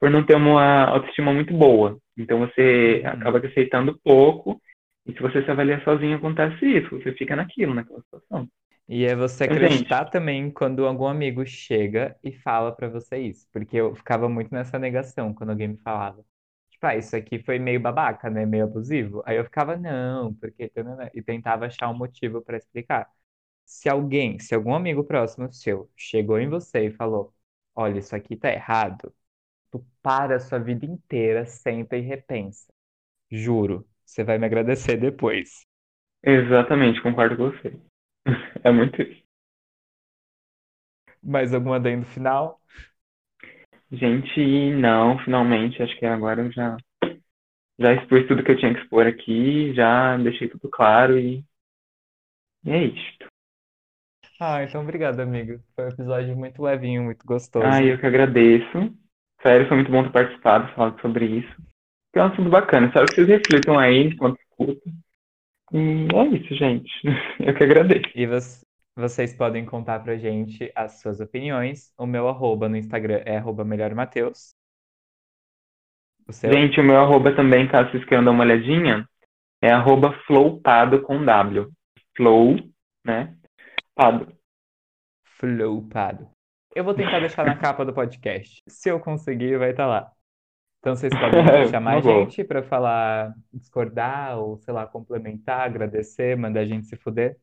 por 0.00 0.10
não 0.10 0.24
ter 0.24 0.36
uma 0.36 0.84
autoestima 0.86 1.32
muito 1.34 1.54
boa. 1.54 1.98
Então 2.18 2.40
você 2.40 3.02
Uhum. 3.02 3.06
acaba 3.06 3.38
aceitando 3.40 3.98
pouco, 4.04 4.60
e 5.06 5.12
se 5.12 5.20
você 5.20 5.44
se 5.44 5.50
avalia 5.50 5.82
sozinho, 5.84 6.16
acontece 6.16 6.64
isso, 6.66 6.90
você 6.90 7.12
fica 7.14 7.36
naquilo, 7.36 7.74
naquela 7.74 8.00
situação. 8.02 8.48
E 8.88 9.04
é 9.04 9.16
você 9.16 9.44
Então, 9.44 9.58
gente, 9.58 9.90
acreditar 9.90 10.06
também 10.06 10.50
quando 10.50 10.86
algum 10.86 11.06
amigo 11.06 11.44
chega 11.46 12.16
e 12.22 12.32
fala 12.32 12.74
pra 12.74 12.88
você 12.88 13.18
isso, 13.18 13.46
porque 13.52 13.76
eu 13.78 13.94
ficava 13.96 14.28
muito 14.28 14.52
nessa 14.52 14.78
negação 14.78 15.32
quando 15.34 15.50
alguém 15.50 15.68
me 15.68 15.78
falava. 15.78 16.22
Tipo, 16.70 16.86
ah, 16.86 16.96
isso 16.96 17.16
aqui 17.16 17.38
foi 17.42 17.58
meio 17.58 17.80
babaca, 17.80 18.28
né? 18.30 18.44
Meio 18.44 18.64
abusivo. 18.64 19.22
Aí 19.26 19.36
eu 19.38 19.44
ficava, 19.44 19.76
não, 19.76 20.34
porque 20.34 20.68
tanana", 20.68 21.10
e 21.14 21.22
tentava 21.22 21.66
achar 21.66 21.88
um 21.90 21.96
motivo 21.96 22.42
pra 22.42 22.58
explicar. 22.58 23.08
Se 23.64 23.88
alguém, 23.88 24.38
se 24.38 24.54
algum 24.54 24.74
amigo 24.74 25.04
próximo 25.04 25.52
seu 25.52 25.90
chegou 25.96 26.38
em 26.38 26.48
você 26.48 26.86
e 26.88 26.92
falou, 26.92 27.34
olha, 27.74 27.98
isso 27.98 28.14
aqui 28.16 28.36
tá 28.36 28.50
errado, 28.52 29.14
tu 29.70 29.84
para 30.02 30.36
a 30.36 30.40
sua 30.40 30.58
vida 30.60 30.86
inteira, 30.86 31.46
senta 31.46 31.96
e 31.96 32.02
repensa. 32.02 32.72
Juro, 33.30 33.86
você 34.04 34.24
vai 34.24 34.38
me 34.38 34.46
agradecer 34.46 34.96
depois. 34.98 35.66
exatamente, 36.22 37.00
concordo 37.02 37.36
com 37.36 37.50
você. 37.50 37.78
É 38.64 38.70
muito 38.72 39.00
isso. 39.02 39.22
Mais 41.22 41.52
algum 41.52 41.72
adendo 41.72 42.06
final? 42.06 42.60
Gente, 43.90 44.72
não, 44.74 45.18
finalmente, 45.20 45.82
acho 45.82 45.98
que 45.98 46.04
agora 46.04 46.42
eu 46.42 46.52
já, 46.52 46.76
já 47.78 47.92
expus 47.94 48.26
tudo 48.26 48.42
que 48.44 48.50
eu 48.50 48.58
tinha 48.58 48.74
que 48.74 48.80
expor 48.80 49.06
aqui, 49.06 49.72
já 49.74 50.16
deixei 50.18 50.48
tudo 50.48 50.68
claro 50.68 51.18
e, 51.18 51.44
e 52.64 52.70
é 52.70 52.84
isso. 52.86 53.33
Ah, 54.46 54.62
então 54.62 54.82
obrigado, 54.82 55.20
amigo. 55.20 55.58
Foi 55.74 55.84
um 55.86 55.88
episódio 55.88 56.36
muito 56.36 56.62
levinho, 56.62 57.02
muito 57.02 57.22
Ah, 57.22 57.26
gostoso. 57.26 57.66
eu 57.82 57.98
que 57.98 58.06
agradeço. 58.06 58.94
Sério, 59.42 59.66
foi 59.68 59.76
muito 59.78 59.90
bom 59.90 60.02
ter 60.04 60.12
participado, 60.12 60.72
falado 60.74 61.00
sobre 61.00 61.24
isso. 61.26 61.56
Que 62.12 62.18
é 62.18 62.22
um 62.22 62.26
assunto 62.26 62.50
bacana. 62.50 62.86
Espero 62.86 63.08
que 63.08 63.14
vocês 63.14 63.28
reflitam 63.28 63.78
aí 63.78 64.04
enquanto 64.08 64.38
escutam. 64.38 64.92
E 65.72 66.08
é 66.14 66.26
isso, 66.36 66.54
gente. 66.54 66.90
Eu 67.40 67.54
que 67.54 67.64
agradeço. 67.64 68.10
E 68.14 68.26
vo- 68.26 68.36
vocês 68.96 69.34
podem 69.34 69.64
contar 69.64 70.00
pra 70.00 70.16
gente 70.16 70.70
as 70.74 71.00
suas 71.00 71.20
opiniões. 71.20 71.92
O 71.98 72.06
meu 72.06 72.28
arroba 72.28 72.68
no 72.68 72.76
Instagram 72.76 73.22
é 73.24 73.36
arroba 73.38 73.64
melhormateus. 73.64 74.54
O 76.28 76.32
seu? 76.32 76.52
Gente, 76.52 76.80
o 76.80 76.84
meu 76.84 76.98
arroba 76.98 77.34
também, 77.34 77.66
caso 77.68 77.90
vocês 77.90 78.04
queiram 78.04 78.24
dar 78.24 78.30
uma 78.30 78.44
olhadinha, 78.44 79.06
é 79.62 79.70
arroba 79.72 80.12
flowpado 80.26 81.02
com 81.02 81.22
W. 81.24 81.70
Flow, 82.16 82.56
né? 83.04 83.34
Pado. 83.94 84.26
Flowpado. 85.38 86.30
Eu 86.74 86.84
vou 86.84 86.94
tentar 86.94 87.20
deixar 87.20 87.46
na 87.46 87.56
capa 87.56 87.84
do 87.84 87.92
podcast. 87.94 88.62
Se 88.68 88.88
eu 88.88 88.98
conseguir, 89.00 89.58
vai 89.58 89.70
estar 89.70 89.86
lá. 89.86 90.10
Então 90.80 90.94
vocês 90.96 91.12
podem 91.12 91.42
chamar 91.70 91.92
a 91.94 91.96
Uma 91.96 92.02
boa. 92.02 92.24
gente 92.24 92.44
pra 92.44 92.62
falar, 92.62 93.34
discordar 93.52 94.38
ou, 94.38 94.58
sei 94.58 94.74
lá, 94.74 94.86
complementar, 94.86 95.60
agradecer, 95.62 96.36
mandar 96.36 96.60
a 96.60 96.64
gente 96.66 96.86
se 96.86 96.96
fuder. 96.96 97.38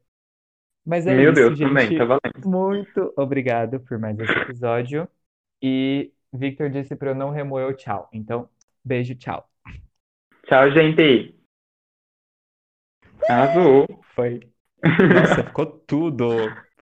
Mas 0.85 1.07
é 1.07 1.15
Meu 1.15 1.31
isso, 1.31 1.33
Deus, 1.33 1.59
também, 1.59 1.93
tá 1.93 2.05
gente. 2.05 2.05
valendo. 2.05 2.45
Muito 2.45 3.13
obrigado 3.17 3.79
por 3.79 3.97
mais 3.99 4.19
esse 4.19 4.31
episódio. 4.33 5.07
E 5.61 6.11
Victor 6.33 6.69
disse 6.69 6.95
para 6.95 7.11
eu 7.11 7.15
não 7.15 7.29
remoer 7.31 7.67
o 7.67 7.73
tchau. 7.73 8.09
Então, 8.13 8.49
beijo, 8.83 9.15
tchau. 9.15 9.47
Tchau, 10.45 10.69
gente. 10.71 11.35
Arrasou. 13.27 13.87
Foi. 14.15 14.50
Nossa, 15.07 15.43
ficou 15.43 15.65
tudo. 15.65 16.61